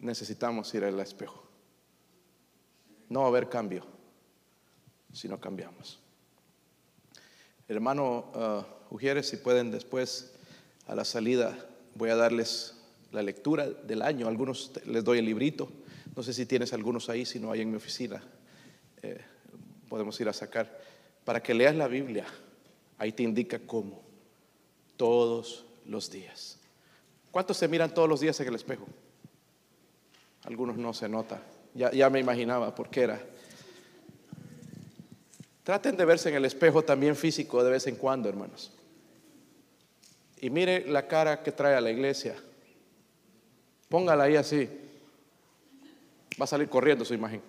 Necesitamos 0.00 0.74
ir 0.74 0.84
al 0.84 0.98
espejo. 0.98 1.42
No 3.08 3.20
va 3.20 3.26
a 3.26 3.28
haber 3.28 3.48
cambio 3.48 3.86
si 5.12 5.28
no 5.28 5.40
cambiamos. 5.40 6.00
Hermano 7.68 8.32
uh, 8.34 8.94
Ujieres, 8.94 9.28
si 9.28 9.36
pueden 9.36 9.70
después 9.70 10.34
a 10.86 10.94
la 10.94 11.04
salida 11.04 11.56
voy 11.94 12.10
a 12.10 12.16
darles 12.16 12.74
la 13.12 13.22
lectura 13.22 13.68
del 13.68 14.02
año. 14.02 14.26
Algunos 14.28 14.72
les 14.84 15.04
doy 15.04 15.18
el 15.18 15.24
librito. 15.24 15.70
No 16.16 16.22
sé 16.22 16.32
si 16.32 16.44
tienes 16.44 16.72
algunos 16.72 17.08
ahí, 17.08 17.24
si 17.24 17.38
no 17.38 17.52
hay 17.52 17.60
en 17.60 17.70
mi 17.70 17.76
oficina. 17.76 18.22
Eh, 19.02 19.20
podemos 19.88 20.20
ir 20.20 20.28
a 20.28 20.32
sacar. 20.32 20.80
Para 21.24 21.42
que 21.42 21.54
leas 21.54 21.74
la 21.74 21.88
Biblia, 21.88 22.26
ahí 22.98 23.12
te 23.12 23.22
indica 23.22 23.58
cómo. 23.58 24.02
Todos 24.96 25.64
los 25.86 26.10
días. 26.10 26.58
¿Cuántos 27.30 27.56
se 27.56 27.68
miran 27.68 27.92
todos 27.92 28.08
los 28.08 28.20
días 28.20 28.38
en 28.40 28.48
el 28.48 28.54
espejo? 28.54 28.86
Algunos 30.44 30.76
no 30.76 30.94
se 30.94 31.08
nota. 31.08 31.42
Ya, 31.74 31.90
ya 31.90 32.08
me 32.10 32.20
imaginaba 32.20 32.74
por 32.74 32.90
qué 32.90 33.02
era. 33.02 33.20
Traten 35.64 35.96
de 35.96 36.04
verse 36.04 36.28
en 36.28 36.36
el 36.36 36.44
espejo 36.44 36.82
también 36.82 37.16
físico 37.16 37.64
de 37.64 37.70
vez 37.70 37.86
en 37.86 37.96
cuando, 37.96 38.28
hermanos. 38.28 38.70
Y 40.40 40.50
mire 40.50 40.86
la 40.86 41.08
cara 41.08 41.42
que 41.42 41.52
trae 41.52 41.74
a 41.74 41.80
la 41.80 41.90
iglesia. 41.90 42.36
Póngala 43.88 44.24
ahí 44.24 44.36
así. 44.36 44.68
Va 46.38 46.44
a 46.44 46.46
salir 46.46 46.68
corriendo 46.68 47.04
su 47.04 47.14
imagen. 47.14 47.40